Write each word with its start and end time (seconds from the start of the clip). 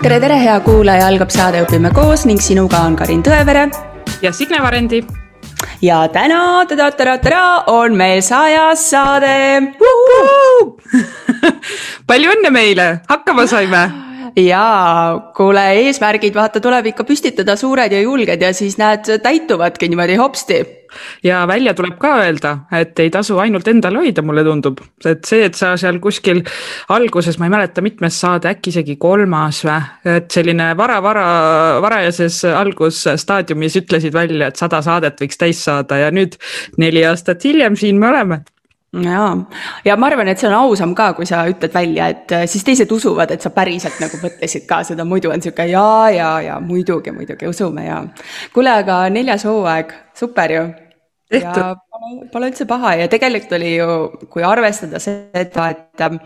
tere, 0.00 0.16
tere, 0.16 0.36
hea 0.40 0.54
kuulaja, 0.64 1.08
algab 1.10 1.32
saade 1.32 1.60
Õpime 1.60 1.90
koos 1.92 2.22
ning 2.28 2.40
sinuga 2.40 2.78
on 2.88 2.94
Karin 2.96 3.20
Tõevere. 3.24 3.66
ja 4.22 4.32
Signe 4.32 4.60
Varendi. 4.62 5.02
ja 5.82 6.08
täna 6.08 6.64
tada-tada-tada 6.68 7.64
on 7.68 7.96
meil 7.96 8.22
sajas 8.22 8.90
saade. 8.90 9.74
palju 12.08 12.32
õnne 12.32 12.50
meile, 12.50 13.00
hakkama 13.08 13.46
saime 13.46 13.82
ja 14.36 15.20
kuule, 15.36 15.66
eesmärgid 15.84 16.34
vaata 16.34 16.60
tuleb 16.60 16.86
ikka 16.94 17.04
püstitada 17.04 17.56
suured 17.56 17.92
ja 17.92 18.00
julged 18.00 18.40
ja 18.40 18.54
siis 18.54 18.78
näed, 18.80 19.04
täituvadki 19.22 19.88
niimoodi 19.88 20.16
hopsti. 20.16 20.79
Ja 21.24 21.42
välja 21.48 21.74
tuleb 21.74 21.98
ka 22.00 22.14
öelda, 22.24 22.54
et 22.76 22.98
ei 23.02 23.10
tasu 23.10 23.38
ainult 23.42 23.68
endal 23.70 23.98
hoida, 24.00 24.22
mulle 24.26 24.44
tundub, 24.46 24.80
et 25.06 25.24
see, 25.28 25.44
et 25.48 25.58
sa 25.58 25.74
seal 25.80 26.00
kuskil 26.02 26.42
alguses, 26.92 27.38
ma 27.40 27.48
ei 27.48 27.54
mäleta, 27.56 27.84
mitmes 27.84 28.20
saade, 28.20 28.50
äkki 28.50 28.74
isegi 28.74 28.96
kolmas 29.00 29.62
või, 29.66 29.80
et 30.16 30.30
selline 30.32 30.70
vara-vara, 30.78 31.26
varajases 31.84 32.42
algusstaadiumis 32.52 33.80
ütlesid 33.82 34.14
välja, 34.16 34.50
et 34.50 34.60
sada 34.60 34.82
saadet 34.84 35.20
võiks 35.20 35.40
täis 35.40 35.64
saada 35.64 36.00
ja 36.04 36.14
nüüd 36.14 36.38
neli 36.80 37.04
aastat 37.06 37.44
hiljem 37.44 37.78
siin 37.78 38.00
me 38.00 38.10
oleme 38.10 38.42
ja, 38.92 39.36
ja 39.84 39.96
ma 39.96 40.10
arvan, 40.10 40.28
et 40.32 40.40
see 40.40 40.48
on 40.50 40.56
ausam 40.58 40.94
ka, 40.98 41.12
kui 41.14 41.28
sa 41.28 41.44
ütled 41.50 41.74
välja, 41.74 42.10
et 42.10 42.34
äh, 42.34 42.44
siis 42.50 42.66
teised 42.66 42.90
usuvad, 42.92 43.30
et 43.30 43.42
sa 43.42 43.52
päriselt 43.54 44.00
nagu 44.02 44.18
mõtlesid 44.22 44.66
ka 44.70 44.82
seda, 44.86 45.06
muidu 45.06 45.30
on 45.30 45.42
sihuke 45.42 45.68
ja, 45.70 45.86
ja, 46.14 46.30
ja 46.42 46.60
muidugi, 46.64 47.14
muidugi 47.14 47.48
usume 47.50 47.86
ja. 47.86 48.02
kuule, 48.54 48.74
aga 48.82 49.04
neljas 49.12 49.46
hooaeg, 49.46 49.94
super 50.18 50.54
ju. 50.56 50.64
ja 51.30 51.52
pole, 51.54 52.26
pole 52.32 52.48
üldse 52.50 52.66
paha 52.66 52.96
ja 52.98 53.06
tegelikult 53.12 53.52
oli 53.60 53.68
ju, 53.76 53.94
kui 54.32 54.42
arvestada 54.42 54.98
seda, 54.98 55.68
et 55.70 56.02
ähm, 56.02 56.18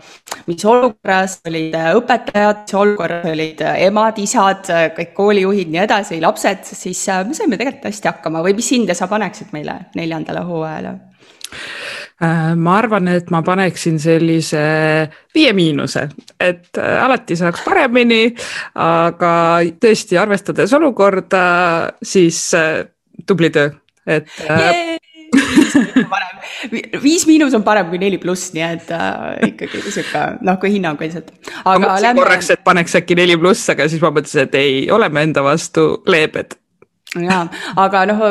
mis 0.49 0.65
olukorras 0.65 1.37
olid 1.45 1.77
äh, 1.77 1.91
õpetajad, 1.99 2.63
mis 2.63 2.77
olukorras 2.81 3.29
olid 3.29 3.61
äh, 3.61 3.83
emad, 3.91 4.17
isad, 4.23 4.65
kõik 4.97 5.13
koolijuhid, 5.13 5.69
nii 5.69 5.83
edasi, 5.85 6.17
lapsed, 6.25 6.65
siis 6.71 7.05
me 7.29 7.37
saime 7.37 7.61
tegelikult 7.61 7.91
hästi 7.91 8.09
hakkama 8.09 8.41
või 8.47 8.57
mis 8.57 8.73
hinde 8.73 8.97
sa 8.97 9.05
paneksid 9.11 9.53
meile 9.53 9.83
neljandale 9.93 10.41
hooajale? 10.49 10.97
Äh, 12.23 12.53
ma 12.55 12.77
arvan, 12.79 13.09
et 13.11 13.27
ma 13.27 13.41
paneksin 13.43 13.97
sellise 13.99 14.61
viie 15.35 15.51
miinuse, 15.51 16.05
et 16.39 16.79
äh, 16.79 16.93
alati 17.03 17.35
saaks 17.35 17.65
paremini, 17.65 18.29
aga 18.79 19.31
tõesti 19.83 20.15
arvestades 20.21 20.71
olukorda, 20.77 21.41
siis 21.99 22.39
äh, 22.55 22.85
tubli 23.27 23.51
töö, 23.51 23.73
et 24.07 24.31
yeah! 24.47 24.95
viis 27.03 27.25
miinus 27.27 27.53
on 27.57 27.67
parem 27.67 27.89
kui 27.91 27.99
neli 27.99 28.15
pluss, 28.21 28.53
nii 28.55 28.63
et 28.63 28.91
äh, 28.95 29.49
ikkagi 29.51 29.83
sihuke 29.83 30.25
noh, 30.39 30.55
kui 30.61 30.71
hinnanguliselt. 30.77 31.33
ma 31.65 31.75
mõtlesin 31.75 32.07
lähme... 32.07 32.21
korraks, 32.23 32.55
et 32.55 32.63
paneks 32.63 32.95
äkki 33.01 33.19
neli 33.19 33.35
pluss, 33.41 33.67
aga 33.75 33.89
siis 33.91 33.99
ma 33.99 34.15
mõtlesin, 34.15 34.47
et 34.47 34.55
ei, 34.61 34.85
oleme 34.93 35.27
enda 35.27 35.43
vastu 35.43 35.89
leebed 36.07 36.55
ja, 37.23 37.39
aga 37.79 38.03
noh, 38.09 38.23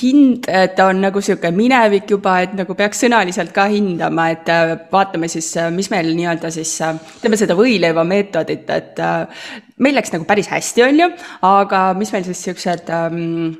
hind, 0.00 0.48
et 0.48 0.78
on 0.84 1.02
nagu 1.04 1.22
sihuke 1.24 1.50
minevik 1.54 2.10
juba, 2.10 2.38
et 2.44 2.54
nagu 2.56 2.76
peaks 2.78 3.04
sõnaliselt 3.04 3.52
ka 3.56 3.66
hindama, 3.72 4.30
et 4.34 4.48
äh, 4.52 4.74
vaatame 4.92 5.28
siis, 5.32 5.50
äh, 5.60 5.70
mis 5.74 5.90
meil 5.92 6.12
nii-öelda 6.16 6.52
siis, 6.54 6.72
äh, 6.84 6.96
ütleme 7.20 7.40
seda 7.40 7.56
võileiva 7.58 8.04
meetodit, 8.08 8.70
et 8.70 9.00
meil 9.80 9.96
läks 9.96 10.12
nagu 10.14 10.26
päris 10.28 10.50
hästi, 10.52 10.84
on 10.86 11.04
ju, 11.04 11.08
aga 11.50 11.84
mis 11.98 12.12
meil 12.14 12.26
siis 12.28 12.42
siuksed 12.48 12.90
ähm, 12.96 13.54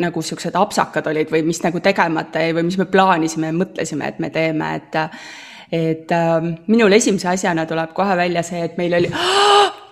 nagu 0.00 0.24
siuksed 0.24 0.56
apsakad 0.58 1.06
olid 1.10 1.30
või 1.32 1.44
mis 1.50 1.62
nagu 1.66 1.82
tegemata 1.84 2.42
jäi 2.42 2.56
või 2.56 2.68
mis 2.70 2.80
me 2.80 2.88
plaanisime 2.90 3.52
ja 3.52 3.60
mõtlesime, 3.60 4.10
et 4.10 4.20
me 4.22 4.34
teeme, 4.34 4.74
et 4.80 5.00
et 5.70 6.10
äh, 6.10 6.42
minul 6.66 6.92
esimese 6.92 7.28
asjana 7.30 7.66
tuleb 7.66 7.92
kohe 7.94 8.16
välja 8.18 8.42
see, 8.42 8.64
et 8.66 8.78
meil 8.78 8.96
oli 8.98 9.10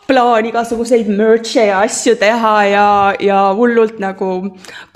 plaan 0.08 0.46
igasuguseid 0.48 1.08
merch'e 1.12 1.66
ja 1.68 1.82
asju 1.84 2.14
teha 2.16 2.52
ja, 2.64 2.84
ja 3.20 3.40
hullult 3.56 3.98
nagu 4.00 4.28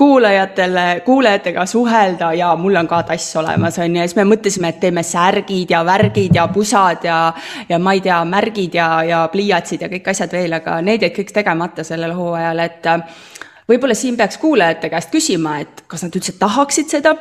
kuulajatele, 0.00 1.02
kuulajatega 1.04 1.66
suhelda 1.68 2.30
ja 2.38 2.54
mul 2.56 2.78
on 2.80 2.88
ka 2.88 3.02
tass 3.10 3.36
olemas, 3.36 3.76
on 3.78 3.92
ju, 3.92 4.00
ja 4.00 4.06
siis 4.08 4.16
me 4.16 4.24
mõtlesime, 4.30 4.70
et 4.72 4.80
teeme 4.80 5.04
särgid 5.04 5.74
ja 5.74 5.82
värgid 5.84 6.38
ja 6.40 6.46
pusad 6.54 7.04
ja, 7.04 7.18
ja 7.68 7.78
ma 7.78 7.92
ei 7.92 8.00
tea, 8.00 8.22
märgid 8.24 8.80
ja, 8.80 8.88
ja 9.04 9.20
pliiatsid 9.32 9.84
ja 9.84 9.92
kõik 9.92 10.08
asjad 10.14 10.32
veel, 10.32 10.56
aga 10.56 10.80
need 10.80 11.04
jäid 11.04 11.18
kõik 11.20 11.36
tegemata 11.42 11.84
sellel 11.84 12.16
hooajal, 12.16 12.64
et 12.64 12.92
võib-olla 13.68 13.98
siin 13.98 14.16
peaks 14.16 14.40
kuulajate 14.40 14.88
käest 14.96 15.12
küsima, 15.12 15.58
et 15.60 15.84
kas 15.92 16.08
nad 16.08 16.16
üldse 16.16 16.38
tahaksid 16.40 16.88
seda, 16.96 17.18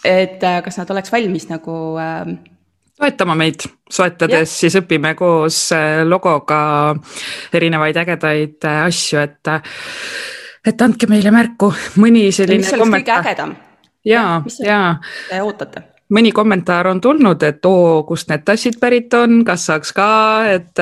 et 0.00 0.40
kas 0.40 0.80
nad 0.80 0.96
oleks 0.96 1.12
valmis 1.12 1.50
nagu 1.52 1.80
äh, 2.00 2.36
toetama 2.96 3.36
meid, 3.38 3.66
soetades 3.92 4.46
ja. 4.48 4.60
siis 4.62 4.78
õpime 4.80 5.14
koos 5.18 5.58
äh, 5.76 6.00
logoga 6.06 6.60
erinevaid 7.54 7.98
ägedaid 8.02 8.68
äh, 8.68 8.84
asju, 8.86 9.20
et, 9.24 9.50
äh, 9.52 9.74
et 10.72 10.86
andke 10.86 11.08
meile 11.10 11.32
märku, 11.34 11.72
mõni 12.00 12.28
selline. 12.34 12.64
mis 12.64 12.72
oleks 12.76 12.96
kõige 13.00 13.18
ägedam? 13.20 13.52
ja, 14.06 14.24
ja. 14.64 14.80
Te 15.28 15.42
ootate? 15.44 15.84
mõni 16.14 16.30
kommentaar 16.30 16.86
on 16.86 17.00
tulnud, 17.02 17.42
et 17.42 17.66
oo, 17.66 18.04
kust 18.06 18.30
need 18.30 18.44
tassid 18.46 18.76
pärit 18.78 19.14
on, 19.18 19.40
kas 19.44 19.64
saaks 19.66 19.90
ka, 19.92 20.10
et, 20.54 20.78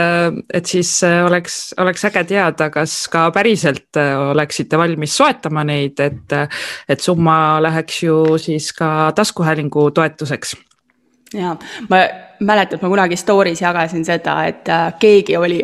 et 0.52 0.68
siis 0.68 0.90
oleks, 1.00 1.56
oleks 1.80 2.04
äge 2.10 2.26
teada, 2.28 2.68
kas 2.70 2.98
ka 3.08 3.30
päriselt 3.32 3.96
oleksite 3.96 4.76
valmis 4.76 5.16
soetama 5.16 5.64
neid, 5.64 5.96
et, 6.04 6.36
et 6.92 7.00
summa 7.00 7.56
läheks 7.64 8.02
ju 8.04 8.20
siis 8.36 8.68
ka 8.76 9.14
taskuhäälingu 9.16 9.88
toetuseks 9.96 10.52
ja 11.34 11.56
ma 11.88 12.04
mäletan, 12.40 12.78
et 12.78 12.82
ma 12.82 12.88
kunagi 12.88 13.16
story's 13.16 13.62
jagasin 13.62 14.04
seda, 14.04 14.34
et 14.48 14.68
äh, 14.68 14.92
keegi 15.00 15.36
oli 15.36 15.60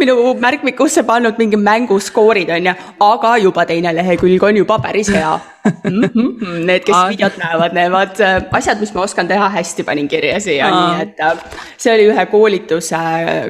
minu 0.00 0.34
märkmikusse 0.40 1.02
pannud 1.06 1.38
mingi 1.38 1.58
mänguskoorid 1.60 2.50
onju, 2.56 2.74
aga 3.00 3.36
juba 3.42 3.66
teine 3.66 3.92
lehekülg 3.96 4.42
on 4.42 4.62
juba 4.62 4.78
päris 4.78 5.10
hea. 5.14 5.38
Mm. 5.66 6.02
-hmm. 6.04 6.64
Need, 6.66 6.84
kes 6.86 6.96
videot 7.08 7.38
näevad, 7.42 7.74
näevad 7.74 8.20
äh, 8.20 8.42
asjad, 8.52 8.80
mis 8.80 8.94
ma 8.94 9.02
oskan 9.02 9.28
teha 9.28 9.48
hästi, 9.48 9.82
panin 9.82 10.08
kirja 10.08 10.40
siia, 10.40 10.70
nii 10.70 11.02
et 11.02 11.20
äh, 11.20 11.38
see 11.76 11.94
oli 11.94 12.08
ühe 12.12 12.26
koolituse, 12.26 12.96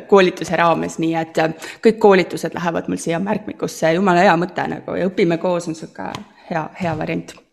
koolituse 0.09 0.56
raames, 0.56 0.99
nii 0.99 1.15
et 1.15 1.43
kõik 1.87 1.99
koolitused 1.99 2.55
lähevad 2.55 2.88
mul 2.88 2.97
siia 2.97 3.21
märkmikusse, 3.21 3.93
jumala 3.93 4.25
hea 4.25 4.37
mõte 4.37 4.69
nagu. 4.69 4.97
Ja 4.97 5.10
õpime 5.12 5.38
koos 5.38 5.69
on 5.69 5.75
sihuke 5.75 6.12
hea, 6.50 6.69
hea 6.82 6.99
variant 6.99 7.45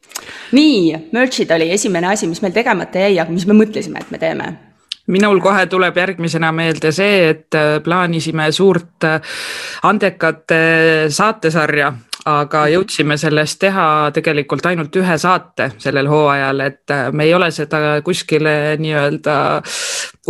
nii, 0.51 1.09
merch'id 1.15 1.51
oli 1.55 1.71
esimene 1.71 2.13
asi, 2.13 2.27
mis 2.27 2.41
meil 2.43 2.53
tegemata 2.55 3.05
jäi, 3.05 3.17
aga 3.19 3.31
mis 3.31 3.47
me 3.49 3.57
mõtlesime, 3.57 4.01
et 4.01 4.13
me 4.13 4.21
teeme. 4.21 4.51
Minul 5.11 5.41
kohe 5.43 5.65
tuleb 5.67 5.97
järgmisena 5.99 6.53
meelde 6.55 6.93
see, 6.95 7.29
et 7.33 7.55
äh, 7.59 7.75
plaanisime 7.83 8.47
suurt 8.55 9.03
äh, 9.03 9.35
andekate 9.83 10.59
saatesarja, 11.11 11.91
aga 12.29 12.65
jõudsime 12.71 13.17
sellest 13.19 13.59
teha 13.61 13.85
tegelikult 14.15 14.65
ainult 14.69 14.95
ühe 14.95 15.17
saate 15.19 15.71
sellel 15.81 16.07
hooajal, 16.11 16.63
et 16.65 16.93
äh, 16.93 17.09
me 17.11 17.27
ei 17.27 17.33
ole 17.35 17.49
seda 17.51 17.99
kuskile 18.05 18.75
nii-öelda 18.79 19.37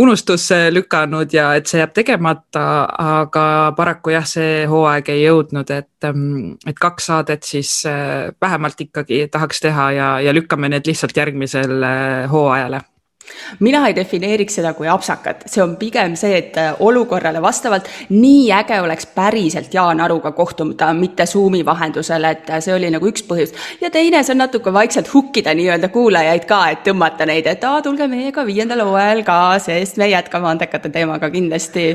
unustusse 0.03 0.59
lükanud 0.73 1.33
ja 1.33 1.51
et 1.57 1.69
see 1.69 1.81
jääb 1.81 1.93
tegemata, 1.93 2.63
aga 3.19 3.45
paraku 3.77 4.15
jah, 4.15 4.25
see 4.27 4.63
hooaeg 4.69 5.11
ei 5.13 5.25
jõudnud, 5.25 5.73
et, 5.75 6.09
ähm, 6.09 6.55
et 6.65 6.79
kaks 6.79 7.11
saadet 7.11 7.43
siis 7.47 7.83
vähemalt 8.41 8.81
ikkagi 8.87 9.27
tahaks 9.31 9.61
teha 9.63 9.91
ja, 9.97 10.09
ja 10.23 10.33
lükkame 10.33 10.71
need 10.73 10.89
lihtsalt 10.89 11.17
järgmisele 11.17 11.93
hooajale 12.31 12.81
mina 13.59 13.83
ei 13.87 13.95
defineeriks 13.95 14.57
seda 14.59 14.73
kui 14.77 14.87
apsakat, 14.89 15.45
see 15.49 15.63
on 15.63 15.75
pigem 15.79 16.15
see, 16.19 16.37
et 16.37 16.57
äh, 16.59 16.71
olukorrale 16.79 17.41
vastavalt 17.41 17.89
nii 18.09 18.51
äge 18.55 18.79
oleks 18.81 19.07
päriselt 19.15 19.73
Jaan 19.73 20.01
Aruga 20.01 20.31
kohtuda, 20.31 20.93
mitte 20.97 21.25
Zoomi 21.29 21.63
vahendusel, 21.65 22.29
et 22.29 22.49
äh, 22.49 22.63
see 22.63 22.75
oli 22.75 22.91
nagu 22.93 23.09
üks 23.09 23.25
põhjus. 23.27 23.53
ja 23.81 23.91
teine, 23.93 24.23
see 24.23 24.35
on 24.35 24.43
natuke 24.45 24.73
vaikselt 24.73 25.13
hukkida 25.13 25.53
nii-öelda 25.57 25.91
kuulajaid 25.93 26.47
ka, 26.49 26.63
et 26.73 26.83
tõmmata 26.87 27.27
neid, 27.29 27.47
et 27.47 27.63
aa, 27.67 27.81
tulge 27.85 28.07
meiega 28.11 28.45
viiendal 28.45 28.85
hooajal 28.87 29.23
ka, 29.27 29.39
sest 29.63 30.01
me 30.01 30.09
jätkame 30.11 30.51
andekate 30.53 30.89
teemaga 30.93 31.29
kindlasti. 31.33 31.93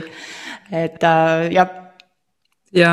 et 0.72 1.04
äh, 1.04 1.50
jah 1.52 1.87
ja, 2.72 2.92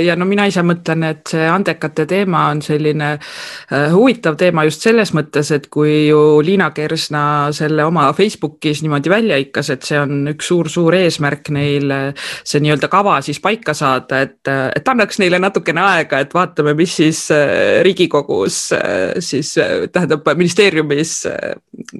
ja 0.00 0.16
no 0.16 0.26
mina 0.28 0.46
ise 0.48 0.62
mõtlen, 0.66 1.04
et 1.10 1.30
see 1.32 1.46
andekate 1.48 2.06
teema 2.08 2.46
on 2.52 2.62
selline 2.64 3.10
äh, 3.16 3.90
huvitav 3.92 4.38
teema 4.40 4.64
just 4.68 4.84
selles 4.86 5.12
mõttes, 5.16 5.50
et 5.54 5.68
kui 5.72 6.06
ju 6.08 6.40
Liina 6.44 6.70
Kersna 6.76 7.22
selle 7.56 7.84
oma 7.84 8.08
Facebookis 8.16 8.82
niimoodi 8.84 9.12
välja 9.12 9.38
hõikas, 9.40 9.72
et 9.74 9.86
see 9.86 10.00
on 10.00 10.32
üks 10.32 10.50
suur-suur 10.50 10.96
eesmärk 10.98 11.52
neil 11.54 11.92
see 12.16 12.62
nii-öelda 12.64 12.90
kava 12.92 13.18
siis 13.24 13.40
paika 13.42 13.74
saada, 13.76 14.22
et, 14.26 14.40
et 14.48 14.88
annaks 14.92 15.20
neile 15.22 15.40
natukene 15.42 15.84
aega, 15.84 16.22
et 16.24 16.34
vaatame, 16.34 16.74
mis 16.78 16.96
siis 17.02 17.26
äh, 17.34 17.80
Riigikogus 17.86 18.62
äh, 18.76 19.20
siis 19.20 19.54
tähendab 19.92 20.26
ministeeriumis 20.36 21.14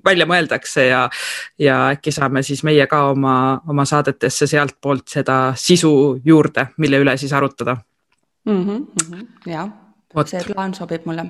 välja 0.04 0.26
mõeldakse 0.28 0.86
ja, 0.88 1.04
ja 1.58 1.78
äkki 1.94 2.12
saame 2.14 2.42
siis 2.46 2.62
meie 2.66 2.86
ka 2.90 3.02
oma, 3.12 3.34
oma 3.68 3.84
saadetesse 3.88 4.48
sealtpoolt 4.50 5.08
seda 5.10 5.40
sisu 5.58 5.92
juurde, 6.24 6.70
mille 6.80 7.00
üle 7.02 7.09
üle 7.10 7.18
siis 7.18 7.32
arutada 7.32 7.76
mm. 8.44 8.64
-hmm, 8.64 8.78
mm 8.78 9.12
-hmm, 9.12 9.26
jah, 9.50 9.68
see 10.26 10.44
plaan 10.46 10.74
sobib 10.74 11.06
mulle 11.06 11.26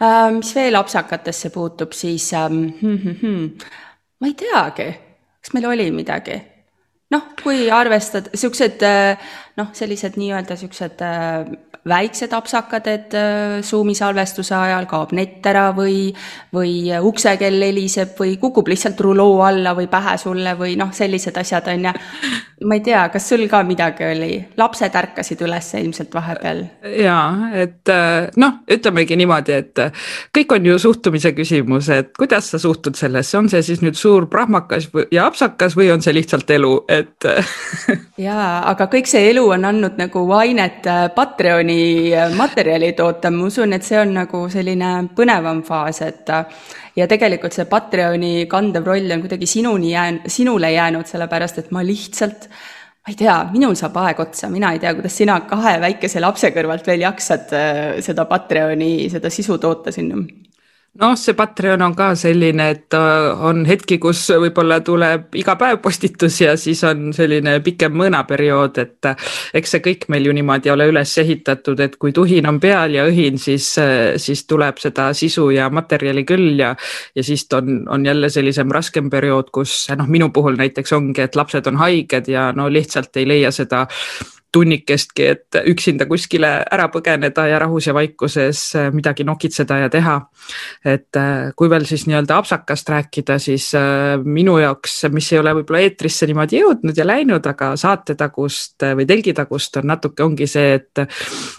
äh,. 0.00 0.32
mis 0.32 0.54
veel 0.54 0.74
apsakatesse 0.74 1.50
puutub, 1.50 1.92
siis 1.92 2.32
ähm, 2.32 2.64
hmm, 2.82 2.98
hmm, 2.98 3.16
hmm. 3.22 3.50
ma 4.20 4.26
ei 4.26 4.34
teagi, 4.34 4.88
kas 5.40 5.54
meil 5.54 5.66
oli 5.66 5.90
midagi 5.90 6.42
noh, 7.10 7.22
kui 7.42 7.70
arvestada 7.70 8.30
siuksed 8.34 8.82
noh, 9.60 9.74
sellised 9.76 10.16
nii-öelda 10.20 10.56
siuksed 10.60 11.04
väiksed 11.88 12.32
apsakad, 12.32 12.86
et 12.86 13.14
Zoomi 13.64 13.94
salvestuse 13.94 14.54
ajal 14.54 14.86
kaob 14.88 15.14
nett 15.16 15.46
ära 15.48 15.70
või, 15.76 16.10
või 16.52 16.90
uksekell 17.00 17.62
heliseb 17.64 18.18
või 18.20 18.36
kukub 18.40 18.68
lihtsalt 18.68 19.00
ruloo 19.00 19.40
alla 19.46 19.72
või 19.76 19.88
pähe 19.90 20.16
sulle 20.20 20.54
või 20.58 20.76
noh, 20.80 20.92
sellised 20.92 21.36
asjad 21.40 21.70
on 21.72 21.88
ju. 21.88 21.94
ma 22.68 22.76
ei 22.76 22.82
tea, 22.84 23.06
kas 23.08 23.28
sul 23.30 23.46
ka 23.48 23.62
midagi 23.64 24.04
oli, 24.04 24.34
lapsed 24.60 24.96
ärkasid 25.00 25.40
üles 25.46 25.72
ilmselt 25.80 26.12
vahepeal? 26.14 26.64
ja, 27.00 27.16
et 27.56 27.92
noh, 28.36 28.60
ütlemegi 28.68 29.16
niimoodi, 29.16 29.56
et 29.56 29.84
kõik 30.36 30.52
on 30.58 30.68
ju 30.68 30.78
suhtumise 30.78 31.32
küsimus, 31.32 31.88
et 31.94 32.12
kuidas 32.18 32.52
sa 32.52 32.60
suhtud 32.60 32.98
sellesse, 33.00 33.38
on 33.38 33.48
see 33.48 33.64
siis 33.64 33.80
nüüd 33.80 33.96
suur 33.96 34.28
prahmakas 34.28 34.90
ja 35.12 35.24
apsakas 35.30 35.78
või 35.80 35.88
on 35.94 36.04
see 36.04 36.14
lihtsalt 36.18 36.50
elu, 36.52 36.74
et 36.92 37.30
jaa, 38.28 38.52
aga 38.68 38.90
kõik 38.92 39.08
see 39.08 39.30
elu 39.32 39.48
on 39.54 39.64
andnud 39.68 39.98
nagu 40.00 40.24
ainet 40.38 40.86
Patreoni 41.14 41.60
Patreoni 41.60 42.36
materjali 42.36 42.92
toota, 42.92 43.30
ma 43.30 43.46
usun, 43.46 43.72
et 43.72 43.84
see 43.86 43.98
on 44.00 44.12
nagu 44.14 44.42
selline 44.52 44.90
põnevam 45.16 45.62
faas, 45.66 46.00
et 46.06 46.28
ja 46.96 47.06
tegelikult 47.10 47.54
see 47.56 47.68
Patreoni 47.70 48.46
kandev 48.50 48.86
roll 48.86 49.10
on 49.14 49.22
kuidagi 49.24 49.48
sinuni 49.48 49.92
jään-, 49.94 50.22
sinule 50.30 50.72
jäänud, 50.72 51.08
sellepärast 51.08 51.62
et 51.62 51.70
ma 51.70 51.84
lihtsalt 51.86 52.48
ma 53.00 53.12
ei 53.12 53.16
tea, 53.16 53.36
minul 53.52 53.74
saab 53.78 53.96
aeg 54.02 54.20
otsa, 54.20 54.50
mina 54.52 54.72
ei 54.74 54.80
tea, 54.82 54.92
kuidas 54.94 55.16
sina 55.16 55.40
kahe 55.48 55.78
väikese 55.80 56.20
lapse 56.20 56.52
kõrvalt 56.52 56.86
veel 56.86 57.06
jaksad 57.06 57.54
äh, 57.56 57.80
seda 58.04 58.26
Patreoni, 58.28 59.08
seda 59.12 59.32
sisu 59.32 59.58
toota 59.58 59.92
sinna 59.94 60.20
noh, 60.98 61.14
see 61.14 61.36
Patreon 61.38 61.82
on 61.86 61.94
ka 61.94 62.10
selline, 62.18 62.66
et 62.74 62.94
äh, 62.98 63.42
on 63.46 63.62
hetki, 63.68 64.00
kus 64.02 64.24
võib-olla 64.42 64.80
tuleb 64.82 65.36
iga 65.38 65.54
päev 65.58 65.78
postitus 65.84 66.40
ja 66.42 66.56
siis 66.58 66.82
on 66.88 67.12
selline 67.14 67.58
pikem 67.64 67.94
mõõnaperiood, 67.94 68.80
et 68.82 69.10
äh, 69.12 69.28
eks 69.54 69.76
see 69.76 69.84
kõik 69.84 70.08
meil 70.10 70.26
ju 70.26 70.34
niimoodi 70.34 70.72
ole 70.74 70.88
üles 70.90 71.12
ehitatud, 71.22 71.80
et 71.86 71.94
kui 72.00 72.14
tuhin 72.16 72.48
on 72.50 72.58
peal 72.62 72.98
ja 72.98 73.06
õhin, 73.06 73.38
siis, 73.38 73.70
äh, 73.78 74.18
siis 74.18 74.42
tuleb 74.50 74.82
seda 74.82 75.12
sisu 75.14 75.50
ja 75.54 75.70
materjali 75.70 76.26
küll 76.26 76.58
ja 76.58 76.74
ja 77.14 77.22
siis 77.26 77.46
on, 77.54 77.84
on 77.88 78.04
jälle 78.06 78.30
sellisem 78.30 78.70
raskem 78.74 79.10
periood, 79.10 79.54
kus 79.54 79.86
noh, 79.96 80.10
minu 80.10 80.30
puhul 80.34 80.58
näiteks 80.58 80.92
ongi, 80.98 81.22
et 81.22 81.38
lapsed 81.38 81.70
on 81.70 81.78
haiged 81.80 82.28
ja 82.30 82.50
no 82.56 82.66
lihtsalt 82.70 83.16
ei 83.16 83.28
leia 83.30 83.54
seda 83.54 83.86
tunnikestki, 84.52 85.26
et 85.26 85.58
üksinda 85.70 86.06
kuskile 86.10 86.48
ära 86.66 86.88
põgeneda 86.90 87.44
ja 87.46 87.58
rahus 87.62 87.86
ja 87.86 87.94
vaikuses 87.94 88.62
äh, 88.78 88.88
midagi 88.94 89.24
nokitseda 89.26 89.78
ja 89.84 89.90
teha. 89.90 90.16
et 90.84 91.16
äh, 91.16 91.52
kui 91.56 91.70
veel 91.70 91.84
siis 91.86 92.06
nii-öelda 92.08 92.40
apsakast 92.40 92.88
rääkida, 92.90 93.38
siis 93.38 93.70
äh, 93.78 94.18
minu 94.24 94.58
jaoks, 94.58 95.04
mis 95.14 95.30
ei 95.32 95.38
ole 95.38 95.54
võib-olla 95.60 95.82
eetrisse 95.84 96.26
niimoodi 96.26 96.58
jõudnud 96.58 96.98
ja 96.98 97.06
läinud, 97.06 97.46
aga 97.46 97.72
saatetagust 97.78 98.86
või 98.98 99.06
telgitagust 99.06 99.78
on 99.78 99.90
natuke, 99.92 100.24
ongi 100.24 100.48
see, 100.50 100.74
et 100.80 101.04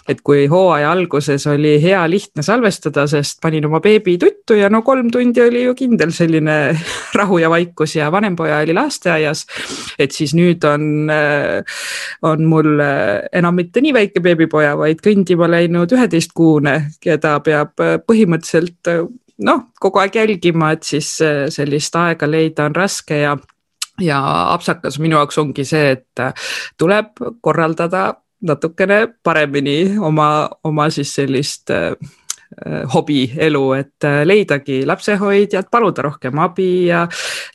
et 0.08 0.20
kui 0.24 0.44
hooaja 0.50 0.90
alguses 0.92 1.46
oli 1.48 1.78
hea 1.82 2.02
lihtne 2.10 2.44
salvestada, 2.44 3.06
sest 3.08 3.40
panin 3.42 3.64
oma 3.66 3.80
beebi 3.80 4.18
tuttu 4.20 4.58
ja 4.58 4.68
no 4.72 4.82
kolm 4.84 5.08
tundi 5.12 5.40
oli 5.40 5.64
ju 5.64 5.74
kindel 5.78 6.12
selline 6.12 6.58
rahu 7.20 7.40
ja 7.40 7.50
vaikus 7.52 7.96
ja 7.96 8.12
vanem 8.12 8.36
poja 8.36 8.60
oli 8.60 8.76
lasteaias. 8.76 9.46
et 9.98 10.12
siis 10.12 10.34
nüüd 10.36 10.64
on, 10.68 11.08
on 12.28 12.44
mul 12.44 12.81
enam 13.32 13.56
mitte 13.58 13.82
nii 13.84 13.94
väike 13.96 14.22
beebipoja, 14.24 14.76
vaid 14.78 15.02
kõndima 15.04 15.48
läinud 15.50 15.92
üheteistkuune, 15.92 16.76
keda 17.02 17.38
peab 17.44 17.82
äh, 17.82 17.96
põhimõtteliselt 18.06 18.92
äh, 18.92 19.04
noh, 19.46 19.66
kogu 19.80 20.02
aeg 20.02 20.18
jälgima, 20.20 20.72
et 20.76 20.86
siis 20.88 21.14
äh, 21.24 21.46
sellist 21.52 21.96
aega 21.98 22.28
leida 22.30 22.68
on 22.68 22.76
raske 22.78 23.22
ja 23.24 23.36
ja 24.00 24.18
apsakas 24.54 24.96
minu 24.98 25.18
jaoks 25.18 25.36
ongi 25.38 25.64
see, 25.68 25.92
et 25.98 26.22
tuleb 26.80 27.20
korraldada 27.44 28.06
natukene 28.42 29.06
paremini 29.22 29.98
oma, 29.98 30.48
oma 30.64 30.88
siis 30.90 31.14
sellist 31.14 31.70
äh, 31.70 31.92
Äh, 32.52 32.82
hobielu, 32.94 33.72
et 33.72 34.04
äh, 34.04 34.26
leidagi 34.26 34.82
lapsehoidjad, 34.86 35.70
paluda 35.72 36.02
rohkem 36.04 36.38
abi 36.38 36.86
ja, 36.86 37.06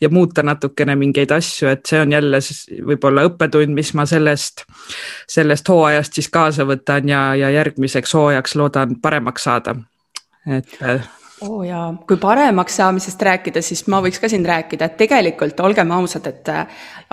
ja 0.02 0.10
muuta 0.10 0.42
natukene 0.42 0.96
mingeid 0.98 1.30
asju, 1.36 1.68
et 1.70 1.84
see 1.86 2.00
on 2.02 2.16
jälle 2.16 2.40
võib-olla 2.88 3.28
õppetund, 3.28 3.76
mis 3.78 3.92
ma 3.94 4.08
sellest, 4.10 4.64
sellest 5.30 5.70
hooajast 5.70 6.18
siis 6.18 6.32
kaasa 6.34 6.66
võtan 6.66 7.12
ja, 7.12 7.20
ja 7.38 7.52
järgmiseks 7.54 8.16
hooajaks 8.18 8.58
loodan 8.58 8.96
paremaks 9.04 9.46
saada. 9.46 9.76
et 10.50 10.74
äh, 10.82 11.06
oo 11.44 11.60
oh 11.60 11.68
jaa, 11.68 11.92
kui 12.10 12.18
paremaks 12.18 12.80
saamisest 12.82 13.22
rääkida, 13.30 13.62
siis 13.62 13.86
ma 13.94 14.02
võiks 14.02 14.18
ka 14.24 14.32
siin 14.34 14.50
rääkida, 14.50 14.90
et 14.90 14.98
tegelikult 15.04 15.62
olgem 15.62 15.94
ausad, 15.94 16.26
et 16.26 16.52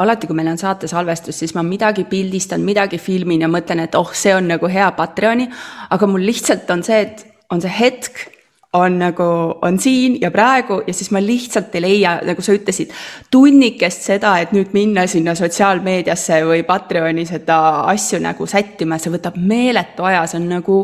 alati, 0.00 0.30
kui 0.30 0.40
meil 0.40 0.54
on 0.54 0.62
saate 0.62 0.88
salvestus, 0.88 1.36
siis 1.42 1.52
ma 1.52 1.66
midagi 1.66 2.08
pildistan, 2.08 2.64
midagi 2.64 2.96
filmin 2.96 3.44
ja 3.44 3.52
mõtlen, 3.52 3.84
et 3.84 4.00
oh, 4.00 4.16
see 4.16 4.32
on 4.32 4.48
nagu 4.54 4.72
hea 4.72 4.88
Patreoni, 4.96 5.50
aga 5.90 6.08
mul 6.08 6.24
lihtsalt 6.32 6.70
on 6.72 6.88
see, 6.88 7.04
et 7.04 7.26
on 7.52 7.60
see 7.64 7.72
hetk, 7.80 8.28
on 8.74 8.96
nagu, 8.98 9.24
on 9.62 9.76
siin 9.78 10.16
ja 10.20 10.30
praegu 10.34 10.80
ja 10.86 10.94
siis 10.94 11.12
ma 11.14 11.20
lihtsalt 11.22 11.74
ei 11.78 11.82
leia, 11.84 12.16
nagu 12.26 12.42
sa 12.42 12.56
ütlesid, 12.56 12.90
tunnikest 13.30 14.08
seda, 14.08 14.32
et 14.42 14.54
nüüd 14.54 14.72
minna 14.74 15.06
sinna 15.10 15.36
sotsiaalmeediasse 15.38 16.40
või 16.48 16.64
Patreoni 16.66 17.26
seda 17.28 17.58
asju 17.92 18.18
nagu 18.24 18.48
sättima, 18.50 18.98
see 18.98 19.14
võtab 19.14 19.38
meeletu 19.38 20.06
aja, 20.08 20.24
see 20.26 20.40
on 20.42 20.48
nagu 20.56 20.80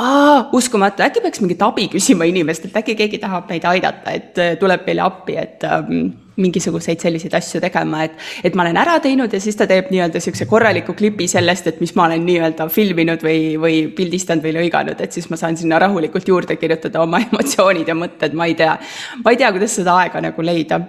aa, 0.00 0.48
uskumatu, 0.58 1.04
äkki 1.06 1.22
peaks 1.22 1.42
mingit 1.44 1.62
abi 1.62 1.86
küsima 1.92 2.26
inimestelt, 2.26 2.74
äkki 2.82 2.98
keegi 2.98 3.22
tahab 3.22 3.46
meid 3.52 3.68
aidata, 3.68 4.16
et 4.16 4.42
tuleb 4.58 4.82
meile 4.88 5.06
appi, 5.06 5.38
et 5.38 5.68
ähm, 5.70 6.10
mingisuguseid 6.40 7.00
selliseid 7.02 7.34
asju 7.36 7.60
tegema, 7.62 8.04
et, 8.06 8.16
et 8.44 8.56
ma 8.56 8.64
olen 8.64 8.78
ära 8.80 8.96
teinud 9.02 9.32
ja 9.32 9.40
siis 9.42 9.58
ta 9.58 9.66
teeb 9.70 9.90
nii-öelda 9.92 10.20
niisuguse 10.20 10.46
korraliku 10.50 10.94
klipi 10.98 11.28
sellest, 11.30 11.70
et 11.70 11.80
mis 11.82 11.94
ma 11.98 12.06
olen 12.08 12.24
nii-öelda 12.26 12.68
filminud 12.72 13.24
või, 13.26 13.40
või 13.60 13.80
pildistanud 13.96 14.44
või 14.46 14.54
lõiganud, 14.58 15.00
et 15.00 15.16
siis 15.16 15.30
ma 15.30 15.38
saan 15.40 15.58
sinna 15.60 15.80
rahulikult 15.82 16.28
juurde 16.28 16.56
kirjutada 16.60 17.02
oma 17.04 17.22
emotsioonid 17.26 17.88
ja 17.88 17.96
mõtted, 17.96 18.36
ma 18.36 18.48
ei 18.50 18.56
tea. 18.58 18.76
ma 19.24 19.34
ei 19.34 19.40
tea, 19.40 19.50
kuidas 19.56 19.76
seda 19.80 19.98
aega 20.02 20.22
nagu 20.24 20.46
leida. 20.46 20.80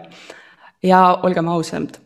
ja 0.83 1.01
olgem 1.23 1.47
ausad, 1.47 1.97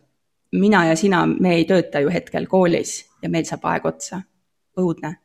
mina 0.52 0.86
ja 0.90 0.96
sina, 0.96 1.26
me 1.26 1.56
ei 1.56 1.66
tööta 1.66 2.02
ju 2.04 2.10
hetkel 2.12 2.48
koolis 2.48 3.04
ja 3.22 3.30
meil 3.30 3.46
saab 3.46 3.70
aeg 3.72 3.86
otsa. 3.86 4.24
õudne 4.80 5.16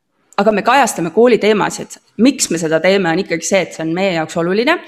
aga 0.41 0.53
me 0.53 0.63
kajastame 0.63 1.11
kooliteemasid. 1.11 1.99
miks 2.17 2.51
me 2.51 2.59
seda 2.59 2.81
teeme, 2.81 3.11
on 3.11 3.19
ikkagi 3.19 3.47
see, 3.47 3.65
et 3.67 3.75
see 3.77 3.85
on 3.85 3.95
meie 3.95 4.15
jaoks 4.15 4.37
oluline 4.41 4.79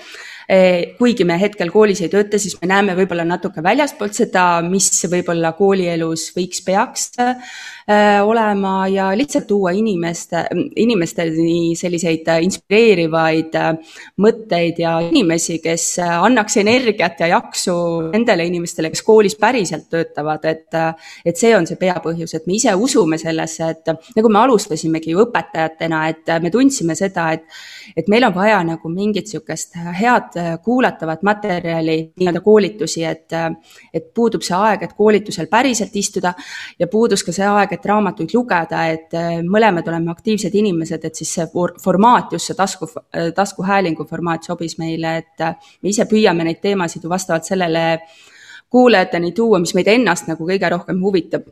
kuigi 0.98 1.24
me 1.24 1.38
hetkel 1.40 1.70
koolis 1.72 2.02
ei 2.04 2.10
tööta, 2.12 2.38
siis 2.40 2.58
me 2.60 2.68
näeme 2.68 2.96
võib-olla 2.98 3.24
natuke 3.24 3.62
väljaspoolt 3.64 4.16
seda, 4.18 4.46
mis 4.66 4.90
võib-olla 5.08 5.54
koolielus 5.56 6.26
võiks, 6.36 6.60
peaks. 6.66 7.06
eh, 7.22 7.54
olema 8.24 8.86
ja 8.88 9.08
lihtsalt 9.16 9.46
tuua 9.50 9.72
inimeste, 9.76 10.44
inimesteni 10.76 11.74
selliseid 11.78 12.28
inspireerivaid 12.46 13.58
eh, 13.58 13.96
mõtteid 14.22 14.78
ja 14.82 14.94
inimesi, 15.08 15.58
kes 15.64 15.86
annaks 16.04 16.56
energiat 16.62 17.20
ja 17.24 17.32
jaksu 17.34 17.74
nendele 18.12 18.46
inimestele, 18.50 18.92
kes 18.92 19.02
koolis 19.06 19.36
päriselt 19.40 19.88
töötavad, 19.90 20.44
et, 20.48 20.78
et 21.26 21.38
see 21.38 21.54
on 21.56 21.66
see 21.66 21.80
peapõhjus, 21.80 22.36
et 22.38 22.46
me 22.46 22.56
ise 22.58 22.74
usume 22.78 23.18
sellesse, 23.20 23.72
et 23.74 23.92
nagu 24.16 24.32
me 24.32 24.42
alustasimegi 24.44 25.16
ju 25.16 25.24
õpetajatena, 25.26 26.04
et 26.12 26.34
me 26.42 26.52
tundsime 26.54 26.96
seda, 26.98 27.30
et, 27.36 27.46
et 27.96 28.08
meil 28.12 28.28
on 28.28 28.34
vaja 28.36 28.62
nagu 28.66 28.92
mingit 28.92 29.32
niisugust 29.32 29.76
head 29.76 30.36
äh, 30.36 30.58
kuulatavat 30.64 31.22
materjali, 31.22 32.12
nii-öelda 32.18 32.40
koolitusi, 32.40 33.04
et, 33.04 33.32
äh, 33.32 33.50
et 33.94 34.12
puudub 34.14 34.42
see 34.44 34.56
aeg, 34.56 34.82
et 34.82 34.94
koolitusel 34.96 35.48
päriselt 35.50 35.96
istuda 35.96 36.34
ja 36.78 36.88
puudus 36.90 37.24
ka 37.24 37.32
see 37.32 37.46
aeg, 37.46 37.72
et 37.72 37.81
raamatuid 37.88 38.34
lugeda, 38.34 38.84
et 38.92 39.14
äh, 39.18 39.38
mõlemad 39.46 39.88
oleme 39.88 40.12
aktiivsed 40.12 40.54
inimesed, 40.58 41.04
et 41.04 41.18
siis 41.18 41.32
see 41.38 41.46
formaat, 41.82 42.32
just 42.32 42.50
see 42.50 42.58
tasku, 42.58 42.88
taskuhäälingu 43.36 44.06
formaat 44.10 44.48
sobis 44.48 44.78
meile, 44.78 45.16
et 45.22 45.46
me 45.82 45.92
ise 45.92 46.06
püüame 46.10 46.46
neid 46.46 46.62
teemasid 46.62 47.04
ju 47.04 47.10
vastavalt 47.12 47.48
sellele 47.48 47.84
kuulajateni 48.72 49.32
tuua, 49.36 49.60
mis 49.60 49.74
meid 49.76 49.90
ennast 49.92 50.30
nagu 50.30 50.46
kõige 50.48 50.70
rohkem 50.72 51.00
huvitab 51.02 51.50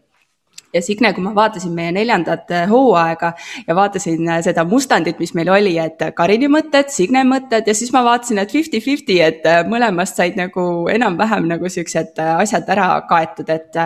ja 0.74 0.82
Signe, 0.82 1.12
kui 1.14 1.22
ma 1.24 1.32
vaatasin 1.34 1.72
meie 1.74 1.92
neljandat 1.94 2.50
äh, 2.54 2.68
hooaega 2.70 3.32
ja 3.66 3.74
vaatasin 3.76 4.28
äh, 4.28 4.40
seda 4.44 4.64
mustandit, 4.68 5.18
mis 5.18 5.32
meil 5.34 5.50
oli, 5.50 5.74
et 5.82 6.02
Karini 6.16 6.48
mõtted, 6.50 6.90
Signe 6.94 7.24
mõtted 7.26 7.66
ja 7.66 7.74
siis 7.76 7.92
ma 7.94 8.02
vaatasin, 8.06 8.38
et 8.42 8.54
fifty-fifty, 8.54 9.18
et 9.24 9.46
äh, 9.50 9.62
mõlemast 9.68 10.20
said 10.20 10.38
nagu 10.38 10.64
enam-vähem 10.92 11.48
nagu 11.50 11.70
siuksed 11.70 12.20
asjad 12.20 12.70
ära 12.70 12.88
kaetud, 13.10 13.50
et 13.50 13.80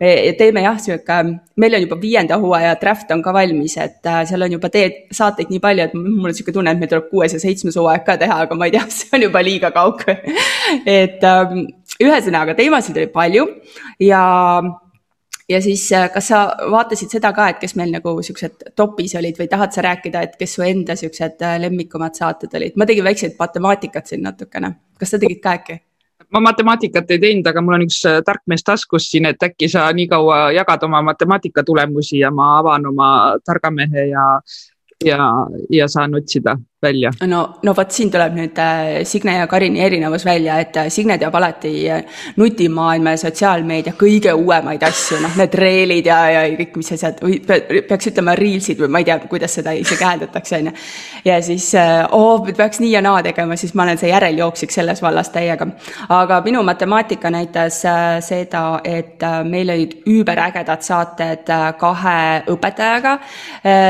me 0.00 0.12
teeme 0.38 0.64
jah, 0.64 0.78
sihuke, 0.80 1.18
meil 1.60 1.76
on 1.76 1.84
juba 1.84 1.98
viienda 2.00 2.38
hooaja 2.40 2.74
draft 2.80 3.12
on 3.12 3.22
ka 3.24 3.34
valmis, 3.36 3.76
et 3.80 4.00
seal 4.28 4.46
on 4.46 4.56
juba 4.56 4.70
teed, 4.72 5.04
saateid 5.14 5.52
nii 5.52 5.62
palju, 5.62 5.88
et 5.88 5.96
mul 5.98 6.30
on 6.30 6.36
sihuke 6.36 6.54
tunne, 6.54 6.72
et 6.72 6.80
meil 6.80 6.90
tuleb 6.90 7.10
kuues 7.12 7.36
ja 7.36 7.42
seitsmes 7.42 7.76
hooaeg 7.78 8.06
ka 8.08 8.16
teha, 8.20 8.42
aga 8.46 8.58
ma 8.58 8.68
ei 8.68 8.76
tea, 8.76 8.86
see 8.96 9.12
on 9.18 9.26
juba 9.28 9.44
liiga 9.44 9.72
kaugel. 9.74 10.22
Et 10.88 11.22
ähm, 11.28 11.66
ühesõnaga 12.02 12.56
teemasid 12.58 12.96
oli 12.96 13.10
palju 13.12 13.46
ja 14.02 14.22
ja 15.52 15.60
siis, 15.62 15.84
äh, 15.92 16.08
kas 16.12 16.28
sa 16.32 16.42
vaatasid 16.70 17.12
seda 17.12 17.32
ka, 17.36 17.48
et 17.52 17.60
kes 17.62 17.74
meil 17.78 17.92
nagu 17.92 18.14
siuksed 18.24 18.68
topis 18.78 19.14
olid 19.18 19.38
või 19.40 19.48
tahad 19.52 19.74
sa 19.74 19.84
rääkida, 19.84 20.24
et 20.26 20.36
kes 20.40 20.56
su 20.56 20.64
enda 20.66 20.96
siuksed 20.98 21.44
äh, 21.44 21.56
lemmikumad 21.66 22.16
saated 22.18 22.54
olid? 22.58 22.76
ma 22.76 22.88
tegin 22.88 23.04
väikseid 23.04 23.38
matemaatikat 23.38 24.12
siin 24.12 24.24
natukene, 24.26 24.74
kas 24.98 25.14
sa 25.14 25.20
tegid 25.22 25.42
ka 25.44 25.56
äkki? 25.60 25.78
ma 26.32 26.40
matemaatikat 26.48 27.10
ei 27.12 27.22
teinud, 27.26 27.46
aga 27.46 27.64
mul 27.64 27.78
on 27.78 27.86
üks 27.86 28.00
äh, 28.08 28.20
tark 28.26 28.44
mees 28.50 28.64
taskus 28.66 29.10
siin, 29.12 29.28
et 29.30 29.48
äkki 29.48 29.68
sa 29.72 29.86
nii 29.92 30.08
kaua 30.10 30.42
jagad 30.56 30.88
oma 30.88 31.02
matemaatika 31.12 31.64
tulemusi 31.66 32.22
ja 32.22 32.32
ma 32.34 32.56
avan 32.58 32.88
oma 32.92 33.08
targa 33.44 33.70
mehe 33.70 34.08
ja, 34.10 34.26
ja, 35.04 35.32
ja 35.70 35.88
saan 35.88 36.14
otsida 36.20 36.56
välja. 36.82 37.12
no, 37.26 37.54
no 37.62 37.74
vot 37.76 37.94
siin 37.94 38.10
tuleb 38.10 38.34
nüüd 38.36 38.58
äh, 38.58 39.02
Signe 39.06 39.36
ja 39.36 39.46
Karini 39.46 39.80
erinevus 39.84 40.24
välja, 40.26 40.58
et 40.60 40.76
äh, 40.76 40.88
Signe 40.90 41.16
teab 41.18 41.34
alati 41.38 41.72
äh, 41.90 42.02
nutimaailma 42.36 43.14
ja 43.14 43.20
sotsiaalmeedia 43.22 43.94
kõige 43.98 44.34
uuemaid 44.34 44.82
asju, 44.86 45.20
noh, 45.22 45.36
need 45.38 45.54
reelid 45.58 46.08
ja, 46.10 46.18
ja 46.34 46.42
kõik, 46.58 46.74
mis 46.80 46.92
asjad 46.96 47.22
või 47.22 47.38
peaks 47.46 48.10
ütlema 48.10 48.34
reelsid 48.38 48.82
või 48.82 48.90
ma 48.90 49.02
ei 49.02 49.06
tea, 49.06 49.18
kuidas 49.30 49.54
seda 49.60 49.74
isegi 49.78 50.04
hääldatakse, 50.04 50.58
on 50.58 50.70
ju. 50.70 50.74
ja 51.30 51.38
siis 51.44 51.68
oo 51.76 52.32
oh,, 52.34 52.50
peaks 52.56 52.82
nii 52.82 52.90
ja 52.96 53.04
naa 53.04 53.22
tegema, 53.22 53.56
siis 53.60 53.76
ma 53.78 53.86
olen 53.86 54.00
see 54.00 54.10
järeljooksik 54.10 54.74
selles 54.74 55.02
vallas 55.02 55.30
täiega. 55.30 55.68
aga 56.08 56.40
minu 56.44 56.64
matemaatika 56.66 57.30
näitas 57.30 57.82
seda, 58.26 58.64
et 58.84 59.22
meil 59.46 59.70
olid 59.70 59.94
üüberägedad 60.08 60.82
saated 60.82 61.54
kahe 61.78 62.42
õpetajaga, 62.50 63.16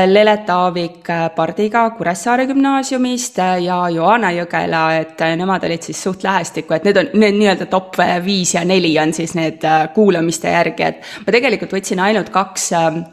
Lelet 0.05 0.49
Aavik 0.49 1.09
Pardiga 1.35 1.87
Kuressaare 1.97 2.45
gümnaasiumis, 2.49 2.82
gümnaasiumist 2.83 3.37
ja 3.63 3.77
Joana 3.89 4.31
Jõgela, 4.31 4.83
et 4.99 5.19
nemad 5.37 5.63
olid 5.63 5.83
siis 5.83 6.01
suht 6.03 6.23
lähestikku, 6.23 6.73
et 6.75 6.83
need 6.83 6.97
on 6.97 7.09
need 7.13 7.37
nii-öelda 7.39 7.67
top 7.71 7.95
viis 8.25 8.53
ja 8.55 8.63
neli 8.65 8.97
on 8.99 9.13
siis 9.13 9.35
need 9.35 9.63
kuulamiste 9.93 10.51
järgi, 10.51 10.83
et 10.83 11.01
ma 11.25 11.31
tegelikult 11.31 11.73
võtsin 11.73 11.99
ainult 12.03 12.29
kaks 12.33 12.71
Äh, 12.73 13.03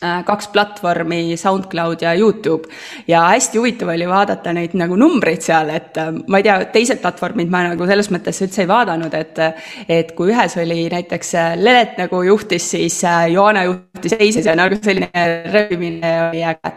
kaks 0.00 0.48
platvormi, 0.52 1.36
SoundCloud 1.36 2.02
ja 2.02 2.14
Youtube. 2.14 2.68
ja 3.08 3.20
hästi 3.20 3.58
huvitav 3.58 3.88
oli 3.88 4.08
vaadata 4.08 4.52
neid 4.52 4.74
nagu 4.76 4.96
numbreid 4.96 5.40
seal, 5.40 5.70
et 5.72 5.96
äh, 5.96 6.10
ma 6.28 6.40
ei 6.40 6.44
tea, 6.44 6.56
teised 6.72 7.00
platvormid 7.00 7.48
ma 7.50 7.62
nagu 7.70 7.86
selles 7.88 8.10
mõttes 8.12 8.42
üldse 8.44 8.64
ei 8.64 8.68
vaadanud, 8.68 9.14
et 9.14 9.40
et 9.88 10.12
kui 10.18 10.34
ühes 10.34 10.56
oli 10.60 10.84
näiteks 10.92 11.34
äh, 11.34 11.56
Lelet 11.56 11.96
nagu 12.02 12.20
juhtis, 12.22 12.68
siis 12.76 13.00
Joana 13.32 13.64
juhtis 13.64 14.16
teises 14.18 14.46
ja 14.46 14.56
nagu 14.58 14.76
selline 14.82 15.26
röövimine 15.52 16.12
oli 16.28 16.44
äge. 16.44 16.74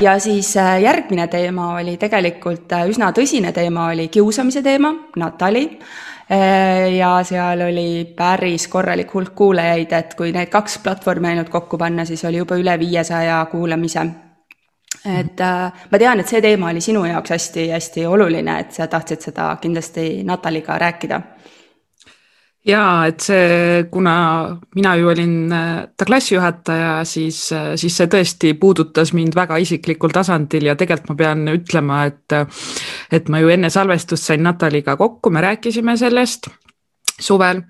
ja 0.00 0.18
siis 0.18 0.54
järgmine 0.56 1.28
teema 1.28 1.74
oli 1.76 1.96
tegelikult 2.00 2.72
üsna 2.88 3.12
tõsine 3.12 3.52
teema, 3.52 3.90
oli 3.92 4.08
kiusamise 4.08 4.62
teema, 4.64 4.94
Natali 5.16 5.68
Äh, 5.76 6.14
ja 6.96 7.22
seal 7.22 7.60
oli 7.60 8.04
päris 8.16 8.68
korralik 8.68 9.14
hulk 9.14 9.34
kuulajaid, 9.34 9.92
et 9.92 10.14
kui 10.18 10.32
need 10.34 10.50
kaks 10.50 10.78
platvormi 10.82 11.28
ainult 11.28 11.48
kokku 11.48 11.78
panna, 11.78 12.04
siis 12.04 12.24
oli 12.24 12.42
juba 12.42 12.58
üle 12.58 12.78
viiesaja 12.78 13.44
kuulamise. 13.50 14.06
et 15.06 15.40
äh, 15.40 15.72
ma 15.90 15.98
tean, 15.98 16.20
et 16.20 16.28
see 16.28 16.40
teema 16.42 16.70
oli 16.70 16.80
sinu 16.80 17.04
jaoks 17.04 17.30
hästi-hästi 17.30 18.06
oluline, 18.06 18.58
et 18.60 18.72
sa 18.72 18.86
tahtsid 18.86 19.20
seda 19.28 19.56
kindlasti 19.60 20.24
Nataliga 20.24 20.78
rääkida 20.78 21.20
ja 22.66 22.82
et 23.06 23.22
see, 23.22 23.86
kuna 23.90 24.16
mina 24.74 24.94
ju 24.98 25.10
olin 25.12 25.52
äh, 25.52 25.86
ta 25.96 26.08
klassijuhataja, 26.08 27.04
siis, 27.04 27.40
äh, 27.54 27.72
siis 27.78 27.96
see 27.96 28.10
tõesti 28.10 28.52
puudutas 28.60 29.12
mind 29.16 29.36
väga 29.38 29.58
isiklikul 29.62 30.14
tasandil 30.14 30.70
ja 30.70 30.76
tegelikult 30.76 31.12
ma 31.12 31.18
pean 31.22 31.48
ütlema, 31.54 32.04
et 32.10 32.38
et 33.12 33.28
ma 33.30 33.40
ju 33.40 33.50
enne 33.54 33.70
salvestust 33.70 34.32
sain 34.32 34.42
Nataliga 34.42 34.96
kokku, 34.96 35.30
me 35.30 35.44
rääkisime 35.44 35.96
sellest 36.00 36.50
suvel, 37.20 37.62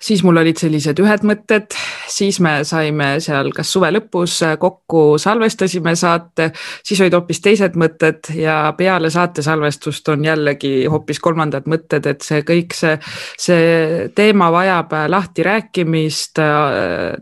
siis 0.00 0.22
mul 0.24 0.40
olid 0.40 0.56
sellised 0.56 1.00
ühed 1.02 1.24
mõtted, 1.28 1.74
siis 2.08 2.38
me 2.40 2.58
saime 2.64 3.16
seal 3.20 3.50
kas 3.56 3.68
suve 3.74 3.90
lõpus 3.92 4.38
kokku, 4.60 5.02
salvestasime 5.20 5.92
saate, 5.98 6.48
siis 6.86 7.02
olid 7.04 7.16
hoopis 7.18 7.42
teised 7.44 7.76
mõtted 7.76 8.30
ja 8.38 8.72
peale 8.78 9.10
saate 9.12 9.44
salvestust 9.44 10.08
on 10.14 10.24
jällegi 10.24 10.86
hoopis 10.90 11.20
kolmandad 11.20 11.68
mõtted, 11.68 12.08
et 12.08 12.24
see 12.24 12.40
kõik 12.46 12.76
see, 12.76 12.96
see 13.40 14.08
teema 14.16 14.48
vajab 14.54 14.96
lahtirääkimist, 15.12 16.40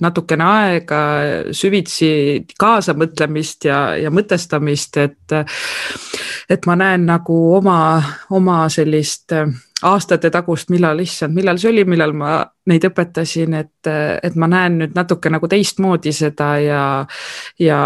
natukene 0.01 0.47
aega, 0.47 1.03
süvitsi 1.51 2.13
kaasamõtlemist 2.61 3.67
ja, 3.71 3.85
ja 3.99 4.15
mõtestamist, 4.15 5.03
et 5.03 5.39
et 6.51 6.67
ma 6.69 6.77
näen 6.79 7.07
nagu 7.09 7.37
oma, 7.57 7.79
oma 8.37 8.65
sellist 8.71 9.33
aastate 9.85 10.31
tagust, 10.33 10.71
millal, 10.73 11.01
issand, 11.05 11.35
millal 11.37 11.59
see 11.61 11.71
oli, 11.73 11.85
millal 11.89 12.15
ma 12.17 12.37
neid 12.71 12.87
õpetasin, 12.89 13.57
et, 13.59 13.91
et 14.23 14.37
ma 14.41 14.49
näen 14.51 14.79
nüüd 14.81 14.95
natuke 14.97 15.33
nagu 15.33 15.49
teistmoodi 15.51 16.13
seda 16.17 16.55
ja, 16.63 16.85
ja 17.61 17.81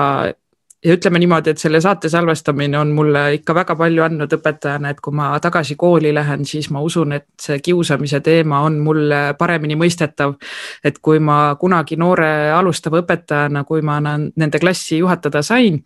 ja 0.84 0.94
ütleme 0.94 1.18
niimoodi, 1.18 1.50
et 1.50 1.58
selle 1.58 1.80
saate 1.82 2.08
salvestamine 2.08 2.78
on 2.78 2.92
mulle 2.94 3.22
ikka 3.34 3.54
väga 3.54 3.74
palju 3.78 4.04
andnud 4.04 4.34
õpetajana, 4.36 4.92
et 4.94 5.00
kui 5.02 5.16
ma 5.18 5.32
tagasi 5.42 5.74
kooli 5.78 6.12
lähen, 6.14 6.44
siis 6.46 6.68
ma 6.70 6.82
usun, 6.86 7.16
et 7.16 7.26
see 7.42 7.58
kiusamise 7.64 8.20
teema 8.22 8.60
on 8.66 8.78
mulle 8.82 9.34
paremini 9.38 9.74
mõistetav. 9.78 10.36
et 10.84 10.98
kui 11.02 11.18
ma 11.18 11.56
kunagi 11.60 11.96
noore 11.96 12.52
alustava 12.54 13.02
õpetajana, 13.02 13.64
kui 13.64 13.82
ma 13.82 13.98
nende 14.00 14.58
klassi 14.60 14.98
juhatada 14.98 15.42
sain, 15.42 15.82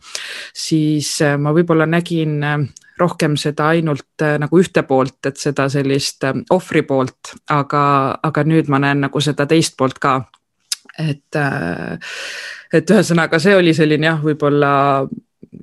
siis 0.53 1.19
ma 1.39 1.53
võib-olla 1.57 1.87
nägin 1.87 2.41
rohkem 3.03 3.37
seda 3.41 3.71
ainult 3.75 4.25
äh, 4.25 4.37
nagu 4.43 4.61
ühte 4.61 4.85
poolt, 4.89 5.19
et 5.29 5.41
seda 5.41 5.69
sellist 5.73 6.25
äh, 6.29 6.39
ohvri 6.55 6.85
poolt, 6.89 7.35
aga, 7.53 7.83
aga 8.23 8.47
nüüd 8.49 8.71
ma 8.73 8.81
näen 8.83 9.05
nagu 9.07 9.23
seda 9.25 9.47
teist 9.51 9.77
poolt 9.79 10.01
ka. 10.03 10.21
et, 10.99 11.37
äh, 11.37 11.99
et 12.73 12.91
ühesõnaga, 12.91 13.41
see 13.41 13.55
oli 13.57 13.75
selline 13.75 14.11
jah, 14.11 14.19
võib-olla 14.23 14.73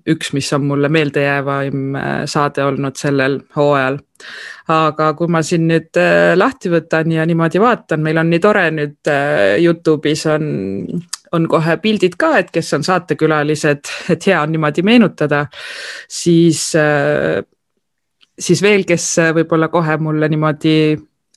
üks, 0.09 0.33
mis 0.37 0.51
on 0.53 0.67
mulle 0.69 0.89
meeldejäävaim 0.89 1.95
saade 2.29 2.63
olnud 2.63 2.97
sellel 2.99 3.39
hooajal. 3.55 3.99
aga 4.69 5.13
kui 5.17 5.27
ma 5.31 5.41
siin 5.41 5.67
nüüd 5.69 5.97
lahti 6.35 6.69
võtan 6.69 7.11
ja 7.11 7.25
niimoodi 7.25 7.61
vaatan, 7.61 8.03
meil 8.03 8.19
on 8.21 8.29
nii 8.29 8.41
tore 8.43 8.65
nüüd 8.75 9.11
Youtube'is 9.63 10.25
on 10.29 10.51
on 11.31 11.45
kohe 11.49 11.77
pildid 11.81 12.17
ka, 12.19 12.33
et 12.41 12.51
kes 12.53 12.73
on 12.77 12.85
saatekülalised, 12.85 13.91
et 14.13 14.27
hea 14.31 14.41
on 14.41 14.51
niimoodi 14.53 14.83
meenutada, 14.85 15.45
siis, 16.09 16.71
äh, 16.79 17.43
siis 18.39 18.63
veel, 18.65 18.85
kes 18.89 19.11
võib-olla 19.37 19.69
kohe 19.73 19.97
mulle 20.01 20.29
niimoodi 20.31 20.75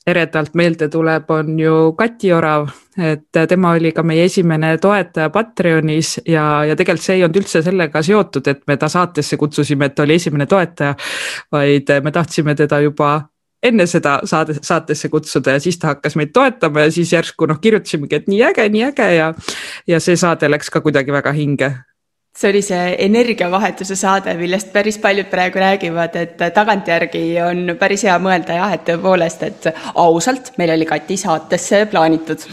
eredalt 0.07 0.53
meelde 0.53 0.89
tuleb, 0.91 1.29
on 1.31 1.59
ju 1.59 1.93
Kati 1.97 2.31
Orav, 2.35 2.67
et 2.99 3.39
tema 3.49 3.71
oli 3.77 3.93
ka 3.95 4.03
meie 4.03 4.25
esimene 4.27 4.75
toetaja 4.77 5.29
Patreonis 5.31 6.17
ja, 6.27 6.65
ja 6.67 6.75
tegelikult 6.75 7.05
see 7.05 7.15
ei 7.17 7.23
olnud 7.23 7.39
üldse 7.39 7.61
sellega 7.63 8.01
seotud, 8.03 8.47
et 8.51 8.65
me 8.67 8.77
ta 8.77 8.89
saatesse 8.91 9.39
kutsusime, 9.39 9.87
et 9.87 9.95
ta 9.95 10.03
oli 10.03 10.19
esimene 10.19 10.47
toetaja, 10.49 10.95
vaid 11.51 11.93
me 12.03 12.11
tahtsime 12.11 12.55
teda 12.59 12.81
juba 12.83 13.13
enne 13.63 13.87
seda 13.87 14.17
saade, 14.27 14.57
saatesse 14.61 15.09
kutsuda 15.09 15.55
ja 15.55 15.63
siis 15.63 15.79
ta 15.79 15.93
hakkas 15.93 16.17
meid 16.19 16.33
toetama 16.35 16.83
ja 16.83 16.91
siis 16.91 17.13
järsku 17.13 17.47
noh, 17.47 17.61
kirjutasimegi, 17.63 18.19
et 18.19 18.27
nii 18.27 18.43
äge, 18.51 18.67
nii 18.69 18.83
äge 18.89 19.09
ja, 19.15 19.31
ja 19.87 20.03
see 20.03 20.19
saade 20.19 20.51
läks 20.51 20.69
ka 20.73 20.83
kuidagi 20.83 21.15
väga 21.15 21.31
hinge 21.31 21.71
see 22.37 22.49
oli 22.49 22.61
see 22.65 22.95
energiavahetuse 23.05 23.95
saade, 23.95 24.33
millest 24.37 24.71
päris 24.73 24.97
paljud 24.97 25.29
praegu 25.29 25.61
räägivad, 25.61 26.15
et 26.17 26.41
tagantjärgi 26.53 27.21
on 27.45 27.75
päris 27.79 28.03
hea 28.07 28.15
mõelda 28.21 28.57
jah, 28.57 28.73
et 28.73 28.85
tõepoolest, 28.87 29.45
et 29.45 29.67
ausalt, 29.93 30.53
meil 30.57 30.73
oli 30.73 30.87
Kati 30.89 31.17
saatesse 31.17 31.85
plaanitud. 31.91 32.45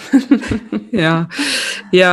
Ja, 0.90 1.12
ja, 1.94 2.12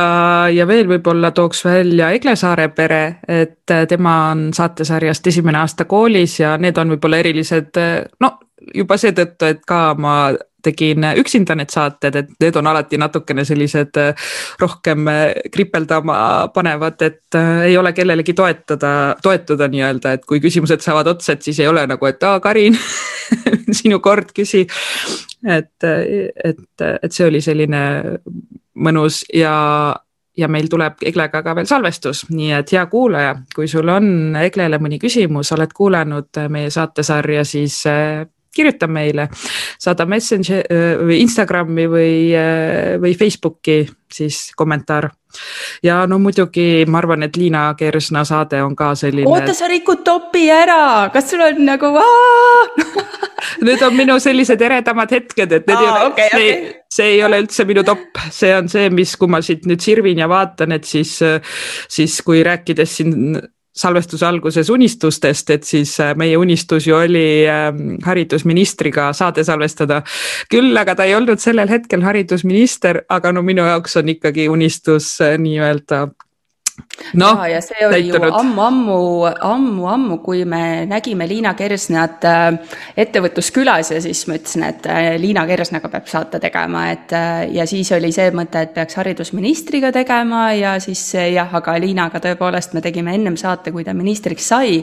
ja 0.54 0.64
veel 0.70 0.86
võib-olla 0.86 1.32
tooks 1.34 1.64
välja 1.66 2.12
Egle 2.14 2.36
Saare 2.38 2.68
pere, 2.70 3.18
et 3.26 3.72
tema 3.90 4.12
on 4.30 4.52
saatesarjast 4.54 5.26
esimene 5.26 5.58
aasta 5.58 5.84
koolis 5.90 6.36
ja 6.38 6.52
need 6.62 6.78
on 6.78 6.94
võib-olla 6.94 7.18
erilised, 7.18 7.74
no 8.22 8.30
juba 8.74 8.96
seetõttu, 9.02 9.50
et 9.50 9.66
ka 9.66 9.80
ma 9.98 10.14
tegin 10.62 11.04
üksinda 11.16 11.54
need 11.58 11.70
saated, 11.70 12.16
et 12.18 12.30
need 12.40 12.56
on 12.58 12.66
alati 12.66 12.98
natukene 12.98 13.44
sellised 13.46 13.98
äh, 14.00 14.30
rohkem 14.60 15.06
äh, 15.08 15.20
kripeldama 15.54 16.48
panevad, 16.54 17.02
et 17.02 17.38
äh, 17.38 17.62
ei 17.70 17.76
ole 17.78 17.92
kellelegi 17.92 18.34
toetada, 18.34 18.92
toetuda 19.22 19.68
nii-öelda, 19.68 20.16
et 20.18 20.26
kui 20.26 20.40
küsimused 20.42 20.82
saavad 20.84 21.14
otsa, 21.14 21.36
et 21.36 21.46
siis 21.46 21.60
ei 21.60 21.70
ole 21.70 21.86
nagu, 21.86 22.10
et 22.10 22.22
aa, 22.26 22.40
Karin 22.40 22.76
sinu 23.80 24.00
kord, 24.00 24.34
küsi. 24.34 24.66
et, 25.46 25.84
et, 25.84 26.86
et 27.02 27.12
see 27.14 27.26
oli 27.28 27.40
selline 27.44 27.80
mõnus 28.74 29.22
ja 29.34 29.54
ja 30.38 30.46
meil 30.46 30.68
tuleb 30.70 31.00
Eglega 31.02 31.40
ka 31.42 31.54
veel 31.58 31.66
salvestus, 31.66 32.24
nii 32.30 32.52
et 32.60 32.72
hea 32.72 32.84
kuulaja, 32.86 33.32
kui 33.54 33.66
sul 33.70 33.88
on 33.90 34.36
Eglele 34.38 34.78
mõni 34.78 35.00
küsimus, 35.02 35.50
oled 35.56 35.72
kuulanud 35.74 36.38
meie 36.50 36.70
saatesarja, 36.70 37.42
siis 37.46 37.80
kirjuta 38.54 38.88
meile, 38.90 39.28
saada 39.78 40.06
Messenger 40.08 40.64
või 41.04 41.20
Instagrami 41.22 41.86
või, 41.90 42.12
või 43.02 43.14
Facebooki 43.18 43.84
siis 44.12 44.52
kommentaar. 44.56 45.10
ja 45.82 46.06
no 46.06 46.18
muidugi 46.18 46.84
ma 46.88 46.98
arvan, 46.98 47.22
et 47.22 47.36
Liina 47.36 47.74
Kersna 47.78 48.24
saade 48.24 48.62
on 48.62 48.76
ka 48.76 48.94
selline. 48.94 49.28
oota, 49.28 49.54
sa 49.54 49.68
rikud 49.68 50.02
topi 50.04 50.48
ära, 50.50 51.10
kas 51.12 51.30
sul 51.30 51.44
on 51.44 51.64
nagu 51.64 51.92
Need 53.62 53.82
on 53.82 53.94
minu 53.96 54.18
sellised 54.20 54.60
eredamad 54.60 55.10
hetked, 55.10 55.52
et 55.52 55.66
need 55.66 55.76
Aa, 55.76 55.82
ei 55.82 55.90
ole 55.90 56.06
okay,, 56.06 56.28
see, 56.30 56.48
okay. 56.54 56.72
see 56.94 57.06
ei 57.14 57.22
ole 57.24 57.40
üldse 57.42 57.64
minu 57.68 57.84
top, 57.86 58.20
see 58.34 58.50
on 58.56 58.68
see, 58.70 58.88
mis, 58.94 59.14
kui 59.16 59.30
ma 59.30 59.40
siit 59.44 59.66
nüüd 59.68 59.82
sirvin 59.82 60.18
ja 60.22 60.28
vaatan, 60.30 60.74
et 60.76 60.88
siis, 60.88 61.14
siis 61.88 62.18
kui 62.26 62.42
rääkides 62.46 62.96
siin 63.00 63.38
salvestuse 63.78 64.26
alguses 64.26 64.70
unistustest, 64.70 65.50
et 65.54 65.64
siis 65.64 65.94
äh, 66.02 66.14
meie 66.18 66.36
unistus 66.38 66.86
ju 66.86 66.96
oli 66.98 67.46
ähm, 67.48 67.98
haridusministriga 68.04 69.12
saade 69.16 69.44
salvestada. 69.44 70.02
küll 70.50 70.76
aga 70.76 70.94
ta 70.98 71.08
ei 71.08 71.14
olnud 71.14 71.40
sellel 71.42 71.70
hetkel 71.70 72.02
haridusminister, 72.02 73.04
aga 73.08 73.32
no 73.32 73.42
minu 73.42 73.66
jaoks 73.66 73.96
on 74.00 74.08
ikkagi 74.14 74.48
unistus 74.48 75.16
nii-öelda 75.38 76.08
no, 77.14 77.28
ja, 77.42 77.48
ja 77.54 77.60
see 77.64 77.86
oli 77.86 78.02
täitunud. 78.08 78.28
ju 78.28 78.38
ammu-ammu, 78.38 78.98
ammu-ammu, 79.48 80.18
kui 80.24 80.44
me 80.48 80.86
nägime 80.90 81.28
Liina 81.28 81.54
Kersnat 81.58 82.24
äh, 82.28 82.48
ettevõtluskülas 82.96 83.92
ja 83.94 84.00
siis 84.04 84.24
ma 84.28 84.38
ütlesin, 84.38 84.66
et 84.68 84.88
äh, 84.90 85.10
Liina 85.20 85.46
Kersnaga 85.48 85.90
peab 85.92 86.10
saate 86.10 86.40
tegema, 86.42 86.88
et 86.94 87.14
äh, 87.16 87.44
ja 87.54 87.66
siis 87.70 87.92
oli 87.96 88.12
see 88.14 88.30
mõte, 88.36 88.64
et 88.66 88.74
peaks 88.76 88.98
haridusministriga 89.00 89.92
tegema 89.94 90.48
ja 90.58 90.76
siis 90.82 91.04
jah, 91.14 91.54
aga 91.60 91.78
Liinaga 91.82 92.22
tõepoolest 92.24 92.76
me 92.76 92.84
tegime 92.84 93.14
ennem 93.18 93.38
saate, 93.40 93.72
kui 93.74 93.86
ta 93.86 93.96
ministriks 93.96 94.52
sai 94.54 94.82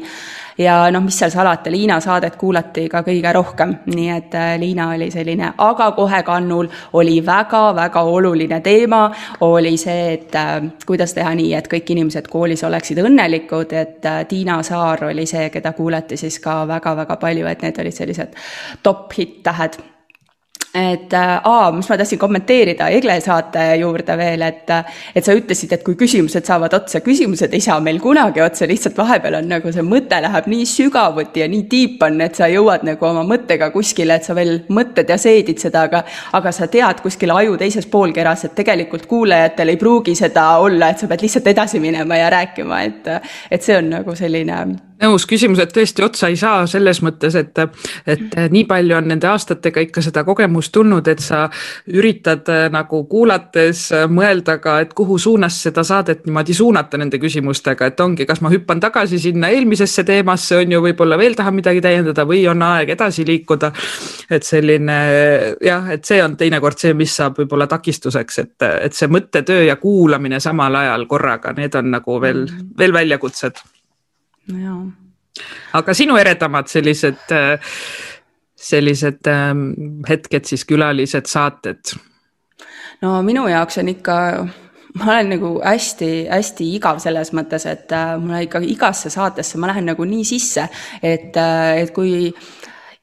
ja 0.58 0.76
noh, 0.92 1.04
mis 1.04 1.18
seal 1.20 1.32
salata, 1.34 1.72
Liina 1.72 2.00
saadet 2.04 2.36
kuulati 2.40 2.88
ka 2.90 3.02
kõige 3.06 3.32
rohkem, 3.36 3.74
nii 3.92 4.10
et 4.16 4.36
äh, 4.38 4.54
Liina 4.60 4.90
oli 4.94 5.10
selline, 5.12 5.52
aga 5.58 5.90
kohe 5.98 6.22
kannul 6.28 6.70
oli 6.94 7.18
väga-väga 7.26 8.02
oluline 8.02 8.62
teema, 8.66 9.04
oli 9.48 9.76
see, 9.78 10.14
et 10.14 10.36
äh, 10.40 10.54
kuidas 10.86 11.16
teha 11.18 11.34
nii, 11.36 11.54
et 11.58 11.68
kõik 11.72 11.92
inimesed 11.96 12.30
koolis 12.32 12.64
oleksid 12.64 13.02
õnnelikud, 13.04 13.74
et 13.76 14.06
äh, 14.06 14.24
Tiina 14.30 14.62
Saar 14.64 15.08
oli 15.10 15.26
see, 15.30 15.50
keda 15.54 15.74
kuulati 15.78 16.18
siis 16.18 16.40
ka 16.44 16.62
väga-väga 16.68 17.20
palju, 17.22 17.50
et 17.52 17.66
need 17.66 17.84
olid 17.84 18.00
sellised 18.00 18.40
top 18.84 19.12
hitt-tähed 19.18 19.82
et 20.76 21.14
äh, 21.14 21.40
aa, 21.44 21.72
mis 21.72 21.88
ma 21.90 21.96
tahtsin 21.98 22.20
kommenteerida 22.20 22.90
Egle 22.92 23.16
saate 23.24 23.64
juurde 23.80 24.18
veel, 24.20 24.42
et 24.44 24.72
et 25.16 25.24
sa 25.24 25.36
ütlesid, 25.36 25.72
et 25.72 25.84
kui 25.86 25.96
küsimused 25.96 26.44
saavad 26.48 26.74
otsa, 26.76 27.00
küsimused 27.06 27.54
ei 27.56 27.64
saa 27.64 27.80
meil 27.84 28.02
kunagi 28.04 28.44
otsa, 28.44 28.68
lihtsalt 28.68 28.98
vahepeal 28.98 29.40
on 29.40 29.48
nagu 29.54 29.72
see 29.72 29.86
mõte 29.86 30.20
läheb 30.26 30.50
nii 30.52 30.66
sügavuti 30.68 31.46
ja 31.46 31.48
nii 31.52 31.64
tiip 31.72 32.04
on, 32.04 32.20
et 32.26 32.36
sa 32.36 32.50
jõuad 32.52 32.84
nagu 32.88 33.08
oma 33.08 33.24
mõttega 33.28 33.70
kuskile, 33.72 34.20
et 34.20 34.28
sa 34.28 34.36
veel 34.36 34.58
mõtled 34.68 35.10
ja 35.10 35.18
seedid 35.22 35.64
seda, 35.64 35.86
aga 35.88 36.04
aga 36.36 36.52
sa 36.56 36.68
tead 36.72 37.00
kuskil 37.06 37.32
aju 37.32 37.56
teises 37.62 37.88
poolkeras, 37.92 38.44
et 38.50 38.58
tegelikult 38.60 39.08
kuulajatel 39.12 39.72
ei 39.72 39.80
pruugi 39.80 40.18
seda 40.20 40.50
olla, 40.66 40.92
et 40.92 41.00
sa 41.00 41.08
pead 41.08 41.24
lihtsalt 41.24 41.48
edasi 41.54 41.80
minema 41.80 42.20
ja 42.20 42.28
rääkima, 42.36 42.82
et 42.84 43.10
et 43.52 43.64
see 43.64 43.80
on 43.80 43.94
nagu 43.96 44.16
selline 44.16 44.60
nõus, 45.02 45.26
küsimused 45.28 45.74
tõesti 45.76 46.04
otsa 46.06 46.30
ei 46.32 46.38
saa 46.40 46.64
selles 46.70 47.02
mõttes, 47.06 47.36
et, 47.40 47.60
et 48.08 48.36
nii 48.52 48.64
palju 48.70 48.96
on 48.98 49.10
nende 49.12 49.28
aastatega 49.28 49.84
ikka 49.86 50.04
seda 50.06 50.24
kogemust 50.28 50.72
tulnud, 50.76 51.08
et 51.12 51.24
sa 51.24 51.46
üritad 51.92 52.48
äh, 52.52 52.66
nagu 52.74 53.02
kuulates 53.12 53.86
äh, 53.96 54.06
mõelda 54.12 54.58
ka, 54.64 54.78
et 54.86 54.94
kuhu 54.98 55.18
suunas 55.22 55.58
seda 55.68 55.84
saadet 55.88 56.26
niimoodi 56.26 56.56
suunata 56.56 57.00
nende 57.02 57.20
küsimustega, 57.22 57.92
et 57.92 58.00
ongi, 58.04 58.28
kas 58.30 58.42
ma 58.46 58.52
hüppan 58.54 58.82
tagasi 58.84 59.20
sinna 59.22 59.52
eelmisesse 59.54 60.06
teemasse, 60.08 60.60
on 60.62 60.78
ju, 60.78 60.82
võib-olla 60.88 61.20
veel 61.20 61.36
tahan 61.38 61.58
midagi 61.60 61.84
täiendada 61.84 62.28
või 62.28 62.46
on 62.52 62.64
aeg 62.66 62.96
edasi 62.96 63.28
liikuda. 63.28 63.72
et 64.30 64.44
selline 64.44 64.98
jah, 65.62 65.92
et 65.92 66.06
see 66.06 66.22
on 66.24 66.38
teinekord 66.38 66.80
see, 66.80 66.94
mis 66.98 67.14
saab 67.16 67.40
võib-olla 67.42 67.68
takistuseks, 67.72 68.40
et, 68.40 68.68
et 68.88 68.94
see 68.96 69.12
mõttetöö 69.12 69.68
ja 69.68 69.76
kuulamine 69.82 70.40
samal 70.40 70.76
ajal 70.76 71.08
korraga, 71.10 71.54
need 71.58 71.76
on 71.76 71.92
nagu 71.98 72.20
veel, 72.22 72.46
veel 72.78 72.94
väljakutsed 72.96 73.64
jaa. 74.54 74.82
aga 75.74 75.94
sinu 75.94 76.18
eredamad 76.18 76.68
sellised, 76.72 77.32
äh, 77.32 77.60
sellised 78.56 79.28
ähm, 79.28 79.72
hetked 80.10 80.46
siis, 80.46 80.66
külalised, 80.66 81.30
saated? 81.32 81.96
no 83.02 83.22
minu 83.24 83.48
jaoks 83.52 83.82
on 83.82 83.90
ikka 83.96 84.20
ma 84.96 85.10
olen 85.12 85.34
nagu 85.36 85.50
hästi-hästi 85.60 86.70
igav 86.78 87.02
selles 87.04 87.34
mõttes, 87.36 87.66
et 87.68 87.92
äh, 87.92 88.16
mulle 88.22 88.46
ikka 88.48 88.62
igasse 88.64 89.12
saatesse 89.14 89.60
ma 89.60 89.72
lähen 89.72 89.90
nagu 89.92 90.08
nii 90.08 90.24
sisse, 90.28 90.70
et, 91.04 91.36
äh, 91.36 91.82
et 91.84 91.92
kui 91.96 92.32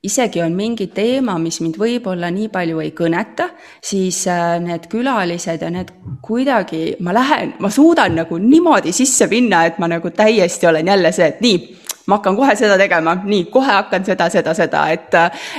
isegi 0.03 0.41
on 0.43 0.55
mingi 0.59 0.89
teema, 0.91 1.37
mis 1.39 1.61
mind 1.63 1.77
võib-olla 1.79 2.31
nii 2.35 2.49
palju 2.53 2.81
ei 2.83 2.91
kõneta, 2.97 3.49
siis 3.85 4.25
äh, 4.31 4.57
need 4.63 4.89
külalised 4.91 5.63
ja 5.63 5.71
need 5.71 5.93
kuidagi, 6.25 6.97
ma 7.07 7.15
lähen, 7.15 7.55
ma 7.63 7.71
suudan 7.71 8.17
nagu 8.19 8.39
niimoodi 8.43 8.95
sisse 8.97 9.29
minna, 9.31 9.65
et 9.69 9.79
ma 9.79 9.91
nagu 9.93 10.11
täiesti 10.11 10.67
olen 10.67 10.91
jälle 10.91 11.13
see, 11.15 11.29
et 11.31 11.45
nii 11.45 11.61
ma 12.07 12.19
hakkan 12.19 12.37
kohe 12.37 12.55
seda 12.59 12.77
tegema, 12.81 13.15
nii, 13.25 13.45
kohe 13.53 13.71
hakkan 13.71 14.05
seda, 14.07 14.29
seda, 14.33 14.55
seda, 14.59 14.87
et 14.91 15.15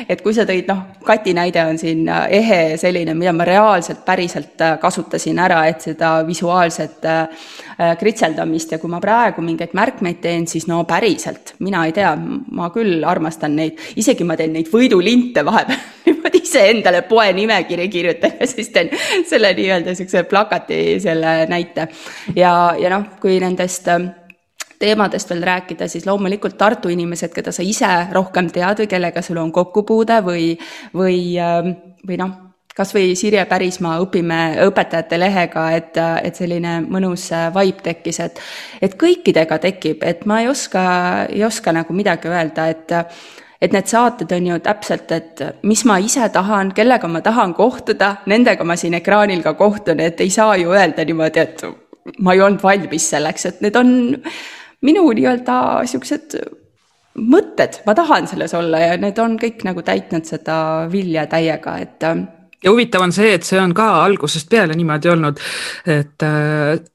et 0.10 0.22
kui 0.24 0.34
sa 0.36 0.46
tõid, 0.48 0.68
noh, 0.68 0.84
Kati 1.04 1.34
näide 1.36 1.60
on 1.68 1.78
siin 1.80 2.08
äh, 2.10 2.26
ehe 2.40 2.78
selline, 2.80 3.14
mida 3.18 3.34
ma 3.36 3.46
reaalselt 3.48 4.04
päriselt 4.06 4.62
äh, 4.64 4.78
kasutasin 4.80 5.40
ära, 5.44 5.66
et 5.68 5.84
seda 5.84 6.14
visuaalset 6.28 7.06
äh, 7.06 7.50
kritseldamist. 8.00 8.72
Ja 8.72 8.80
kui 8.80 8.92
ma 8.92 9.02
praegu 9.04 9.44
mingeid 9.44 9.76
märkmeid 9.76 10.22
teen, 10.24 10.48
siis 10.48 10.68
no 10.72 10.84
päriselt, 10.88 11.56
mina 11.64 11.84
ei 11.88 11.96
tea, 11.96 12.14
ma 12.16 12.70
küll 12.76 13.04
armastan 13.08 13.58
neid, 13.60 13.84
isegi 14.00 14.28
ma 14.28 14.40
teen 14.40 14.56
neid 14.56 14.72
võidulinte 14.72 15.44
vahepeal. 15.46 15.92
Niimoodi 16.08 16.40
iseendale 16.44 17.04
poe 17.08 17.30
nimekiri 17.36 17.88
kirjutan 17.92 18.34
ja 18.40 18.48
siis 18.48 18.72
teen 18.76 18.90
selle 19.28 19.54
nii-öelda 19.56 19.94
niisuguse 19.94 20.26
plakati 20.28 21.00
selle 21.04 21.38
näite. 21.52 21.88
ja, 22.36 22.52
ja 22.80 22.92
noh, 22.92 23.08
kui 23.24 23.40
nendest 23.44 23.88
teemadest 24.80 25.30
veel 25.30 25.44
rääkida, 25.44 25.88
siis 25.88 26.08
loomulikult 26.08 26.58
Tartu 26.58 26.90
inimesed, 26.90 27.34
keda 27.34 27.52
sa 27.52 27.66
ise 27.66 27.92
rohkem 28.12 28.50
tead 28.54 28.84
või 28.84 28.90
kellega 28.92 29.22
sul 29.22 29.42
on 29.42 29.52
kokkupuude 29.52 30.22
või, 30.26 30.54
või, 30.94 31.20
ähm, 31.42 31.76
või 32.08 32.20
noh, 32.22 32.34
kas 32.76 32.94
või 32.96 33.14
Sirje 33.16 33.46
Pärismaa 33.46 34.00
õpime 34.02 34.40
õpetajate 34.66 35.20
lehega, 35.20 35.68
et, 35.78 35.98
et 36.24 36.36
selline 36.36 36.80
mõnus 36.88 37.30
vibe 37.56 37.86
tekkis, 37.86 38.20
et 38.24 38.42
et 38.82 38.98
kõikidega 39.00 39.60
tekib, 39.62 40.04
et 40.04 40.26
ma 40.26 40.42
ei 40.42 40.50
oska, 40.50 40.84
ei 41.30 41.44
oska 41.46 41.74
nagu 41.76 41.94
midagi 41.94 42.32
öelda, 42.32 42.68
et 42.74 42.98
et 43.64 43.72
need 43.72 43.88
saated 43.88 44.32
on 44.36 44.48
ju 44.48 44.58
täpselt, 44.60 45.12
et 45.16 45.42
mis 45.64 45.86
ma 45.88 45.96
ise 46.04 46.26
tahan, 46.34 46.74
kellega 46.76 47.08
ma 47.08 47.22
tahan 47.24 47.54
kohtuda, 47.56 48.18
nendega 48.28 48.66
ma 48.68 48.76
siin 48.76 48.98
ekraanil 48.98 49.44
ka 49.44 49.54
kohtun, 49.56 50.02
et 50.04 50.20
ei 50.20 50.30
saa 50.34 50.58
ju 50.60 50.74
öelda 50.76 51.06
niimoodi, 51.08 51.40
et 51.40 51.64
ma 52.20 52.34
ei 52.36 52.42
olnud 52.44 52.60
valmis 52.64 53.06
selleks, 53.14 53.46
et 53.46 53.62
need 53.64 53.80
on 53.80 53.94
minu 54.84 55.08
nii-öelda 55.16 55.58
niisugused 55.82 56.38
mõtted, 57.14 57.82
ma 57.86 57.96
tahan 57.98 58.28
selles 58.30 58.54
olla 58.58 58.80
ja 58.82 58.96
need 59.02 59.20
on 59.22 59.38
kõik 59.42 59.66
nagu 59.68 59.84
täitnud 59.86 60.26
seda 60.26 60.56
vilja 60.92 61.28
täiega, 61.30 61.78
et 61.84 62.08
ja 62.64 62.72
huvitav 62.72 63.04
on 63.04 63.12
see, 63.12 63.34
et 63.36 63.44
see 63.46 63.60
on 63.60 63.74
ka 63.76 63.86
algusest 64.06 64.50
peale 64.52 64.76
niimoodi 64.78 65.12
olnud, 65.12 65.40
et, 65.90 66.26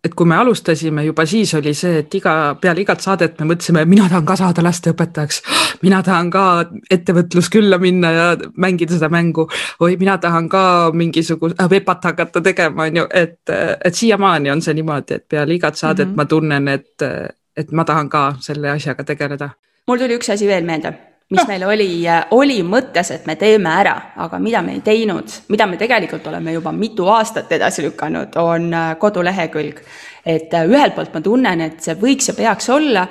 et 0.05 0.14
kui 0.16 0.29
me 0.29 0.38
alustasime, 0.40 1.05
juba 1.05 1.27
siis 1.29 1.53
oli 1.59 1.74
see, 1.77 2.03
et 2.03 2.14
iga, 2.18 2.35
peale 2.61 2.83
igat 2.83 3.05
saadet 3.05 3.38
me 3.40 3.51
mõtlesime, 3.53 3.85
mina 3.88 4.09
tahan 4.09 4.27
ka 4.29 4.37
saada 4.40 4.64
lasteõpetajaks. 4.64 5.42
mina 5.83 6.03
tahan 6.03 6.31
ka 6.31 6.44
ettevõtluskülla 6.90 7.79
minna 7.79 8.12
ja 8.12 8.29
mängida 8.57 8.96
seda 8.96 9.11
mängu 9.12 9.48
või 9.81 9.98
mina 10.01 10.18
tahan 10.18 10.48
ka 10.48 10.62
mingisugust 10.94 11.61
äh, 11.61 11.70
vepat 11.70 12.05
hakata 12.05 12.40
tegema, 12.40 12.88
on 12.88 13.03
ju, 13.03 13.09
et, 13.12 13.40
et 13.85 13.94
siiamaani 13.94 14.51
on 14.51 14.62
see 14.64 14.74
niimoodi, 14.74 15.20
et 15.20 15.29
peale 15.29 15.55
igat 15.55 15.77
saadet 15.77 16.09
mm 16.09 16.12
-hmm. 16.12 16.16
ma 16.16 16.24
tunnen, 16.24 16.68
et 16.68 17.09
et 17.58 17.72
ma 17.72 17.84
tahan 17.84 18.08
ka 18.08 18.24
selle 18.40 18.70
asjaga 18.70 19.04
tegeleda. 19.04 19.50
mul 19.86 19.98
tuli 19.98 20.18
üks 20.18 20.30
asi 20.32 20.46
veel 20.46 20.66
meelde, 20.68 20.92
mis 21.30 21.42
no. 21.42 21.46
meil 21.48 21.64
oli, 21.68 21.88
oli 22.36 22.60
mõttes, 22.64 23.10
et 23.14 23.26
me 23.26 23.36
teeme 23.40 23.72
ära, 23.80 23.94
aga 24.24 24.38
mida 24.42 24.62
me 24.62 24.76
ei 24.78 24.84
teinud, 24.84 25.34
mida 25.52 25.66
me 25.66 25.80
tegelikult 25.80 26.26
oleme 26.30 26.54
juba 26.54 26.72
mitu 26.72 27.08
aastat 27.12 27.52
edasi 27.58 27.84
lükanud, 27.88 28.36
on 28.40 28.72
äh, 28.74 28.94
kodulehekülg. 29.00 29.82
et 30.24 30.54
äh, 30.54 30.68
ühelt 30.68 30.94
poolt 30.94 31.14
ma 31.14 31.20
tunnen, 31.24 31.60
et 31.66 31.80
see 31.82 31.98
võiks 32.00 32.30
ja 32.30 32.34
peaks 32.34 32.70
olla, 32.70 33.06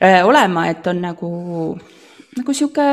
äh, 0.00 0.20
olema, 0.26 0.68
et 0.70 0.86
on 0.86 1.02
nagu 1.02 1.30
nagu 2.38 2.52
sihuke 2.54 2.84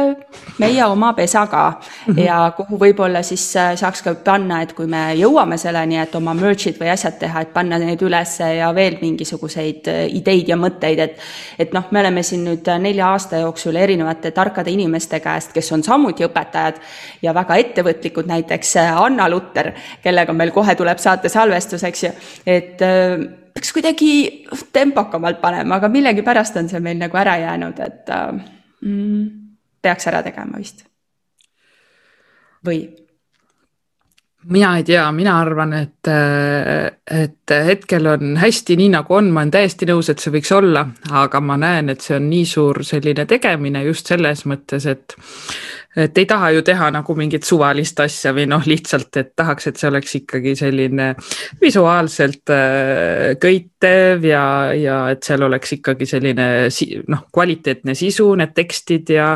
meie 0.57 0.85
oma 0.85 1.11
pesa 1.13 1.45
ka 1.47 1.69
mm 1.69 2.13
-hmm. 2.13 2.25
ja 2.25 2.51
kuhu 2.57 2.77
võib-olla 2.79 3.21
siis 3.23 3.55
äh, 3.55 3.75
saaks 3.75 4.01
ka 4.01 4.15
panna, 4.15 4.61
et 4.61 4.73
kui 4.73 4.87
me 4.87 5.13
jõuame 5.13 5.57
selleni, 5.57 5.97
et 5.97 6.15
oma 6.15 6.33
merch'id 6.33 6.79
või 6.81 6.89
asjad 6.91 7.19
teha, 7.19 7.41
et 7.41 7.53
panna 7.53 7.77
neid 7.77 8.01
ülesse 8.01 8.55
ja 8.55 8.75
veel 8.75 8.97
mingisuguseid 9.01 9.87
äh, 9.87 10.15
ideid 10.15 10.49
ja 10.49 10.57
mõtteid, 10.57 10.99
et 10.99 11.19
et 11.59 11.73
noh, 11.73 11.85
me 11.91 11.99
oleme 11.99 12.23
siin 12.23 12.45
nüüd 12.45 12.67
äh, 12.67 12.79
nelja 12.79 13.11
aasta 13.11 13.37
jooksul 13.37 13.75
erinevate 13.75 14.31
tarkade 14.31 14.71
inimeste 14.71 15.19
käest, 15.19 15.53
kes 15.53 15.71
on 15.71 15.83
samuti 15.83 16.25
õpetajad 16.25 16.81
ja 17.21 17.33
väga 17.33 17.55
ettevõtlikud, 17.55 18.25
näiteks 18.25 18.75
Anna 18.77 19.29
Lutter, 19.29 19.71
kellega 20.03 20.33
meil 20.33 20.51
kohe 20.51 20.75
tuleb 20.75 20.97
saate 20.97 21.29
salvestus, 21.29 21.83
eks 21.83 22.03
ju, 22.03 22.11
et 22.45 22.77
peaks 23.53 23.73
kuidagi 23.73 24.45
tempokamalt 24.73 25.41
panema, 25.41 25.75
aga 25.75 25.87
millegipärast 25.89 26.57
on 26.57 26.69
see 26.69 26.79
meil 26.79 26.97
nagu 26.97 27.17
ära 27.17 27.37
jäänud, 27.37 27.79
et 27.79 28.56
mm, 28.81 29.25
peaks 29.81 30.07
ära 30.11 30.23
tegema 30.25 30.61
vist. 30.61 30.85
või? 32.65 32.81
mina 34.47 34.77
ei 34.77 34.83
tea, 34.87 35.03
mina 35.11 35.39
arvan, 35.41 35.73
et, 35.75 36.07
et 37.11 37.53
hetkel 37.65 38.07
on 38.07 38.37
hästi 38.39 38.77
nii 38.79 38.91
nagu 38.93 39.15
on, 39.17 39.31
ma 39.33 39.41
olen 39.43 39.51
täiesti 39.51 39.87
nõus, 39.89 40.07
et 40.11 40.23
see 40.23 40.31
võiks 40.31 40.51
olla, 40.55 40.85
aga 41.11 41.41
ma 41.43 41.57
näen, 41.59 41.91
et 41.91 42.05
see 42.05 42.15
on 42.15 42.29
nii 42.29 42.45
suur 42.47 42.79
selline 42.87 43.25
tegemine 43.27 43.83
just 43.83 44.07
selles 44.07 44.45
mõttes, 44.47 44.87
et 44.87 45.17
et 45.97 46.17
ei 46.17 46.25
taha 46.29 46.51
ju 46.53 46.63
teha 46.65 46.89
nagu 46.93 47.15
mingit 47.17 47.45
suvalist 47.47 47.99
asja 48.03 48.33
või 48.35 48.45
noh, 48.49 48.63
lihtsalt, 48.69 49.09
et 49.17 49.31
tahaks, 49.37 49.69
et 49.69 49.79
see 49.79 49.89
oleks 49.89 50.17
ikkagi 50.19 50.53
selline 50.59 51.07
visuaalselt 51.61 52.53
äh, 52.53 53.37
köitev 53.41 54.27
ja, 54.27 54.43
ja 54.77 54.99
et 55.13 55.25
seal 55.25 55.47
oleks 55.47 55.77
ikkagi 55.79 56.09
selline 56.09 56.49
noh, 57.09 57.25
kvaliteetne 57.33 57.97
sisu, 57.97 58.29
need 58.37 58.53
tekstid 58.57 59.09
ja, 59.15 59.33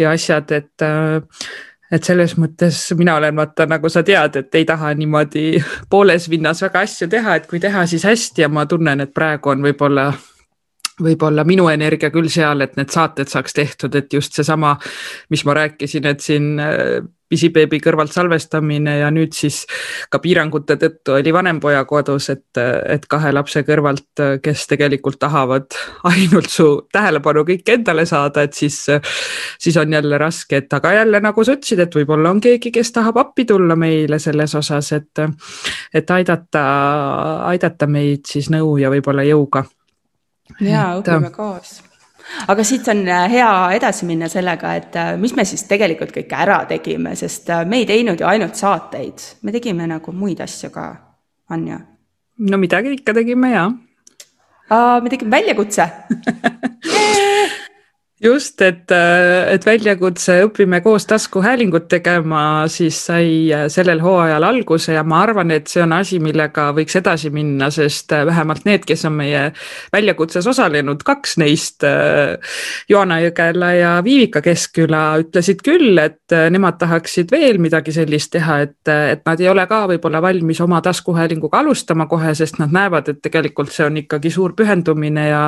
ja 0.00 0.16
asjad, 0.16 0.50
et 0.58 0.84
äh, 0.84 1.46
et 1.94 2.02
selles 2.02 2.32
mõttes 2.40 2.78
mina 2.98 3.14
olen 3.20 3.36
vaata, 3.38 3.68
nagu 3.70 3.88
sa 3.92 4.02
tead, 4.02 4.40
et 4.40 4.56
ei 4.58 4.64
taha 4.66 4.90
niimoodi 4.98 5.60
pooles 5.90 6.26
vinnas 6.32 6.62
väga 6.64 6.82
asju 6.88 7.08
teha, 7.12 7.36
et 7.38 7.46
kui 7.50 7.60
teha, 7.62 7.86
siis 7.86 8.06
hästi 8.08 8.46
ja 8.46 8.50
ma 8.50 8.66
tunnen, 8.66 9.04
et 9.04 9.12
praegu 9.14 9.52
on 9.52 9.62
võib-olla 9.62 10.08
võib-olla 11.02 11.44
minu 11.44 11.66
energia 11.72 12.10
küll 12.14 12.30
seal, 12.30 12.62
et 12.62 12.76
need 12.78 12.92
saated 12.92 13.30
saaks 13.30 13.56
tehtud, 13.56 13.94
et 13.98 14.12
just 14.12 14.36
seesama, 14.36 14.76
mis 15.34 15.44
ma 15.44 15.56
rääkisin, 15.58 16.06
et 16.06 16.22
siin 16.22 16.52
äh, 16.62 17.02
pisibeebi 17.34 17.80
kõrvalt 17.82 18.12
salvestamine 18.14 18.98
ja 19.00 19.10
nüüd 19.12 19.34
siis 19.34 19.62
ka 20.12 20.20
piirangute 20.22 20.76
tõttu 20.80 21.16
oli 21.16 21.32
vanempoja 21.34 21.82
kodus, 21.88 22.28
et, 22.34 22.60
et 22.60 23.06
kahe 23.10 23.32
lapse 23.34 23.64
kõrvalt, 23.66 24.22
kes 24.44 24.66
tegelikult 24.70 25.18
tahavad 25.22 25.66
ainult 26.12 26.50
su 26.52 26.68
tähelepanu 26.94 27.46
kõik 27.48 27.74
endale 27.74 28.06
saada, 28.06 28.44
et 28.46 28.54
siis, 28.54 28.78
siis 29.58 29.78
on 29.80 29.98
jälle 29.98 30.18
raske, 30.20 30.62
et 30.62 30.78
aga 30.78 30.94
jälle 31.00 31.20
nagu 31.24 31.44
sa 31.44 31.56
ütlesid, 31.56 31.82
et 31.86 31.96
võib-olla 31.98 32.34
on 32.34 32.42
keegi, 32.44 32.72
kes 32.74 32.92
tahab 32.94 33.18
appi 33.24 33.48
tulla 33.48 33.76
meile 33.76 34.20
selles 34.22 34.54
osas, 34.60 34.92
et, 34.94 35.24
et 35.94 36.10
aidata, 36.18 36.66
aidata 37.50 37.90
meid 37.90 38.28
siis 38.30 38.52
nõu 38.52 38.76
ja 38.82 38.92
võib-olla 38.92 39.26
jõuga 39.26 39.64
ja 40.60 40.92
õpime 40.98 41.30
koos 41.34 41.80
aga 42.48 42.64
siit 42.64 42.88
on 42.88 43.02
äh, 43.08 43.26
hea 43.30 43.50
edasi 43.76 44.06
minna 44.08 44.28
sellega, 44.32 44.74
et 44.78 44.96
äh, 44.96 45.14
mis 45.20 45.34
me 45.36 45.44
siis 45.48 45.64
tegelikult 45.68 46.14
kõike 46.14 46.38
ära 46.44 46.60
tegime, 46.68 47.14
sest 47.18 47.50
äh, 47.52 47.64
me 47.68 47.82
ei 47.82 47.88
teinud 47.88 48.20
ju 48.20 48.28
ainult 48.28 48.58
saateid, 48.58 49.26
me 49.44 49.54
tegime 49.54 49.88
nagu 49.90 50.14
muid 50.16 50.40
asju 50.44 50.72
ka, 50.74 50.86
Anja. 51.54 51.80
no 52.48 52.58
midagi 52.58 52.96
ikka 52.96 53.14
tegime 53.14 53.52
ja. 53.52 53.68
me 54.70 55.12
tegime 55.12 55.36
väljakutse 55.36 55.88
just, 58.24 58.60
et, 58.64 58.90
et 59.50 59.66
väljakutse 59.66 60.36
Õpime 60.46 60.80
koos 60.84 61.06
taskuhäälingut 61.08 61.86
tegema, 61.92 62.64
siis 62.72 62.96
sai 63.08 63.28
sellel 63.72 64.00
hooajal 64.02 64.46
alguse 64.48 64.94
ja 64.96 65.02
ma 65.06 65.20
arvan, 65.24 65.52
et 65.54 65.68
see 65.70 65.82
on 65.84 65.92
asi, 65.96 66.18
millega 66.22 66.70
võiks 66.76 66.96
edasi 66.98 67.30
minna, 67.34 67.68
sest 67.74 68.12
vähemalt 68.26 68.64
need, 68.68 68.84
kes 68.88 69.04
on 69.08 69.16
meie 69.18 69.44
väljakutses 69.92 70.46
osalenud, 70.50 71.04
kaks 71.04 71.36
neist, 71.42 71.84
Joana 72.88 73.20
Jõgela 73.24 73.72
ja 73.76 73.92
Viivika 74.04 74.42
Keskküla, 74.44 75.02
ütlesid 75.24 75.60
küll, 75.64 75.98
et 76.00 76.36
nemad 76.54 76.78
tahaksid 76.80 77.32
veel 77.34 77.60
midagi 77.62 77.92
sellist 77.94 78.32
teha, 78.34 78.60
et, 78.66 78.80
et 78.88 79.24
nad 79.26 79.40
ei 79.40 79.50
ole 79.52 79.66
ka 79.70 79.84
võib-olla 79.90 80.22
valmis 80.24 80.60
oma 80.64 80.80
taskuhäälinguga 80.84 81.60
alustama 81.60 82.08
kohe, 82.10 82.34
sest 82.36 82.60
nad 82.62 82.72
näevad, 82.74 83.12
et 83.12 83.22
tegelikult 83.24 83.72
see 83.74 83.86
on 83.86 84.00
ikkagi 84.04 84.32
suur 84.32 84.56
pühendumine 84.56 85.28
ja, 85.28 85.44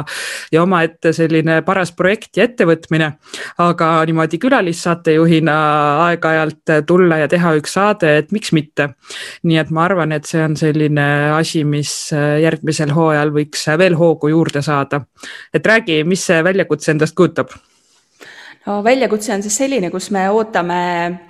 ja 0.52 0.62
omaette 0.64 1.12
selline 1.16 1.60
paras 1.66 1.94
projekt 1.96 2.36
ja 2.36 2.46
ettevõtmine 2.46 2.65
ettevõtmine, 2.66 3.12
aga 3.62 3.90
niimoodi 4.06 4.38
külalissaatejuhina 4.42 5.54
aeg-ajalt 6.06 6.74
tulla 6.86 7.20
ja 7.22 7.28
teha 7.28 7.54
üks 7.60 7.76
saade, 7.76 8.16
et 8.18 8.32
miks 8.32 8.52
mitte. 8.52 8.90
nii 9.42 9.58
et 9.58 9.70
ma 9.70 9.84
arvan, 9.84 10.12
et 10.12 10.26
see 10.26 10.42
on 10.42 10.56
selline 10.56 11.06
asi, 11.36 11.64
mis 11.64 12.10
järgmisel 12.42 12.92
hooajal 12.94 13.32
võiks 13.34 13.66
veel 13.78 13.96
hoogu 13.96 14.28
juurde 14.28 14.62
saada. 14.62 15.00
et 15.54 15.66
räägi, 15.66 16.04
mis 16.04 16.26
see 16.26 16.42
väljakutse 16.44 16.92
endast 16.92 17.14
kujutab 17.14 17.50
no 18.66 18.82
väljakutse 18.84 19.34
on 19.34 19.42
siis 19.42 19.56
selline, 19.56 19.90
kus 19.90 20.10
me 20.10 20.24
ootame 20.30 20.80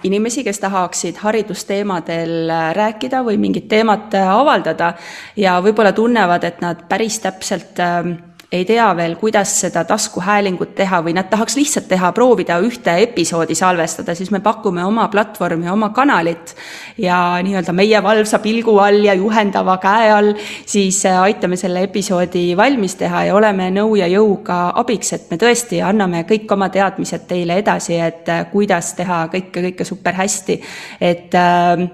inimesi, 0.05 0.45
kes 0.45 0.59
tahaksid 0.59 1.19
haridusteemadel 1.21 2.49
rääkida 2.73 3.21
või 3.25 3.37
mingit 3.37 3.69
teemat 3.69 4.15
avaldada 4.15 4.95
ja 5.37 5.59
võib-olla 5.61 5.93
tunnevad, 5.93 6.45
et 6.45 6.65
nad 6.65 6.87
päris 6.89 7.21
täpselt 7.21 7.81
äh, 7.81 8.17
ei 8.53 8.65
tea 8.65 8.87
veel, 8.97 9.17
kuidas 9.19 9.51
seda 9.61 9.83
taskuhäälingut 9.85 10.75
teha 10.79 11.01
või 11.03 11.17
nad 11.17 11.27
tahaks 11.31 11.57
lihtsalt 11.59 11.89
teha, 11.91 12.13
proovida 12.15 12.59
ühte 12.63 12.95
episoodi 13.03 13.57
salvestada, 13.59 14.15
siis 14.15 14.31
me 14.31 14.41
pakume 14.41 14.85
oma 14.87 15.09
platvormi, 15.11 15.69
oma 15.71 15.91
kanalit 15.97 16.55
ja 17.03 17.41
nii-öelda 17.43 17.75
meie 17.75 18.03
valvsa 18.03 18.39
pilgu 18.45 18.79
all 18.79 19.03
ja 19.09 19.17
juhendava 19.19 19.77
käe 19.83 20.13
all 20.15 20.33
siis 20.67 21.03
äh, 21.07 21.19
aitame 21.23 21.59
selle 21.59 21.83
episoodi 21.89 22.49
valmis 22.57 22.95
teha 23.01 23.27
ja 23.27 23.35
oleme 23.35 23.69
nõu 23.75 23.99
ja 23.99 24.07
jõuga 24.11 24.71
abiks, 24.79 25.13
et 25.17 25.31
me 25.31 25.41
tõesti 25.43 25.83
anname 25.83 26.23
kõik 26.29 26.51
oma 26.55 26.71
teadmised 26.71 27.27
teile 27.27 27.59
edasi, 27.65 27.99
et 27.99 28.31
äh, 28.31 28.47
kuidas 28.53 28.95
teha 28.95 29.25
kõike, 29.33 29.71
kõike 29.71 29.89
super 29.89 30.15
hästi, 30.23 30.61
et 31.01 31.35
äh, 31.35 31.89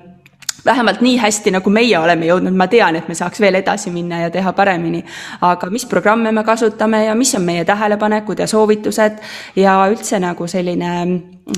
vähemalt 0.64 1.00
nii 1.00 1.16
hästi, 1.18 1.50
nagu 1.56 1.70
meie 1.70 1.98
oleme 1.98 2.26
jõudnud, 2.26 2.54
ma 2.56 2.66
tean, 2.70 2.96
et 2.96 3.08
me 3.08 3.14
saaks 3.18 3.40
veel 3.40 3.58
edasi 3.58 3.90
minna 3.90 4.22
ja 4.22 4.30
teha 4.30 4.52
paremini. 4.52 5.04
aga 5.40 5.70
mis 5.70 5.86
programme 5.86 6.32
me 6.32 6.44
kasutame 6.44 7.04
ja 7.04 7.14
mis 7.14 7.34
on 7.34 7.42
meie 7.42 7.64
tähelepanekud 7.64 8.38
ja 8.38 8.46
soovitused 8.46 9.18
ja 9.56 9.76
üldse 9.90 10.20
nagu 10.20 10.46
selline 10.46 10.92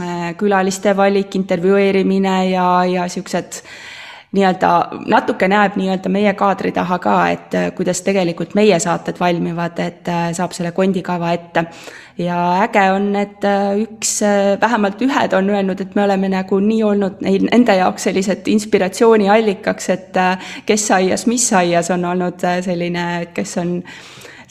äh, 0.00 0.36
külaliste 0.36 0.96
valik, 0.96 1.34
intervjueerimine 1.34 2.50
ja, 2.50 2.84
ja 2.84 3.08
siuksed 3.08 3.62
nii-öelda 4.34 4.70
natuke 5.06 5.48
näeb 5.48 5.76
nii-öelda 5.78 6.10
meie 6.12 6.32
kaadri 6.38 6.72
taha 6.74 6.98
ka, 7.02 7.16
et 7.30 7.54
äh, 7.54 7.68
kuidas 7.76 8.02
tegelikult 8.06 8.54
meie 8.58 8.78
saated 8.82 9.20
valmivad, 9.20 9.78
et 9.78 10.08
äh, 10.10 10.30
saab 10.36 10.52
selle 10.56 10.72
kondikava 10.72 11.32
ette. 11.32 11.64
ja 12.18 12.38
äge 12.62 12.82
on, 12.94 13.08
et 13.16 13.44
äh, 13.44 13.78
üks, 13.84 14.20
vähemalt 14.60 15.02
ühed 15.02 15.32
on 15.38 15.50
öelnud, 15.50 15.80
et 15.80 15.94
me 15.94 16.04
oleme 16.04 16.28
nagu 16.28 16.58
nii 16.60 16.82
olnud 16.82 17.22
neil, 17.26 17.46
nende 17.50 17.76
jaoks 17.78 18.08
sellised 18.08 18.48
inspiratsiooniallikaks, 18.50 19.88
et 19.90 20.20
kes 20.66 20.90
aias, 20.90 21.26
mis 21.26 21.52
aias 21.52 21.90
on 21.90 22.04
olnud 22.04 22.46
selline, 22.62 23.06
kes 23.34 23.58
on 23.62 23.80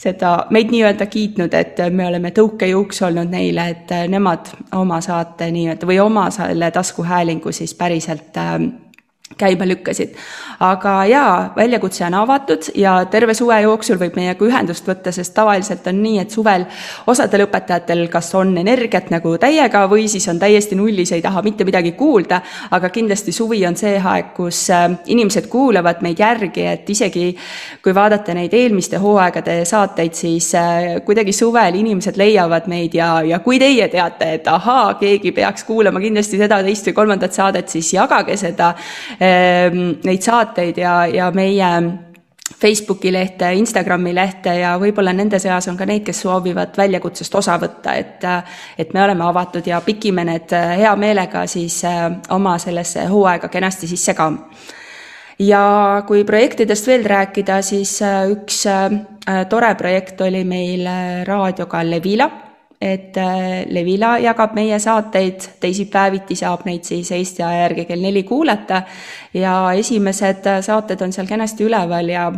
seda, 0.04 0.46
meid 0.50 0.72
nii-öelda 0.72 1.06
kiitnud, 1.06 1.54
et 1.56 1.80
me 1.90 2.06
oleme 2.08 2.32
tõukejuuks 2.36 3.02
olnud 3.08 3.32
neile, 3.32 3.68
et 3.72 3.92
nemad 4.12 4.52
oma 4.76 5.00
saate 5.04 5.50
nii-öelda 5.54 5.88
või 5.88 6.00
oma 6.04 6.28
selle 6.34 6.70
taskuhäälingu 6.74 7.52
siis 7.52 7.74
päriselt 7.78 8.36
äh, 8.40 8.58
käima 9.38 9.66
lükkasid. 9.66 10.14
aga 10.60 11.04
jaa, 11.04 11.52
väljakutse 11.56 12.04
on 12.06 12.14
avatud 12.14 12.68
ja 12.78 13.04
terve 13.10 13.34
suve 13.34 13.56
jooksul 13.60 13.98
võib 13.98 14.14
meiega 14.16 14.44
ühendust 14.46 14.86
võtta, 14.86 15.12
sest 15.12 15.34
tavaliselt 15.34 15.86
on 15.90 15.98
nii, 16.02 16.18
et 16.22 16.30
suvel 16.30 16.64
osadel 17.10 17.42
õpetajatel 17.48 18.06
kas 18.08 18.30
on 18.38 18.52
energiat 18.58 19.10
nagu 19.10 19.34
täiega 19.42 19.82
või 19.90 20.06
siis 20.08 20.28
on 20.30 20.38
täiesti 20.38 20.78
nullis, 20.78 21.12
ei 21.12 21.22
taha 21.22 21.42
mitte 21.42 21.66
midagi 21.66 21.92
kuulda, 21.98 22.40
aga 22.70 22.90
kindlasti 22.94 23.32
suvi 23.34 23.64
on 23.66 23.76
see 23.76 23.96
aeg, 23.98 24.30
kus 24.36 24.62
äh, 24.70 24.86
inimesed 25.10 25.48
kuulavad 25.50 26.04
meid 26.06 26.22
järgi, 26.22 26.66
et 26.70 26.90
isegi 26.90 27.26
kui 27.82 27.94
vaadata 27.94 28.34
neid 28.34 28.54
eelmiste 28.54 29.02
hooaegade 29.02 29.58
saateid, 29.68 30.14
siis 30.14 30.52
äh, 30.54 31.02
kuidagi 31.04 31.34
suvel 31.34 31.74
inimesed 31.82 32.16
leiavad 32.20 32.70
meid 32.70 32.94
ja, 32.94 33.10
ja 33.26 33.42
kui 33.44 33.58
teie 33.58 33.88
teate, 33.90 34.32
et 34.38 34.48
ahaa, 34.48 34.94
keegi 35.02 35.34
peaks 35.34 35.66
kuulama 35.66 36.00
kindlasti 36.00 36.38
seda, 36.40 36.62
teist 36.62 36.86
või 36.88 36.98
kolmandat 37.02 37.34
saadet, 37.34 37.68
siis 37.74 37.90
jagage 37.96 38.38
seda 38.38 38.72
neid 39.24 40.22
saateid 40.22 40.78
ja, 40.78 41.06
ja 41.06 41.30
meie 41.34 41.70
Facebooki 42.60 43.12
lehte, 43.12 43.52
Instagrami 43.52 44.14
lehte 44.14 44.52
ja 44.58 44.74
võib-olla 44.80 45.12
nende 45.16 45.38
seas 45.40 45.66
on 45.68 45.78
ka 45.80 45.86
neid, 45.88 46.04
kes 46.04 46.20
soovivad 46.24 46.76
väljakutsest 46.76 47.34
osa 47.40 47.56
võtta, 47.60 47.94
et 47.96 48.24
et 48.78 48.92
me 48.94 49.02
oleme 49.02 49.24
avatud 49.24 49.66
ja 49.66 49.80
pikime 49.80 50.24
need 50.28 50.52
hea 50.52 50.94
meelega 50.96 51.46
siis 51.50 51.82
eh, 51.88 52.06
oma 52.36 52.58
sellesse 52.58 53.06
hooaega 53.10 53.48
kenasti 53.48 53.88
sisse 53.88 54.14
ka. 54.14 54.30
ja 55.38 55.64
kui 56.06 56.24
projektidest 56.24 56.86
veel 56.86 57.04
rääkida, 57.04 57.62
siis 57.62 58.00
eh, 58.02 58.30
üks 58.36 58.64
tore 59.48 59.74
projekt 59.74 60.20
oli 60.20 60.44
meil 60.44 60.88
raadioga 61.24 61.80
Levila 61.90 62.30
et 62.84 63.16
äh, 63.16 63.64
Levila 63.72 64.18
jagab 64.20 64.52
meie 64.54 64.78
saateid, 64.78 65.46
teisipäeviti 65.60 66.36
saab 66.36 66.66
neid 66.68 66.84
siis 66.84 67.12
Eesti 67.16 67.42
aja 67.42 67.64
järgi 67.64 67.86
kell 67.88 68.04
neli 68.04 68.22
kuulata 68.28 68.82
ja 69.34 69.54
esimesed 69.72 70.50
saated 70.60 71.00
on 71.00 71.12
seal 71.12 71.30
kenasti 71.30 71.64
üleval 71.64 72.12
ja 72.12 72.28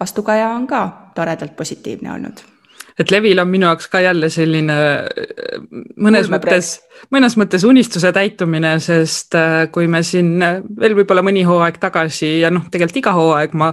vastukaja 0.00 0.50
on 0.52 0.66
ka 0.66 0.84
toredalt 1.14 1.56
positiivne 1.56 2.12
olnud. 2.12 2.57
Et 2.98 3.10
Levil 3.14 3.38
on 3.38 3.50
minu 3.50 3.68
jaoks 3.68 3.88
ka 3.92 4.02
jälle 4.04 4.30
selline 4.32 4.78
mõnes 5.96 6.28
Ulme 6.28 6.38
mõttes 6.38 6.76
mõnes 7.12 7.36
mõttes 7.38 7.64
unistuse 7.66 8.10
täitumine, 8.14 8.74
sest 8.82 9.34
äh, 9.38 9.66
kui 9.72 9.88
me 9.90 10.02
siin 10.06 10.42
äh, 10.42 10.58
veel 10.80 10.96
võib-olla 10.98 11.22
mõni 11.24 11.44
hooaeg 11.46 11.78
tagasi 11.80 12.38
ja 12.42 12.50
noh, 12.52 12.66
tegelikult 12.70 13.00
iga 13.00 13.14
hooaeg 13.16 13.54
ma 13.58 13.70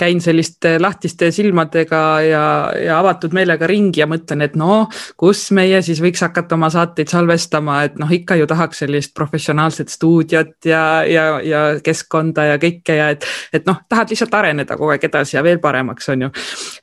käin 0.00 0.20
selliste 0.24 0.76
lahtiste 0.82 1.30
silmadega 1.34 2.02
ja, 2.26 2.44
ja 2.78 2.98
avatud 2.98 3.34
meelega 3.36 3.68
ringi 3.70 4.02
ja 4.02 4.08
mõtlen, 4.10 4.44
et 4.46 4.56
no 4.58 4.84
kus 5.20 5.46
meie 5.56 5.80
siis 5.86 6.02
võiks 6.04 6.22
hakata 6.24 6.58
oma 6.58 6.70
saateid 6.72 7.12
salvestama, 7.12 7.80
et 7.88 7.98
noh, 8.00 8.10
ikka 8.10 8.38
ju 8.40 8.48
tahaks 8.50 8.84
sellist 8.84 9.14
professionaalset 9.16 9.92
stuudiot 9.92 10.68
ja, 10.68 10.84
ja, 11.08 11.26
ja 11.44 11.64
keskkonda 11.84 12.48
ja 12.52 12.60
kõike 12.62 12.98
ja 12.98 13.10
et, 13.14 13.28
et 13.54 13.68
noh, 13.68 13.80
tahad 13.88 14.12
lihtsalt 14.12 14.34
areneda 14.34 14.78
kogu 14.78 14.94
aeg 14.94 15.08
edasi 15.08 15.38
ja 15.38 15.44
veel 15.46 15.62
paremaks, 15.62 16.10
on 16.12 16.26
ju. 16.26 16.32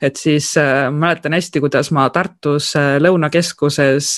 et 0.02 0.18
siis 0.18 0.54
äh, 0.60 0.88
mäletan 0.92 1.36
hästi, 1.36 1.62
kuidas 1.62 1.81
ma 1.90 2.06
Tartus 2.14 2.72
Lõunakeskuses 3.02 4.12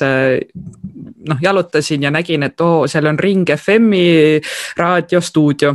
noh, 1.28 1.40
jalutasin 1.42 2.02
ja 2.02 2.12
nägin, 2.12 2.42
et 2.42 2.60
oo, 2.60 2.84
seal 2.90 3.08
on 3.08 3.18
Ring 3.18 3.48
FM-i 3.56 4.40
raadiostuudio 4.76 5.74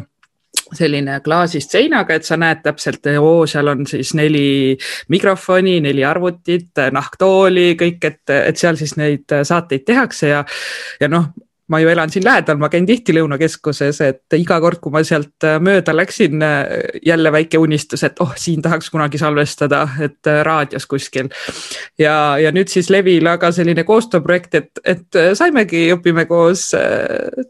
selline 0.75 1.19
klaasist 1.25 1.73
seinaga, 1.73 2.15
et 2.15 2.27
sa 2.27 2.37
näed 2.37 2.61
täpselt, 2.63 3.05
oo, 3.17 3.45
seal 3.49 3.71
on 3.71 3.85
siis 3.89 4.13
neli 4.17 4.77
mikrofoni, 5.09 5.79
neli 5.81 6.05
arvutit, 6.05 6.71
nahktooli, 6.93 7.73
kõik, 7.79 8.05
et, 8.05 8.21
et 8.35 8.57
seal 8.59 8.77
siis 8.79 8.95
neid 8.99 9.39
saateid 9.43 9.85
tehakse 9.87 10.33
ja, 10.33 10.43
ja 11.01 11.09
noh, 11.09 11.31
ma 11.69 11.79
ju 11.79 11.89
elan 11.89 12.09
siin 12.09 12.25
lähedal, 12.25 12.57
ma 12.57 12.69
käin 12.69 12.85
tihti 12.89 13.13
Lõunakeskuses, 13.13 14.01
et 14.01 14.37
iga 14.37 14.57
kord, 14.61 14.79
kui 14.81 14.93
ma 14.93 15.03
sealt 15.05 15.45
äh, 15.45 15.59
mööda 15.61 15.93
läksin, 15.93 16.41
äh, 16.41 16.63
jälle 17.05 17.31
väike 17.31 17.61
unistus, 17.61 18.03
et 18.07 18.17
oh, 18.23 18.31
siin 18.37 18.63
tahaks 18.65 18.89
kunagi 18.89 19.21
salvestada, 19.21 19.83
et 20.01 20.27
äh, 20.27 20.41
raadios 20.45 20.87
kuskil. 20.89 21.29
ja, 21.99 22.37
ja 22.41 22.51
nüüd 22.55 22.71
siis 22.73 22.89
Levilaga 22.89 23.51
selline 23.53 23.83
koostööprojekt, 23.85 24.55
et, 24.55 24.81
et 24.83 25.19
saimegi, 25.37 25.83
õpime 25.93 26.25
koos 26.29 26.71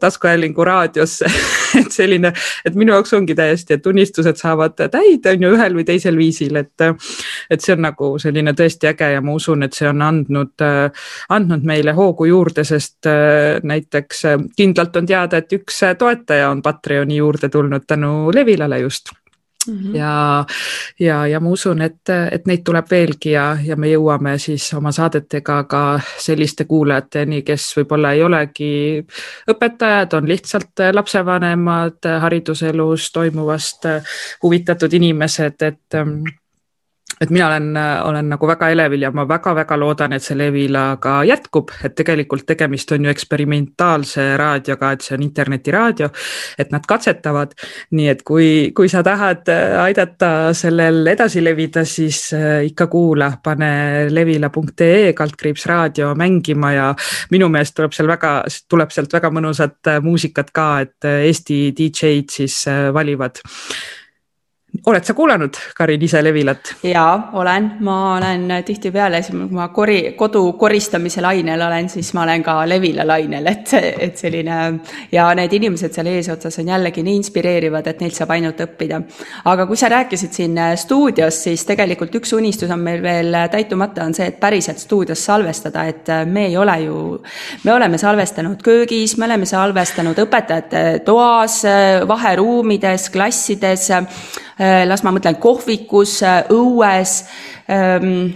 taskuhäälingu 0.00 0.64
raadiosse 0.64 1.30
et 1.80 1.92
selline, 1.92 2.34
et 2.64 2.76
minu 2.76 2.92
jaoks 2.92 3.16
ongi 3.16 3.34
täiesti, 3.38 3.78
et 3.78 3.86
unistused 3.86 4.36
saavad 4.40 4.76
täide, 4.76 5.32
on 5.32 5.48
ju, 5.48 5.54
ühel 5.56 5.80
või 5.80 5.86
teisel 5.88 6.20
viisil, 6.20 6.60
et, 6.60 6.86
et 7.50 7.64
see 7.64 7.72
on 7.76 7.86
nagu 7.88 8.12
selline 8.20 8.52
tõesti 8.58 8.92
äge 8.92 9.12
ja 9.14 9.24
ma 9.24 9.32
usun, 9.38 9.64
et 9.64 9.76
see 9.76 9.88
on 9.88 10.04
andnud, 10.04 10.68
andnud 11.32 11.66
meile 11.66 11.96
hoogu 11.96 12.28
juurde, 12.28 12.68
sest 12.68 13.08
näiteks 13.64 14.09
näiteks 14.10 14.24
äh, 14.24 14.38
kindlalt 14.56 14.96
on 14.96 15.06
teada, 15.06 15.38
et 15.38 15.52
üks 15.52 15.82
äh, 15.82 15.96
toetaja 15.96 16.50
on 16.50 16.62
Patreoni 16.62 17.16
juurde 17.16 17.48
tulnud 17.48 17.82
tänu 17.86 18.30
Levilale 18.34 18.78
just 18.78 19.10
Mm 19.68 19.78
-hmm. 19.78 19.96
ja, 19.96 20.46
ja, 21.00 21.26
ja 21.26 21.40
ma 21.40 21.50
usun, 21.50 21.82
et, 21.82 22.08
et 22.32 22.46
neid 22.46 22.62
tuleb 22.64 22.86
veelgi 22.90 23.30
ja, 23.30 23.58
ja 23.64 23.76
me 23.76 23.88
jõuame 23.88 24.38
siis 24.38 24.72
oma 24.74 24.92
saadetega 24.92 25.64
ka 25.64 26.00
selliste 26.18 26.64
kuulajateni, 26.64 27.42
kes 27.42 27.76
võib-olla 27.76 28.12
ei 28.12 28.22
olegi 28.22 29.04
õpetajad, 29.50 30.16
on 30.16 30.28
lihtsalt 30.28 30.80
lapsevanemad, 30.92 32.08
hariduselus 32.20 33.12
toimuvast 33.12 33.84
huvitatud 34.42 34.92
inimesed, 34.92 35.62
et 35.62 35.94
ähm, 35.94 36.24
et 37.20 37.30
mina 37.30 37.46
olen, 37.50 37.76
olen 38.04 38.30
nagu 38.32 38.48
väga 38.48 38.70
elevil 38.72 39.02
ja 39.04 39.10
ma 39.12 39.26
väga-väga 39.28 39.76
loodan, 39.76 40.14
et 40.16 40.24
see 40.24 40.38
Levila 40.38 40.84
ka 41.02 41.18
jätkub, 41.28 41.68
et 41.84 41.92
tegelikult 41.98 42.46
tegemist 42.48 42.92
on 42.96 43.04
ju 43.04 43.12
eksperimentaalse 43.12 44.24
raadioga, 44.40 44.94
et 44.94 45.04
see 45.04 45.18
on 45.18 45.26
internetiraadio, 45.26 46.08
et 46.58 46.72
nad 46.72 46.86
katsetavad. 46.88 47.52
nii 47.90 48.08
et 48.08 48.22
kui, 48.24 48.48
kui 48.76 48.88
sa 48.88 49.02
tahad 49.04 49.48
aidata 49.82 50.52
sellel 50.56 51.06
edasi 51.12 51.44
levida, 51.44 51.84
siis 51.84 52.32
äh, 52.36 52.64
ikka 52.70 52.86
kuula, 52.86 53.32
pane 53.42 54.08
levila.ee 54.10 55.12
kaldkriips 55.12 55.66
raadio 55.66 56.14
mängima 56.16 56.72
ja 56.72 56.88
minu 57.30 57.48
meelest 57.52 57.76
tuleb 57.76 57.92
seal 57.96 58.08
väga, 58.08 58.34
tuleb 58.68 58.92
sealt 58.94 59.12
väga 59.12 59.32
mõnusat 59.34 59.92
äh, 59.92 60.02
muusikat 60.04 60.54
ka, 60.56 60.68
et 60.86 61.08
äh, 61.08 61.26
Eesti 61.28 61.62
DJ-d 61.76 62.40
siis 62.40 62.62
valivad 62.94 63.42
oled 64.86 65.04
sa 65.04 65.14
kuulanud 65.14 65.56
Karin 65.76 66.02
ise 66.02 66.22
Levilat? 66.24 66.74
jaa, 66.86 67.30
olen, 67.38 67.70
ma 67.84 67.96
olen 68.16 68.46
tihtipeale, 68.64 69.20
kui 69.26 69.56
ma 69.56 69.68
kori, 69.74 69.98
kodu 70.18 70.42
koristamise 70.58 71.22
lainel 71.24 71.62
olen, 71.66 71.88
siis 71.90 72.12
ma 72.14 72.22
olen 72.22 72.42
ka 72.46 72.54
Levila 72.68 73.06
lainel, 73.06 73.46
et, 73.50 73.74
et 73.98 74.18
selline 74.18 74.58
ja 75.12 75.26
need 75.36 75.56
inimesed 75.58 75.94
seal 75.94 76.10
eesotsas 76.12 76.60
on 76.62 76.70
jällegi 76.70 77.04
nii 77.06 77.18
inspireerivad, 77.20 77.90
et 77.90 78.04
neilt 78.04 78.16
saab 78.16 78.34
ainult 78.36 78.62
õppida. 78.64 79.00
aga 79.50 79.66
kui 79.66 79.80
sa 79.80 79.90
rääkisid 79.92 80.38
siin 80.38 80.60
stuudios, 80.80 81.42
siis 81.48 81.66
tegelikult 81.68 82.14
üks 82.20 82.34
unistus 82.36 82.70
on 82.70 82.84
meil 82.84 83.02
veel 83.02 83.36
täitumata, 83.50 84.06
on 84.06 84.14
see, 84.16 84.30
et 84.30 84.40
päriselt 84.40 84.78
stuudios 84.78 85.24
salvestada, 85.24 85.84
et 85.90 86.12
me 86.26 86.46
ei 86.46 86.56
ole 86.56 86.78
ju, 86.84 87.00
me 87.64 87.74
oleme 87.74 87.98
salvestanud 87.98 88.62
köögis, 88.62 89.16
me 89.18 89.26
oleme 89.26 89.48
salvestanud 89.50 90.18
õpetajate 90.26 90.84
toas, 91.04 91.60
vaheruumides, 92.08 93.10
klassides 93.10 93.90
Äh, 93.90 94.49
las 94.86 95.02
ma 95.04 95.12
mõtlen 95.14 95.38
kohvikus, 95.40 96.20
äh, 96.22 96.42
õues 96.52 97.24
ähm, 97.70 98.26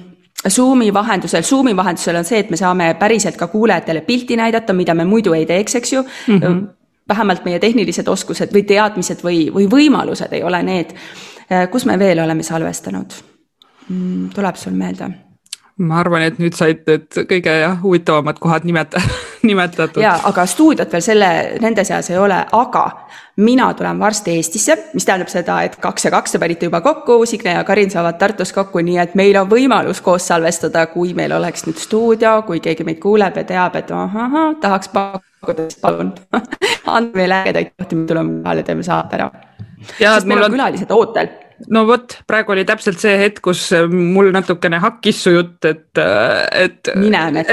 Zoomi 0.48 0.90
vahendusel, 0.92 1.42
Zoomi 1.42 1.72
vahendusel 1.76 2.16
on 2.20 2.24
see, 2.28 2.42
et 2.44 2.50
me 2.52 2.56
saame 2.60 2.90
päriselt 3.00 3.36
ka 3.40 3.48
kuulajatele 3.48 4.02
pilti 4.04 4.36
näidata, 4.36 4.76
mida 4.76 4.94
me 4.94 5.06
muidu 5.08 5.32
ei 5.32 5.46
teeks, 5.48 5.74
eks 5.80 5.92
ju 5.92 6.02
mm. 6.02 6.38
-hmm. 6.38 6.64
vähemalt 7.08 7.44
meie 7.44 7.58
tehnilised 7.58 8.08
oskused 8.08 8.52
või 8.52 8.64
teadmised 8.68 9.24
või, 9.24 9.48
või 9.54 9.68
võimalused 9.68 10.32
ei 10.32 10.42
ole 10.42 10.62
need. 10.62 10.94
kus 11.70 11.84
me 11.84 11.98
veel 11.98 12.18
oleme 12.18 12.42
salvestanud? 12.42 13.12
Mm, 13.88 14.30
tuleb 14.34 14.56
sul 14.56 14.72
meelde? 14.72 15.10
Ma 15.82 15.98
arvan, 15.98 16.22
et 16.22 16.36
nüüd 16.38 16.54
said 16.54 16.84
need 16.86 17.16
kõige 17.26 17.52
jah, 17.58 17.74
huvitavamad 17.82 18.38
kohad 18.42 18.66
nimeta, 18.66 19.00
nimetatud. 19.48 20.02
ja, 20.02 20.14
aga 20.28 20.46
stuudiot 20.46 20.92
veel 20.92 21.02
selle, 21.02 21.30
nende 21.62 21.82
seas 21.86 22.12
ei 22.12 22.18
ole, 22.20 22.36
aga 22.54 22.84
mina 23.42 23.72
tulen 23.74 23.98
varsti 23.98 24.36
Eestisse, 24.38 24.76
mis 24.94 25.06
tähendab 25.06 25.32
seda, 25.32 25.58
et 25.66 25.74
kaks 25.82 26.06
ja 26.06 26.12
kaks 26.14 26.36
te 26.36 26.42
panite 26.42 26.70
juba 26.70 26.80
kokku, 26.84 27.18
Signe 27.26 27.56
ja 27.56 27.64
Karin 27.66 27.90
saavad 27.90 28.20
Tartus 28.20 28.54
kokku, 28.54 28.84
nii 28.86 29.00
et 29.02 29.16
meil 29.18 29.38
on 29.40 29.50
võimalus 29.50 30.02
koos 30.04 30.28
salvestada, 30.30 30.86
kui 30.94 31.14
meil 31.18 31.34
oleks 31.34 31.66
nüüd 31.66 31.82
stuudio, 31.82 32.36
kui 32.46 32.62
keegi 32.62 32.86
meid 32.86 33.02
kuuleb 33.02 33.42
ja 33.42 33.46
teab, 33.48 33.78
et 33.80 33.90
ahah, 33.90 34.52
tahaks 34.62 34.92
pakkuda, 34.94 35.66
siis 35.66 35.82
palun 35.82 36.14
andke 36.94 37.18
meile 37.18 37.42
ägedaid 37.42 37.74
kohti, 37.74 37.98
me 37.98 38.06
tuleme 38.06 38.42
kohale, 38.44 38.62
teeme 38.62 38.86
saate 38.86 39.18
ära. 39.18 39.32
sest 39.98 40.30
meil 40.30 40.38
on, 40.38 40.52
on 40.52 40.54
külalised 40.54 40.94
ootel 40.94 41.34
no 41.74 41.84
vot, 41.88 42.16
praegu 42.28 42.54
oli 42.54 42.66
täpselt 42.68 43.00
see 43.02 43.16
hetk, 43.20 43.40
kus 43.44 43.66
mul 43.90 44.32
natukene 44.34 44.80
hakkis 44.82 45.22
su 45.26 45.34
jutt, 45.34 45.58
et, 45.68 45.86
et. 46.00 46.92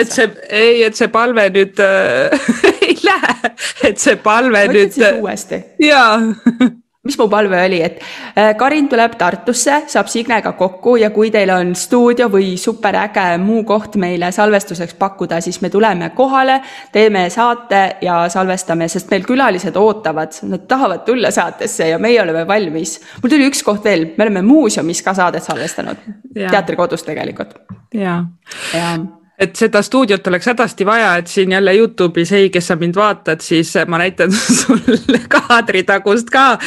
et 0.01 0.13
see, 0.13 0.29
ei, 0.49 0.83
et 0.87 0.97
see 0.97 1.11
palve 1.13 1.47
nüüd 1.53 1.81
ei 2.87 2.95
lähe, 3.05 3.55
et 3.91 4.01
see 4.01 4.17
palve 4.21 4.65
ma 4.67 4.77
nüüd. 4.77 5.01
uuesti. 5.21 5.63
jaa 5.85 6.15
mis 7.03 7.17
mu 7.17 7.25
palve 7.29 7.57
oli, 7.65 7.79
et 7.81 7.97
äh, 8.37 8.51
Karin 8.57 8.85
tuleb 8.89 9.15
Tartusse, 9.17 9.79
saab 9.89 10.09
Signega 10.11 10.51
kokku 10.57 10.95
ja 11.01 11.09
kui 11.09 11.31
teil 11.33 11.49
on 11.49 11.73
stuudio 11.75 12.27
või 12.29 12.53
superäge 12.61 13.23
muu 13.41 13.63
koht 13.65 13.97
meile 14.01 14.29
salvestuseks 14.31 14.93
pakkuda, 14.99 15.39
siis 15.41 15.57
me 15.63 15.71
tuleme 15.73 16.11
kohale, 16.17 16.59
teeme 16.93 17.25
saate 17.33 17.81
ja 18.05 18.19
salvestame, 18.29 18.89
sest 18.91 19.09
meil 19.13 19.25
külalised 19.25 19.79
ootavad, 19.81 20.37
nad 20.51 20.67
tahavad 20.69 21.01
tulla 21.07 21.31
saatesse 21.33 21.89
ja 21.89 21.97
meie 22.01 22.21
oleme 22.21 22.45
valmis. 22.47 22.99
mul 23.23 23.33
tuli 23.33 23.49
üks 23.49 23.63
koht 23.65 23.83
veel, 23.89 24.11
me 24.17 24.27
oleme 24.27 24.45
muuseumis 24.45 25.01
ka 25.01 25.15
saadet 25.17 25.43
salvestanud, 25.43 26.05
teatrikodus 26.37 27.07
tegelikult. 27.07 27.57
ja, 27.97 28.21
ja 28.77 28.93
et 29.41 29.55
seda 29.57 29.81
stuudiot 29.81 30.27
oleks 30.27 30.47
hädasti 30.51 30.85
vaja, 30.85 31.15
et 31.17 31.27
siin 31.27 31.51
jälle 31.51 31.73
Youtube'is, 31.73 32.31
hei, 32.31 32.49
kes 32.53 32.67
sa 32.67 32.75
mind 32.75 32.95
vaatad, 32.95 33.41
siis 33.41 33.73
ma 33.87 33.97
näitan 33.97 34.31
sulle 34.61 35.21
kaadritagust 35.29 36.29
ka. 36.29 36.57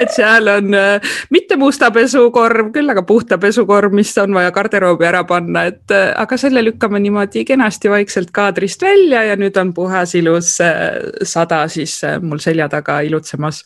et 0.00 0.10
seal 0.10 0.48
on 0.50 0.74
äh, 0.74 1.14
mitte 1.30 1.56
musta 1.56 1.90
pesukorv, 1.94 2.72
küll 2.74 2.90
aga 2.90 3.02
puhta 3.06 3.38
pesukorv, 3.38 3.94
mis 3.94 4.10
on 4.18 4.34
vaja 4.34 4.50
garderoobi 4.54 5.06
ära 5.06 5.22
panna, 5.28 5.66
et 5.70 5.94
äh, 5.94 6.10
aga 6.20 6.38
selle 6.40 6.64
lükkame 6.64 7.00
niimoodi 7.04 7.44
kenasti 7.46 7.90
vaikselt 7.90 8.34
kaadrist 8.34 8.82
välja 8.82 9.22
ja 9.30 9.38
nüüd 9.38 9.56
on 9.60 9.74
puhas 9.74 10.14
ilus 10.18 10.56
äh, 10.64 10.90
sada 11.22 11.64
siis 11.68 12.00
mul 12.22 12.42
selja 12.42 12.68
taga 12.68 13.00
ilutsemas. 13.06 13.62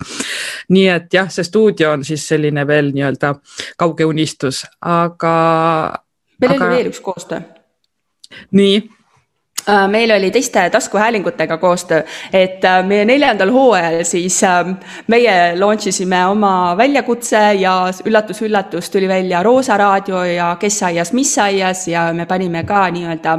nii 0.68 0.88
et 0.92 1.14
jah, 1.14 1.30
see 1.32 1.44
stuudio 1.44 1.92
on 1.96 2.04
siis 2.04 2.28
selline 2.28 2.66
veel 2.66 2.92
nii-öelda 2.92 3.34
kauge 3.80 4.04
unistus, 4.04 4.66
aga. 4.80 5.36
meil 6.40 6.52
aga... 6.52 6.66
oli 6.66 6.76
veel 6.76 6.92
üks 6.92 7.00
koostöö 7.00 7.57
nii. 8.50 8.98
Äh, 9.68 9.88
meil 9.88 10.10
oli 10.10 10.30
teiste 10.30 10.70
taskuhäälingutega 10.70 11.58
koostöö, 11.58 12.02
et 12.32 12.64
äh, 12.64 12.78
meie 12.86 13.04
neljandal 13.04 13.50
hooajal 13.52 13.98
siis 14.04 14.38
ähm, 14.46 14.70
meie 15.12 15.34
launch 15.60 15.90
isime 15.90 16.22
oma 16.26 16.76
väljakutse 16.78 17.40
ja 17.60 17.74
üllatus-üllatus 18.04 18.88
tuli 18.90 19.08
välja 19.08 19.42
Roosa 19.42 19.76
raadio 19.76 20.22
ja 20.24 20.56
Kes 20.60 20.82
aias, 20.82 21.12
mis 21.12 21.34
aias 21.38 21.84
ja 21.88 22.06
me 22.16 22.24
panime 22.26 22.64
ka 22.64 22.86
nii-öelda 22.94 23.34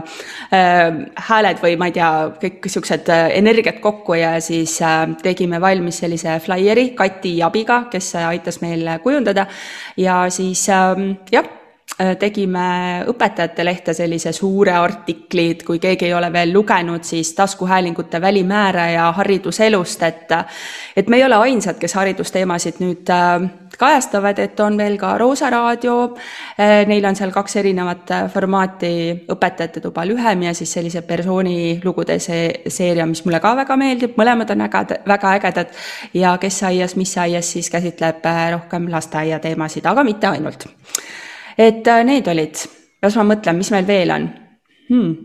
äh, 0.54 1.00
hääled 1.32 1.64
või 1.64 1.78
ma 1.82 1.90
ei 1.90 1.98
tea, 1.98 2.12
kõik 2.44 2.62
niisugused 2.68 3.10
äh, 3.10 3.26
energiat 3.40 3.80
kokku 3.82 4.20
ja 4.20 4.36
siis 4.42 4.78
äh, 4.86 5.08
tegime 5.24 5.62
valmis 5.62 6.04
sellise 6.04 6.38
flaieri 6.46 6.92
Kati 7.00 7.40
abiga, 7.42 7.88
kes 7.90 8.14
aitas 8.22 8.62
meil 8.62 8.86
kujundada. 9.02 9.48
Ja 9.98 10.28
siis 10.30 10.68
äh, 10.70 10.94
jah 11.32 11.56
tegime 11.98 13.04
Õpetajate 13.12 13.66
Lehte 13.66 13.94
sellise 13.94 14.32
suure 14.34 14.72
artikli, 14.72 15.50
et 15.52 15.64
kui 15.68 15.82
keegi 15.84 16.08
ei 16.08 16.14
ole 16.16 16.30
veel 16.32 16.54
lugenud, 16.54 17.04
siis 17.04 17.34
taskuhäälingute 17.36 18.22
välimääraja 18.22 19.12
hariduselust, 19.18 20.04
et 20.04 20.32
et 20.96 21.10
me 21.10 21.18
ei 21.18 21.26
ole 21.26 21.36
ainsad, 21.36 21.76
kes 21.80 21.94
haridusteemasid 21.94 22.80
nüüd 22.80 23.10
äh, 23.12 23.50
kajastavad, 23.78 24.40
et 24.40 24.60
on 24.60 24.78
veel 24.78 24.96
ka 24.98 25.18
Roosa 25.18 25.50
raadio, 25.50 26.16
äh, 26.60 26.86
neil 26.88 27.06
on 27.06 27.20
seal 27.20 27.36
kaks 27.36 27.60
erinevat 27.60 28.16
formaati, 28.34 28.94
Õpetajate 29.30 29.84
tuba 29.84 30.06
lühem 30.08 30.48
ja 30.48 30.54
siis 30.54 30.72
sellise 30.74 31.02
persooni 31.02 31.82
lugude 31.84 32.20
see 32.24 32.64
seeria, 32.68 33.06
mis 33.10 33.26
mulle 33.26 33.42
ka 33.44 33.56
väga 33.60 33.76
meeldib, 33.80 34.16
mõlemad 34.20 34.56
on 34.56 34.68
äged, 34.70 35.00
väga 35.08 35.36
ägedad 35.40 35.80
ja 36.14 36.38
Kes 36.40 36.64
aias, 36.64 36.96
mis 36.96 37.18
aias 37.18 37.52
siis 37.52 37.70
käsitleb 37.70 38.24
rohkem 38.54 38.88
lasteaia 38.92 39.40
teemasid, 39.44 39.86
aga 39.90 40.04
mitte 40.08 40.32
ainult 40.32 40.70
et 41.60 41.88
äh, 41.88 42.04
need 42.08 42.28
olid. 42.32 42.66
Las 43.04 43.16
ma 43.20 43.28
mõtlen, 43.34 43.60
mis 43.60 43.72
meil 43.72 43.88
veel 43.88 44.12
on? 44.16 44.30
Hmm.. 44.90 45.16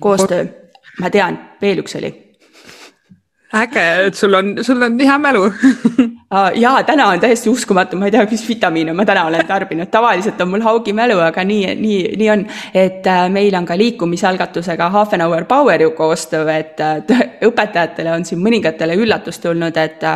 koostöö, 0.00 0.46
ma 1.02 1.10
tean, 1.12 1.36
veel 1.60 1.82
üks 1.82 1.98
oli. 1.98 2.08
äge, 3.52 3.82
et 4.06 4.16
sul 4.16 4.32
on, 4.34 4.54
sul 4.64 4.80
on 4.82 4.96
hea 4.98 5.18
mälu. 5.20 5.42
Jaa, 6.62 6.78
täna 6.88 7.10
on 7.12 7.20
täiesti 7.20 7.50
uskumatu, 7.52 7.98
ma 8.00 8.08
ei 8.08 8.14
tea, 8.14 8.22
mis 8.30 8.46
vitamiine 8.48 8.94
ma 8.96 9.04
täna 9.04 9.26
olen 9.28 9.44
tarbinud, 9.46 9.90
tavaliselt 9.92 10.40
on 10.40 10.48
mul 10.54 10.64
haugi 10.64 10.94
mälu, 10.96 11.18
aga 11.20 11.44
nii, 11.44 11.74
nii, 11.76 11.98
nii 12.16 12.30
on. 12.32 12.46
et 12.72 13.06
äh, 13.06 13.26
meil 13.30 13.54
on 13.58 13.68
ka 13.68 13.76
liikumisalgatusega 13.76 14.88
Half 14.90 15.12
an 15.12 15.26
hour 15.26 15.44
power 15.44 15.82
ju 15.82 15.90
koostöö, 15.98 16.48
et 16.56 16.80
äh, 16.80 17.04
õpetajatele 17.50 18.16
on 18.16 18.24
siin 18.24 18.40
mõningatele 18.40 18.96
üllatus 18.96 19.42
tulnud, 19.44 19.76
et 19.76 20.08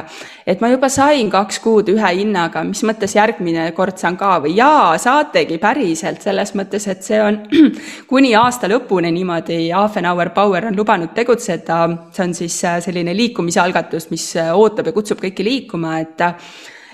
et 0.47 0.61
ma 0.63 0.71
juba 0.71 0.89
sain 0.93 1.31
kaks 1.31 1.59
kuud 1.65 1.89
ühe 1.91 2.11
hinnaga, 2.21 2.63
mis 2.67 2.83
mõttes 2.87 3.17
järgmine 3.17 3.65
kord 3.75 3.99
saan 3.99 4.19
ka 4.21 4.37
või? 4.45 4.55
Jaa, 4.59 4.95
saategi 5.03 5.59
päriselt, 5.63 6.23
selles 6.23 6.55
mõttes, 6.59 6.87
et 6.93 7.03
see 7.07 7.19
on 7.23 7.41
kuni 8.11 8.31
aasta 8.39 8.71
lõpuni 8.71 9.11
niimoodi, 9.17 9.59
hour 9.75 10.31
power 10.37 10.71
on 10.71 10.79
lubanud 10.79 11.11
tegutseda, 11.17 11.81
see 12.15 12.25
on 12.29 12.39
siis 12.39 12.61
selline 12.87 13.17
liikumisalgatus, 13.17 14.11
mis 14.15 14.31
ootab 14.55 14.87
ja 14.91 14.97
kutsub 14.97 15.21
kõiki 15.25 15.47
liikuma, 15.47 15.99
et 16.05 16.27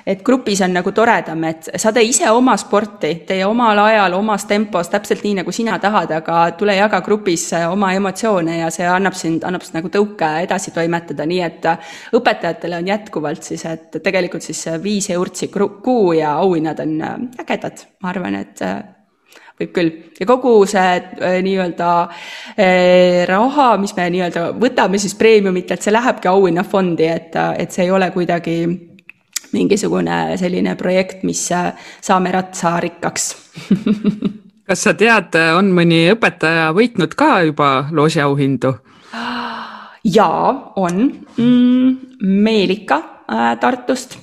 et 0.06 0.22
grupis 0.24 0.60
on 0.64 0.72
nagu 0.74 0.92
toredam, 0.92 1.44
et 1.48 1.68
sa 1.76 1.92
tee 1.92 2.04
ise 2.08 2.30
oma 2.30 2.56
sporti, 2.60 3.12
tee 3.26 3.44
omal 3.46 3.78
ajal, 3.84 4.16
omas 4.18 4.46
tempos, 4.50 4.90
täpselt 4.92 5.24
nii, 5.24 5.36
nagu 5.40 5.54
sina 5.54 5.78
tahad, 5.82 6.14
aga 6.18 6.38
tule 6.58 6.76
jaga 6.76 7.02
grupis 7.04 7.48
oma 7.68 7.92
emotsioone 7.96 8.58
ja 8.58 8.70
see 8.74 8.88
annab 8.88 9.16
sind, 9.18 9.44
annab 9.48 9.66
sind 9.66 9.80
nagu 9.80 9.92
tõuke 9.92 10.30
edasi 10.46 10.74
toimetada, 10.74 11.26
nii 11.28 11.42
et 11.46 11.68
õpetajatele 12.18 12.80
on 12.80 12.90
jätkuvalt 12.92 13.46
siis, 13.46 13.66
et 13.70 14.02
tegelikult 14.02 14.42
siis 14.42 14.64
viis 14.82 15.10
eurtsi 15.10 15.50
kuu 15.52 16.12
ja 16.18 16.36
auhinnad 16.40 16.82
on 16.82 16.98
ägedad, 17.42 17.86
ma 18.02 18.12
arvan, 18.12 18.40
et 18.42 18.66
võib 19.62 19.72
küll. 19.74 19.90
Ja 20.20 20.26
kogu 20.28 20.54
see 20.70 20.94
äh, 20.98 21.38
nii-öelda 21.44 21.90
äh, 22.56 23.22
raha, 23.28 23.74
mis 23.82 23.94
me 23.96 24.08
nii-öelda 24.12 24.48
võtame 24.60 25.00
siis 25.02 25.14
preemiumitelt, 25.18 25.82
see 25.82 25.94
lähebki 25.94 26.30
auhinnafondi, 26.30 27.08
et, 27.10 27.36
et 27.58 27.74
see 27.74 27.86
ei 27.86 27.94
ole 27.94 28.10
kuidagi 28.14 28.56
mingisugune 29.52 30.38
selline 30.40 30.76
projekt, 30.80 31.22
mis 31.28 31.44
äh, 31.52 31.72
saame 32.00 32.32
ratsa 32.34 32.78
rikkaks 32.82 33.32
kas 34.72 34.86
sa 34.86 34.94
tead, 34.96 35.34
on 35.56 35.72
mõni 35.76 36.06
õpetaja 36.14 36.70
võitnud 36.72 37.12
ka 37.18 37.42
juba 37.44 37.70
loosiauhindu? 37.92 38.72
jaa, 40.16 40.52
on 40.80 41.02
mm,. 41.36 41.96
Meelika 42.22 43.00
äh, 43.26 43.52
Tartust 43.60 44.16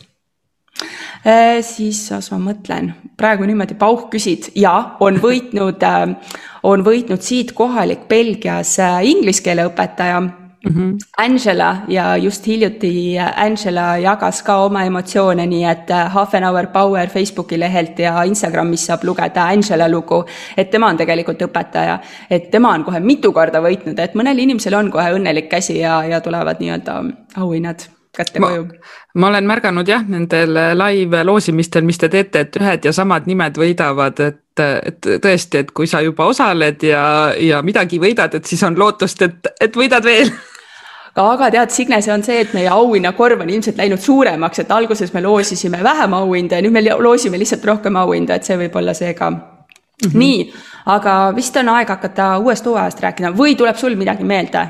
äh,. 1.22 1.60
siis, 1.62 2.08
las 2.10 2.32
ma 2.34 2.40
mõtlen, 2.50 2.94
praegu 3.20 3.46
niimoodi 3.46 3.78
pauh 3.78 4.08
küsid, 4.10 4.50
jaa, 4.58 4.96
on 5.06 5.20
võitnud 5.22 5.86
äh,, 5.86 6.16
on 6.64 6.86
võitnud 6.88 7.22
siit 7.22 7.54
kohalik 7.54 8.08
Belgias 8.10 8.78
äh, 8.82 9.04
inglise 9.12 9.44
keele 9.46 9.68
õpetaja 9.70 10.24
mm. 10.66 10.76
-hmm. 10.76 10.98
Angela 11.18 11.78
ja 11.88 12.18
just 12.18 12.48
hiljuti 12.48 13.18
Angela 13.36 13.98
jagas 13.98 14.44
ka 14.44 14.58
oma 14.58 14.84
emotsioone, 14.84 15.46
nii 15.46 15.64
et 15.64 15.92
äh, 15.92 16.12
Half 16.12 16.34
an 16.36 16.44
hour 16.44 16.68
power 16.68 17.08
Facebooki 17.08 17.60
lehelt 17.60 18.00
ja 18.00 18.24
Instagramis 18.24 18.86
saab 18.86 19.04
lugeda 19.04 19.48
Angela 19.48 19.90
lugu. 19.92 20.26
et 20.58 20.72
tema 20.72 20.88
on 20.88 20.98
tegelikult 20.98 21.42
õpetaja, 21.42 22.00
et 22.30 22.52
tema 22.52 22.74
on 22.74 22.84
kohe 22.84 23.00
mitu 23.00 23.32
korda 23.32 23.62
võitnud, 23.62 24.00
et 24.00 24.16
mõnel 24.16 24.40
inimesel 24.40 24.74
on 24.74 24.92
kohe 24.92 25.14
õnnelik 25.14 25.50
käsi 25.50 25.80
ja, 25.80 26.04
ja 26.04 26.22
tulevad 26.22 26.60
nii-öelda 26.60 27.04
auhinnad 27.38 27.80
kätte 28.18 28.40
koju. 28.40 28.68
ma 29.16 29.28
olen 29.28 29.48
märganud 29.48 29.88
jah, 29.88 30.04
nendel 30.08 30.54
live 30.78 31.24
loosimistel, 31.24 31.84
mis 31.88 31.98
te 31.98 32.10
teete, 32.10 32.40
et 32.40 32.56
ühed 32.60 32.86
ja 32.86 32.94
samad 32.94 33.28
nimed 33.30 33.58
võidavad, 33.58 34.20
et, 34.26 34.42
et 34.60 35.10
tõesti, 35.24 35.64
et 35.64 35.72
kui 35.72 35.88
sa 35.88 36.02
juba 36.02 36.30
osaled 36.30 36.84
ja, 36.84 37.04
ja 37.40 37.62
midagi 37.66 38.00
võidad, 38.00 38.36
et 38.36 38.46
siis 38.46 38.64
on 38.64 38.78
lootust, 38.80 39.22
et, 39.22 39.52
et 39.62 39.76
võidad 39.76 40.06
veel 40.06 40.32
aga 41.20 41.50
tead, 41.52 41.72
Signe, 41.74 42.02
see 42.02 42.14
on 42.14 42.24
see, 42.24 42.40
et 42.44 42.54
meie 42.56 42.70
auhinnakorv 42.72 43.42
on 43.44 43.50
ilmselt 43.50 43.80
läinud 43.80 44.02
suuremaks, 44.02 44.64
et 44.64 44.72
alguses 44.72 45.14
me 45.14 45.24
loosisime 45.26 45.82
vähem 45.84 46.14
auhinda 46.14 46.60
ja 46.60 46.66
nüüd 46.66 46.76
me 46.76 46.84
loosime 46.86 47.40
lihtsalt 47.40 47.66
rohkem 47.66 47.98
auhinda, 48.00 48.38
et 48.38 48.48
see 48.48 48.58
võib 48.60 48.78
olla 48.80 48.94
see 48.94 49.14
ka 49.18 49.30
mm. 49.32 49.42
-hmm. 50.06 50.20
nii, 50.20 50.54
aga 50.86 51.18
vist 51.36 51.58
on 51.58 51.70
aeg 51.76 51.90
hakata 51.90 52.38
uuest 52.38 52.66
hooajast 52.66 53.04
rääkima 53.04 53.34
või 53.36 53.58
tuleb 53.58 53.76
sul 53.76 53.96
midagi 53.96 54.24
meelde? 54.24 54.68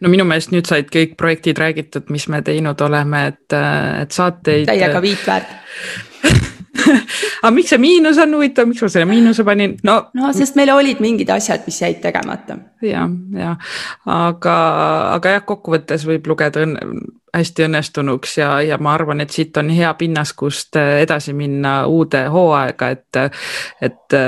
no 0.00 0.08
minu 0.08 0.24
meelest 0.24 0.52
nüüd 0.52 0.68
said 0.68 0.90
kõik 0.92 1.14
projektid 1.16 1.58
räägitud, 1.58 2.10
mis 2.10 2.28
me 2.28 2.42
teinud 2.42 2.80
oleme, 2.80 3.26
et, 3.26 3.52
et 4.02 4.10
saateid. 4.10 4.66
täiega 4.66 5.02
viit 5.02 5.26
väärt 5.26 5.54
aga 7.42 7.52
miks 7.54 7.72
see 7.74 7.80
miinus 7.82 8.18
on 8.22 8.36
huvitav, 8.36 8.68
miks 8.70 8.84
ma 8.84 8.90
selle 8.92 9.08
miinuse 9.10 9.44
panin, 9.46 9.76
no. 9.86 9.98
no 10.14 10.32
sest 10.36 10.58
meil 10.58 10.72
olid 10.74 11.02
mingid 11.04 11.30
asjad, 11.34 11.64
mis 11.66 11.80
jäid 11.82 12.00
tegemata. 12.04 12.58
ja, 12.84 13.06
ja 13.38 13.54
aga, 14.06 14.56
aga 15.16 15.36
jah, 15.36 15.44
kokkuvõttes 15.46 16.06
võib 16.08 16.26
lugeda 16.32 16.64
õnne, 16.64 16.88
hästi 17.34 17.66
õnnestunuks 17.66 18.38
ja, 18.38 18.50
ja 18.62 18.78
ma 18.78 18.94
arvan, 18.94 19.24
et 19.24 19.34
siit 19.34 19.56
on 19.58 19.72
hea 19.74 19.90
pinnas, 19.98 20.32
kust 20.38 20.76
edasi 20.78 21.34
minna 21.34 21.80
uude 21.90 22.26
hooaega, 22.30 22.90
et, 22.94 23.22
et 23.82 24.18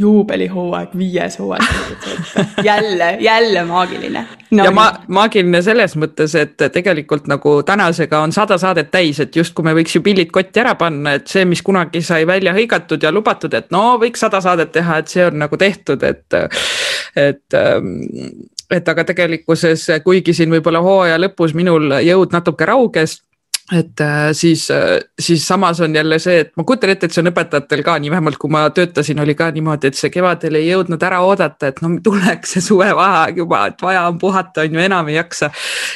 juubelihooaeg, 0.00 0.94
viies 0.98 1.38
hooaeg 1.38 1.62
jälle, 2.68 3.16
jälle 3.20 3.64
maagiline 3.64 4.26
no,. 4.50 4.64
ja 4.64 4.70
ma-, 4.74 4.92
maagiline 5.08 5.62
selles 5.62 5.96
mõttes, 6.00 6.34
et 6.38 6.56
tegelikult 6.72 7.28
nagu 7.30 7.58
tänasega 7.66 8.22
on 8.24 8.32
sada 8.32 8.58
saadet 8.58 8.90
täis, 8.90 9.20
et 9.20 9.36
justkui 9.36 9.66
me 9.66 9.74
võiks 9.76 9.96
ju 9.96 10.04
pillid 10.04 10.32
kotti 10.32 10.62
ära 10.62 10.74
panna, 10.80 11.18
et 11.20 11.28
see, 11.30 11.44
mis 11.48 11.62
kunagi 11.66 12.02
sai 12.04 12.26
välja 12.28 12.54
hõigatud 12.56 13.02
ja 13.02 13.12
lubatud, 13.12 13.54
et 13.54 13.68
no 13.74 13.98
võiks 14.00 14.24
sada 14.24 14.40
saadet 14.44 14.72
teha, 14.72 15.00
et 15.02 15.12
see 15.12 15.26
on 15.26 15.40
nagu 15.44 15.60
tehtud, 15.60 16.06
et, 16.08 16.40
et 17.16 17.60
ähm, 17.60 17.92
et 18.70 18.88
aga 18.88 19.02
tegelikkuses, 19.04 19.88
kuigi 20.04 20.32
siin 20.34 20.52
võib-olla 20.54 20.78
hooaja 20.84 21.16
lõpus 21.18 21.56
minul 21.58 21.98
jõud 22.06 22.30
natuke 22.32 22.68
rauges 22.70 23.18
et 23.72 24.00
äh, 24.00 24.32
siis, 24.32 24.70
äh, 24.70 25.00
siis 25.18 25.48
samas 25.48 25.80
on 25.80 25.94
jälle 25.94 26.18
see, 26.18 26.40
et 26.40 26.50
ma 26.56 26.64
kujutan 26.66 26.90
ette, 26.90 27.06
et 27.06 27.14
see 27.14 27.22
on 27.22 27.30
õpetajatel 27.30 27.82
ka 27.86 27.94
nii, 28.02 28.10
vähemalt 28.10 28.38
kui 28.40 28.50
ma 28.50 28.64
töötasin, 28.74 29.20
oli 29.22 29.36
ka 29.38 29.50
niimoodi, 29.54 29.90
et 29.90 29.98
see 29.98 30.10
kevadel 30.10 30.58
ei 30.58 30.66
jõudnud 30.72 31.02
ära 31.06 31.20
oodata, 31.22 31.70
et 31.70 31.78
no 31.84 31.92
tuleks 32.02 32.56
see 32.56 32.64
suvevaheaeg 32.66 33.38
juba, 33.38 33.62
et 33.70 33.84
vaja 33.84 34.02
on 34.10 34.18
puhata, 34.18 34.64
on 34.66 34.74
ju, 34.74 34.82
enam 34.82 35.10
ei 35.12 35.18
jaksa. 35.20 35.50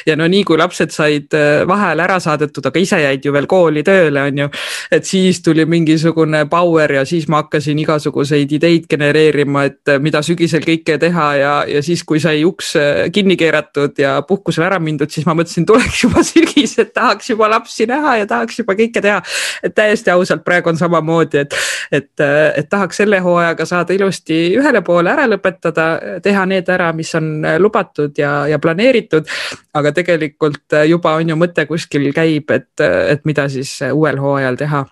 ja 0.07 0.15
no 0.15 0.27
nii 0.31 0.43
kui 0.47 0.59
lapsed 0.59 0.95
said 0.95 1.35
äh, 1.35 1.65
vaheajal 1.67 2.03
ära 2.05 2.19
saadetud, 2.23 2.69
aga 2.71 2.79
ise 2.79 3.01
jäid 3.01 3.27
ju 3.27 3.35
veel 3.35 3.49
kooli 3.51 3.83
tööle, 3.83 4.23
on 4.31 4.41
ju. 4.45 4.49
et 4.95 5.05
siis 5.05 5.41
tuli 5.43 5.67
mingisugune 5.67 6.45
power 6.51 6.95
ja 7.01 7.05
siis 7.05 7.27
ma 7.27 7.43
hakkasin 7.43 7.83
igasuguseid 7.83 8.55
ideid 8.55 8.87
genereerima, 8.89 9.65
et 9.67 9.95
mida 9.99 10.23
sügisel 10.23 10.63
kõike 10.63 10.95
teha 11.01 11.27
ja, 11.41 11.53
ja 11.67 11.83
siis, 11.83 12.05
kui 12.07 12.23
sai 12.23 12.45
uks 12.47 12.71
kinni 13.11 13.35
keeratud 13.35 13.99
ja 13.99 14.15
puhkusele 14.27 14.69
ära 14.69 14.79
mindud, 14.79 15.11
siis 15.11 15.27
ma 15.27 15.35
mõtlesin, 15.35 15.67
tuleks 15.67 16.05
juba 16.07 16.23
sügis, 16.31 16.79
et 16.79 16.95
tahaks 16.95 17.33
juba 17.35 17.51
lapsi 17.51 17.64
lapsi 17.65 17.87
näha 17.89 18.17
ja 18.21 18.27
tahaks 18.29 18.59
juba 18.59 18.75
kõike 18.77 19.01
teha. 19.01 19.21
et 19.63 19.75
täiesti 19.75 20.11
ausalt, 20.13 20.43
praegu 20.45 20.69
on 20.69 20.77
samamoodi, 20.77 21.37
et, 21.37 21.55
et, 21.91 22.25
et 22.55 22.69
tahaks 22.69 23.01
selle 23.01 23.19
hooajaga 23.19 23.65
saada 23.65 23.93
ilusti 23.93 24.37
ühele 24.57 24.81
poole 24.85 25.09
ära 25.11 25.25
lõpetada, 25.27 25.87
teha 26.23 26.45
need 26.45 26.69
ära, 26.69 26.91
mis 26.93 27.15
on 27.15 27.41
lubatud 27.59 28.17
ja, 28.17 28.45
ja 28.47 28.59
planeeritud. 28.59 29.25
aga 29.73 29.91
tegelikult 29.91 30.77
juba 30.87 31.15
on 31.15 31.29
ju 31.29 31.39
mõte 31.39 31.65
kuskil 31.65 32.11
käib, 32.13 32.51
et, 32.51 32.85
et 33.09 33.25
mida 33.25 33.49
siis 33.49 33.79
uuel 33.91 34.21
hooajal 34.21 34.61
teha 34.61 34.85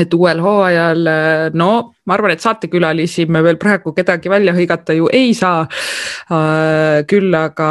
et 0.00 0.14
uuel 0.14 0.40
hooajal, 0.42 1.08
no 1.54 1.70
ma 2.04 2.16
arvan, 2.16 2.34
et 2.34 2.44
saatekülalisi 2.44 3.26
me 3.32 3.40
veel 3.44 3.58
praegu 3.60 3.94
kedagi 3.96 4.30
välja 4.32 4.54
hõigata 4.56 4.96
ju 4.96 5.08
ei 5.12 5.32
saa. 5.36 5.64
Äh, 6.34 7.04
küll 7.08 7.34
aga, 7.36 7.70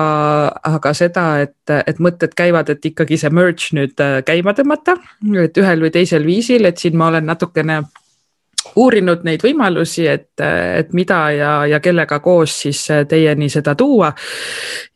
aga 0.73 0.93
seda, 0.97 1.25
et, 1.45 1.57
et 1.73 1.99
mõtted 2.03 2.33
käivad, 2.37 2.69
et 2.73 2.85
ikkagi 2.85 3.19
see 3.21 3.33
merge 3.33 3.73
nüüd 3.77 3.99
äh, 4.03 4.21
käima 4.25 4.55
tõmmata, 4.57 4.97
et 5.43 5.57
ühel 5.61 5.85
või 5.85 5.93
teisel 5.93 6.25
viisil, 6.27 6.65
et 6.69 6.81
siin 6.81 6.97
ma 6.97 7.11
olen 7.11 7.29
natukene 7.29 7.83
uurinud 8.75 9.23
neid 9.27 9.43
võimalusi, 9.43 10.05
et, 10.07 10.39
et 10.39 10.93
mida 10.95 11.19
ja, 11.35 11.51
ja 11.69 11.79
kellega 11.83 12.19
koos 12.23 12.55
siis 12.63 12.81
teieni 13.09 13.49
seda 13.49 13.75
tuua. 13.75 14.13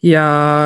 ja, 0.04 0.26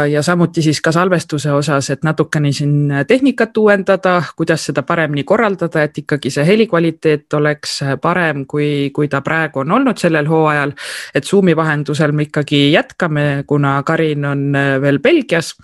ja 0.10 0.22
samuti 0.24 0.62
siis 0.62 0.82
ka 0.82 0.92
salvestuse 0.92 1.52
osas, 1.52 1.90
et 1.90 2.04
natukene 2.04 2.52
siin 2.52 2.94
tehnikat 3.08 3.58
uuendada, 3.58 4.22
kuidas 4.36 4.66
seda 4.70 4.84
paremini 4.84 5.24
korraldada, 5.24 5.84
et 5.84 5.98
ikkagi 5.98 6.32
see 6.32 6.46
helikvaliteet 6.46 7.34
oleks 7.34 7.80
parem, 8.02 8.46
kui, 8.46 8.92
kui 8.94 9.08
ta 9.08 9.22
praegu 9.22 9.66
on 9.66 9.72
olnud 9.72 9.98
sellel 9.98 10.30
hooajal. 10.30 10.74
et 11.16 11.26
Zoom'i 11.26 11.56
vahendusel 11.56 12.12
me 12.12 12.30
ikkagi 12.30 12.72
jätkame, 12.72 13.44
kuna 13.48 13.82
Karin 13.84 14.26
on 14.26 14.48
veel 14.82 15.00
Belgias 15.00 15.56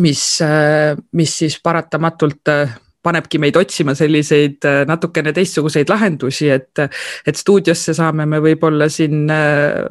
mis, 0.00 0.38
mis 1.12 1.38
siis 1.38 1.60
paratamatult 1.62 2.48
panebki 3.02 3.40
meid 3.42 3.56
otsima 3.56 3.94
selliseid 3.98 4.66
äh, 4.68 4.82
natukene 4.88 5.32
teistsuguseid 5.36 5.90
lahendusi, 5.90 6.50
et, 6.52 6.82
et 7.26 7.36
stuudiosse 7.36 7.94
saame 7.96 8.26
me 8.28 8.40
võib-olla 8.44 8.90
siin 8.92 9.26
äh, 9.32 9.84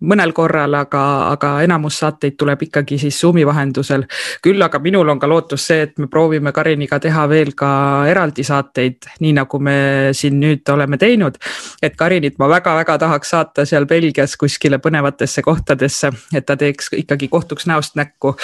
mõnel 0.00 0.32
korral, 0.32 0.74
aga, 0.78 1.02
aga 1.34 1.50
enamus 1.64 1.98
saateid 2.00 2.36
tuleb 2.40 2.62
ikkagi 2.66 2.98
siis 2.98 3.18
Zoomi 3.20 3.44
vahendusel. 3.46 4.06
küll 4.42 4.62
aga 4.62 4.78
minul 4.78 5.08
on 5.08 5.18
ka 5.20 5.28
lootus 5.28 5.66
see, 5.66 5.82
et 5.82 5.98
me 5.98 6.06
proovime 6.06 6.52
Kariniga 6.52 6.98
teha 7.00 7.26
veel 7.28 7.52
ka 7.56 7.70
eraldi 8.08 8.44
saateid, 8.44 9.10
nii 9.20 9.32
nagu 9.36 9.58
me 9.58 9.76
siin 10.12 10.40
nüüd 10.40 10.68
oleme 10.72 10.98
teinud. 10.98 11.36
et 11.82 11.96
Karinit 11.96 12.38
ma 12.38 12.48
väga-väga 12.48 12.98
tahaks 12.98 13.30
saata 13.30 13.64
seal 13.64 13.86
Belgias 13.86 14.36
kuskile 14.36 14.78
põnevatesse 14.78 15.42
kohtadesse, 15.42 16.10
et 16.34 16.46
ta 16.46 16.56
teeks 16.56 16.92
ikkagi 16.96 17.28
kohtuks 17.28 17.66
näost 17.66 17.94
näkku. 17.94 18.36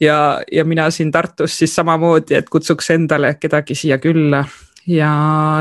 ja, 0.00 0.40
ja 0.52 0.64
mina 0.64 0.90
siin 0.90 1.12
Tartus 1.12 1.58
siis 1.58 1.74
samamoodi, 1.74 2.34
et 2.34 2.48
kutsuks 2.48 2.90
endale 2.90 3.34
kedagi 3.40 3.74
siia 3.74 3.98
külla 3.98 4.44
ja, 4.86 5.12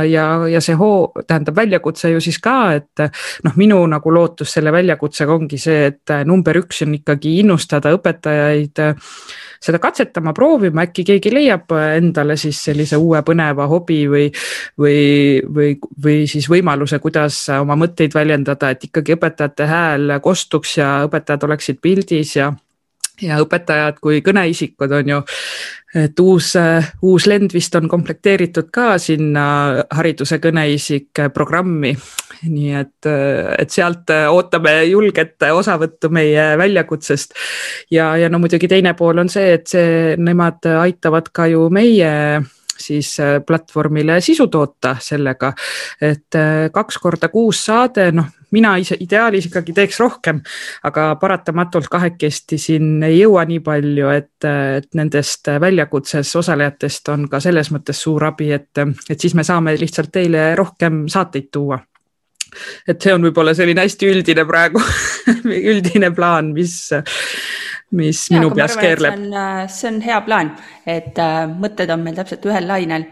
ja, 0.07 0.25
ja 0.49 0.61
see 0.63 0.75
hoo, 0.77 1.11
tähendab 1.27 1.55
väljakutse 1.57 2.11
ju 2.13 2.21
siis 2.23 2.39
ka, 2.41 2.57
et 2.79 3.03
noh, 3.45 3.55
minu 3.59 3.79
nagu 3.89 4.13
lootus 4.13 4.55
selle 4.57 4.73
väljakutsega 4.73 5.35
ongi 5.35 5.59
see, 5.61 5.91
et 5.91 6.15
number 6.25 6.57
üks 6.61 6.83
on 6.85 6.95
ikkagi 6.97 7.37
innustada 7.43 7.93
õpetajaid 7.97 8.81
seda 9.61 9.77
katsetama, 9.81 10.33
proovima, 10.33 10.87
äkki 10.87 11.05
keegi 11.05 11.33
leiab 11.33 11.69
endale 11.77 12.37
siis 12.39 12.63
sellise 12.65 12.97
uue 12.97 13.21
põneva 13.25 13.67
hobi 13.69 13.99
või, 14.09 14.25
või, 14.81 14.97
või, 15.45 15.75
või 16.03 16.17
siis 16.29 16.49
võimaluse, 16.49 16.97
kuidas 17.03 17.43
oma 17.59 17.77
mõtteid 17.77 18.17
väljendada, 18.17 18.71
et 18.73 18.89
ikkagi 18.89 19.19
õpetajate 19.19 19.69
hääl 19.69 20.17
kostuks 20.23 20.79
ja 20.79 20.91
õpetajad 21.05 21.45
oleksid 21.49 21.81
pildis 21.81 22.35
ja 22.39 22.51
ja 23.21 23.37
õpetajad 23.41 23.99
kui 24.01 24.21
kõneisikud 24.25 24.93
on 24.97 25.11
ju, 25.13 25.19
et 25.95 26.19
uus, 26.19 26.53
uus 27.03 27.27
lend 27.27 27.53
vist 27.53 27.75
on 27.75 27.89
komplekteeritud 27.91 28.69
ka 28.71 28.95
sinna 29.01 29.45
hariduse 29.91 30.39
kõneisik 30.43 31.25
programmi. 31.33 31.95
nii 32.41 32.71
et, 32.73 33.07
et 33.59 33.69
sealt 33.69 34.09
ootame 34.31 34.71
julget 34.89 35.43
osavõttu 35.51 36.09
meie 36.09 36.55
väljakutsest. 36.57 37.35
ja, 37.91 38.15
ja 38.17 38.29
no 38.29 38.39
muidugi 38.39 38.67
teine 38.67 38.93
pool 38.93 39.19
on 39.21 39.29
see, 39.29 39.53
et 39.59 39.67
see, 39.67 40.15
nemad 40.17 40.65
aitavad 40.79 41.29
ka 41.33 41.45
ju 41.51 41.69
meie 41.69 42.41
siis 42.81 43.15
platvormile 43.47 44.19
sisu 44.21 44.47
toota 44.51 44.95
sellega, 44.99 45.53
et 46.01 46.39
kaks 46.73 46.97
korda 47.01 47.29
kuus 47.33 47.65
saade, 47.65 48.11
noh 48.15 48.41
mina 48.51 48.73
ise 48.81 48.97
ideaalis 48.99 49.47
ikkagi 49.47 49.73
teeks 49.75 49.99
rohkem, 50.01 50.41
aga 50.87 51.07
paratamatult 51.21 51.87
kahekesti 51.91 52.59
siin 52.61 53.03
ei 53.07 53.21
jõua 53.21 53.45
nii 53.49 53.61
palju, 53.65 54.09
et, 54.13 54.47
et 54.77 54.89
nendest 54.97 55.51
väljakutses 55.61 56.35
osalejatest 56.41 57.13
on 57.13 57.29
ka 57.31 57.41
selles 57.43 57.71
mõttes 57.73 58.01
suur 58.03 58.27
abi, 58.27 58.51
et, 58.55 58.83
et 59.09 59.19
siis 59.19 59.35
me 59.37 59.47
saame 59.47 59.75
lihtsalt 59.79 60.11
teile 60.13 60.51
rohkem 60.59 61.05
saateid 61.11 61.49
tuua. 61.51 61.79
Et 62.83 62.99
see 62.99 63.13
on 63.15 63.23
võib-olla 63.23 63.53
selline 63.55 63.85
hästi 63.85 64.09
üldine 64.11 64.43
praegu 64.43 64.81
üldine 65.71 66.09
plaan, 66.11 66.51
mis, 66.51 66.89
mis 67.91 68.25
ja, 68.29 68.37
minu 68.37 68.51
peas 68.55 68.77
keerleb. 68.79 69.17
see 69.67 69.87
on 69.91 70.01
hea 70.01 70.21
plaan, 70.27 70.53
et 70.85 71.17
äh, 71.19 71.47
mõtted 71.51 71.91
on 71.91 72.05
meil 72.05 72.15
täpselt 72.15 72.45
ühel 72.49 72.67
lainel 72.67 73.09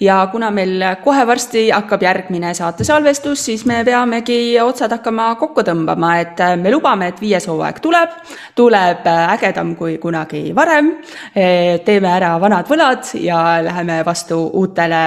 ja 0.00 0.28
kuna 0.32 0.50
meil 0.50 0.82
kohe 1.04 1.26
varsti 1.26 1.68
hakkab 1.70 2.02
järgmine 2.02 2.52
saate 2.56 2.84
salvestus, 2.84 3.44
siis 3.44 3.64
me 3.68 3.82
peamegi 3.84 4.56
otsad 4.62 4.92
hakkama 4.96 5.34
kokku 5.40 5.64
tõmbama, 5.66 6.14
et 6.22 6.40
äh, 6.40 6.56
me 6.60 6.72
lubame, 6.72 7.10
et 7.12 7.20
viies 7.20 7.46
hooaeg 7.50 7.80
tuleb, 7.84 8.16
tuleb 8.56 9.06
äh, 9.06 9.34
ägedam 9.36 9.74
kui 9.76 9.98
kunagi 10.02 10.50
varem. 10.56 10.94
Äh, 11.34 11.80
teeme 11.84 12.12
ära 12.16 12.34
vanad 12.40 12.68
võlad 12.70 13.12
ja 13.20 13.60
läheme 13.64 14.02
vastu 14.06 14.42
uutele 14.62 15.04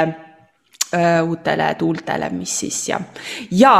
uutele 1.25 1.71
tuultele, 1.73 2.27
mis 2.29 2.51
siis 2.59 2.75
ja, 2.91 2.99
ja 3.49 3.71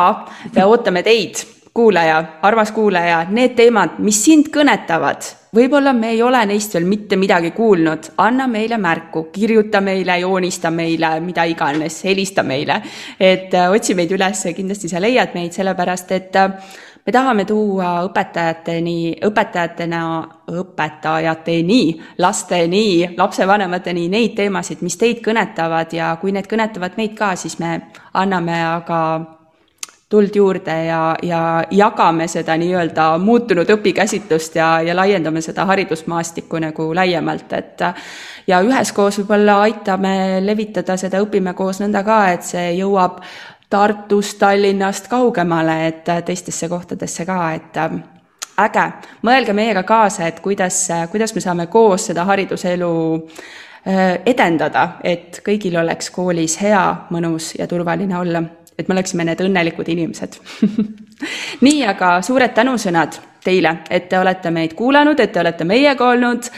ootame 0.66 1.04
teid 1.06 1.44
kuulaja, 1.74 2.24
armas 2.42 2.72
kuulaja, 2.72 3.26
need 3.30 3.56
teemad, 3.58 3.98
mis 4.06 4.20
sind 4.26 4.52
kõnetavad, 4.54 5.26
võib-olla 5.56 5.94
me 5.98 6.12
ei 6.14 6.22
ole 6.22 6.44
neist 6.46 6.76
veel 6.78 6.86
mitte 6.86 7.18
midagi 7.18 7.50
kuulnud, 7.56 8.12
anna 8.22 8.46
meile 8.48 8.78
märku, 8.78 9.28
kirjuta 9.34 9.82
meile, 9.82 10.20
joonista 10.22 10.72
meile, 10.72 11.16
mida 11.26 11.48
iganes, 11.50 12.04
helista 12.06 12.44
meile. 12.44 12.82
et 13.20 13.54
äh, 13.54 13.72
otsi 13.72 13.96
meid 13.96 14.12
üles, 14.12 14.46
kindlasti 14.56 14.90
sa 14.90 15.02
leiad 15.02 15.34
meid, 15.34 15.52
sellepärast 15.54 16.12
et 16.12 16.36
äh, 16.36 16.54
me 17.06 17.12
tahame 17.12 17.46
tuua 17.46 18.04
õpetajateni, 18.06 19.18
õpetajatena, 19.26 20.04
õpetajateni, 20.54 21.84
lasteni, 22.18 22.88
lapsevanemateni 23.18 24.10
neid 24.14 24.38
teemasid, 24.38 24.86
mis 24.86 24.98
teid 24.98 25.26
kõnetavad 25.26 25.94
ja 25.94 26.16
kui 26.22 26.32
need 26.32 26.48
kõnetavad 26.48 27.02
meid 27.02 27.18
ka, 27.18 27.34
siis 27.36 27.58
me 27.60 27.80
anname 28.14 28.62
aga 28.62 29.00
tuld 30.14 30.36
juurde 30.36 30.74
ja, 30.86 31.16
ja 31.26 31.64
jagame 31.72 32.28
seda 32.30 32.54
nii-öelda 32.62 33.06
muutunud 33.18 33.70
õpikäsitlust 33.74 34.60
ja, 34.60 34.68
ja 34.86 34.94
laiendame 34.94 35.42
seda 35.42 35.66
haridusmaastikku 35.66 36.62
nagu 36.62 36.92
laiemalt, 36.94 37.56
et 37.58 37.82
ja 38.48 38.60
üheskoos 38.62 39.18
võib-olla 39.24 39.58
aitame 39.66 40.14
levitada 40.46 41.00
seda 41.02 41.24
Õpime 41.24 41.56
koos 41.58 41.82
nõnda 41.82 42.06
ka, 42.06 42.20
et 42.36 42.46
see 42.46 42.76
jõuab 42.78 43.24
Tartust, 43.74 44.38
Tallinnast 44.38 45.10
kaugemale, 45.10 45.80
et 45.88 46.16
teistesse 46.28 46.70
kohtadesse 46.70 47.26
ka, 47.26 47.42
et 47.58 47.84
äge, 48.62 48.88
mõelge 49.26 49.58
meiega 49.58 49.82
kaasa, 49.82 50.28
et 50.30 50.44
kuidas, 50.46 50.84
kuidas 51.10 51.34
me 51.34 51.42
saame 51.42 51.72
koos 51.74 52.12
seda 52.12 52.30
hariduselu 52.30 52.96
edendada, 54.30 54.92
et 55.04 55.42
kõigil 55.42 55.82
oleks 55.82 56.14
koolis 56.14 56.62
hea, 56.62 56.84
mõnus 57.10 57.56
ja 57.58 57.66
turvaline 57.68 58.22
olla 58.22 58.44
et 58.78 58.88
me 58.88 58.96
oleksime 58.98 59.26
need 59.28 59.42
õnnelikud 59.44 59.90
inimesed 59.94 60.40
nii, 61.66 61.84
aga 61.88 62.16
suured 62.26 62.54
tänusõnad 62.56 63.20
teile, 63.44 63.78
et 63.90 64.08
te 64.10 64.20
olete 64.20 64.52
meid 64.52 64.74
kuulanud, 64.78 65.20
et 65.20 65.32
te 65.34 65.42
olete 65.42 65.68
meiega 65.68 66.08
olnud. 66.14 66.50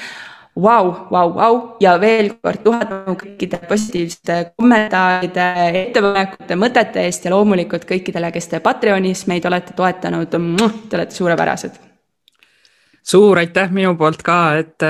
Vau, 0.62 0.92
vau, 1.12 1.34
vau 1.36 1.56
ja 1.84 1.98
veel 2.00 2.30
kord 2.40 2.62
tuhat 2.64 2.88
tänu 2.88 3.18
kõikide 3.20 3.58
positiivsete 3.68 4.38
kommentaaride, 4.56 5.48
ettepanekute, 5.82 6.56
mõtete 6.56 7.04
eest 7.04 7.28
ja 7.28 7.34
loomulikult 7.34 7.84
kõikidele, 7.90 8.30
kes 8.32 8.48
te 8.54 8.62
Patreonis 8.64 9.26
meid 9.28 9.44
olete 9.50 9.76
toetanud. 9.76 10.32
Te 10.32 10.96
olete 10.96 11.16
suurepärased. 11.16 11.82
suur 13.04 13.38
aitäh 13.38 13.72
minu 13.72 13.98
poolt 14.00 14.24
ka, 14.24 14.56
et, 14.58 14.88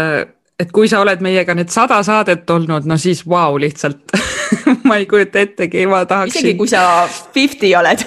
et 0.60 0.72
kui 0.72 0.88
sa 0.88 1.02
oled 1.02 1.26
meiega 1.26 1.58
nüüd 1.58 1.74
sada 1.74 1.98
saadet 2.04 2.50
olnud, 2.50 2.86
no 2.86 2.98
siis 3.02 3.26
vau 3.26 3.56
wow, 3.56 3.60
lihtsalt 3.66 4.14
ma 4.88 4.98
ei 5.00 5.06
kujuta 5.10 5.40
ettegi, 5.40 5.86
ma 5.88 6.06
tahaksin. 6.06 6.40
isegi 6.40 6.58
kui 6.58 6.68
sa 6.68 7.08
fifty 7.34 7.72
oled 7.78 8.06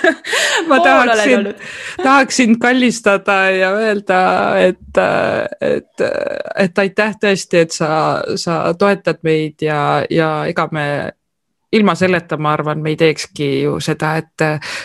ma 0.70 0.80
tahaksin, 0.80 1.54
tahaksin 2.06 2.58
kallistada 2.58 3.38
ja 3.50 3.70
öelda, 3.76 4.20
et, 4.58 5.00
et, 5.60 6.04
et 6.56 6.78
aitäh 6.78 7.16
tõesti, 7.24 7.64
et 7.64 7.74
sa, 7.74 8.20
sa 8.36 8.62
toetad 8.78 9.22
meid 9.26 9.62
ja, 9.64 10.04
ja 10.10 10.30
ega 10.50 10.68
me 10.72 10.86
ilma 11.72 11.94
selleta, 11.94 12.36
ma 12.36 12.52
arvan, 12.56 12.80
me 12.82 12.90
ei 12.90 12.96
teekski 12.98 13.50
ju 13.62 13.76
seda, 13.82 14.16
et, 14.18 14.42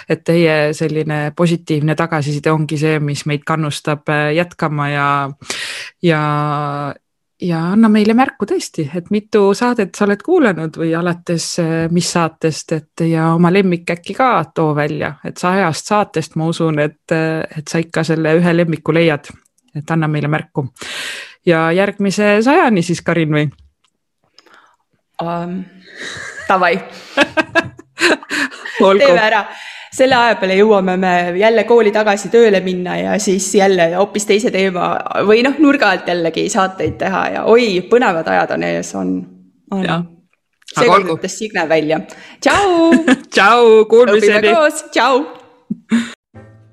et 0.09 0.21
teie 0.25 0.57
selline 0.77 1.31
positiivne 1.35 1.95
tagasiside 1.97 2.51
ongi 2.53 2.77
see, 2.77 2.99
mis 3.01 3.25
meid 3.25 3.45
kannustab 3.47 4.11
jätkama 4.35 4.89
ja, 4.91 5.07
ja, 6.05 6.21
ja 7.41 7.59
anna 7.71 7.89
meile 7.89 8.13
märku 8.15 8.47
tõesti, 8.47 8.85
et 8.95 9.09
mitu 9.11 9.49
saadet 9.57 9.95
sa 9.95 10.05
oled 10.05 10.21
kuulanud 10.23 10.77
või 10.79 10.93
alates 10.95 11.47
eh, 11.59 11.73
mis 11.91 12.07
saatest, 12.15 12.71
et 12.77 13.05
ja 13.09 13.33
oma 13.35 13.51
lemmik 13.53 13.89
äkki 13.91 14.15
ka 14.15 14.29
too 14.55 14.75
välja, 14.75 15.15
et 15.25 15.37
sajast 15.37 15.91
saatest 15.91 16.35
ma 16.39 16.47
usun, 16.51 16.79
et, 16.79 17.03
eh, 17.11 17.43
et 17.59 17.67
sa 17.67 17.81
ikka 17.83 18.05
selle 18.07 18.37
ühe 18.39 18.55
lemmiku 18.55 18.95
leiad, 18.95 19.29
et 19.75 19.91
anna 19.91 20.07
meile 20.07 20.31
märku. 20.31 20.69
ja 21.45 21.71
järgmise 21.71 22.37
sajani 22.41 22.81
siis, 22.81 23.01
Karin, 23.01 23.31
või? 23.31 23.49
Um,? 25.21 25.63
Davai. 26.47 26.77
Teeme 28.77 29.21
ära 29.23 29.45
selle 29.95 30.17
aja 30.17 30.35
peale 30.39 30.57
jõuame 30.59 30.97
me 30.99 31.13
jälle 31.39 31.63
kooli 31.67 31.93
tagasi 31.95 32.31
tööle 32.33 32.59
minna 32.65 32.97
ja 32.99 33.19
siis 33.21 33.47
jälle 33.55 33.91
hoopis 33.95 34.27
teise 34.27 34.51
teema 34.51 34.95
või 35.27 35.43
noh, 35.45 35.55
nurga 35.63 35.93
alt 35.93 36.09
jällegi 36.11 36.47
saateid 36.51 36.97
teha 36.99 37.23
ja 37.37 37.45
oi, 37.51 37.85
põnevad 37.91 38.27
ajad 38.33 38.55
on 38.57 38.67
ees, 38.67 38.91
on, 38.99 39.15
on. 39.71 39.87
seekord 40.73 41.15
ütles 41.15 41.39
Signe 41.39 41.67
välja. 41.69 42.01
tšau 42.43 42.91
tšau, 43.35 43.71
kuulmiseni. 43.89 44.53
tšau 44.91 45.23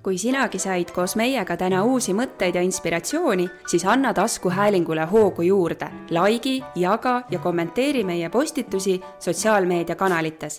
kui 0.02 0.16
sinagi 0.18 0.58
said 0.58 0.90
koos 0.90 1.14
meiega 1.14 1.54
täna 1.56 1.84
uusi 1.86 2.10
mõtteid 2.10 2.56
ja 2.58 2.64
inspiratsiooni, 2.66 3.46
siis 3.70 3.84
anna 3.86 4.10
taskuhäälingule 4.14 5.06
hoogu 5.12 5.46
juurde, 5.46 5.92
likei, 6.10 6.58
jaga 6.74 7.20
ja 7.30 7.38
kommenteeri 7.38 8.02
meie 8.04 8.30
postitusi 8.34 8.98
sotsiaalmeediakanalites 9.22 10.58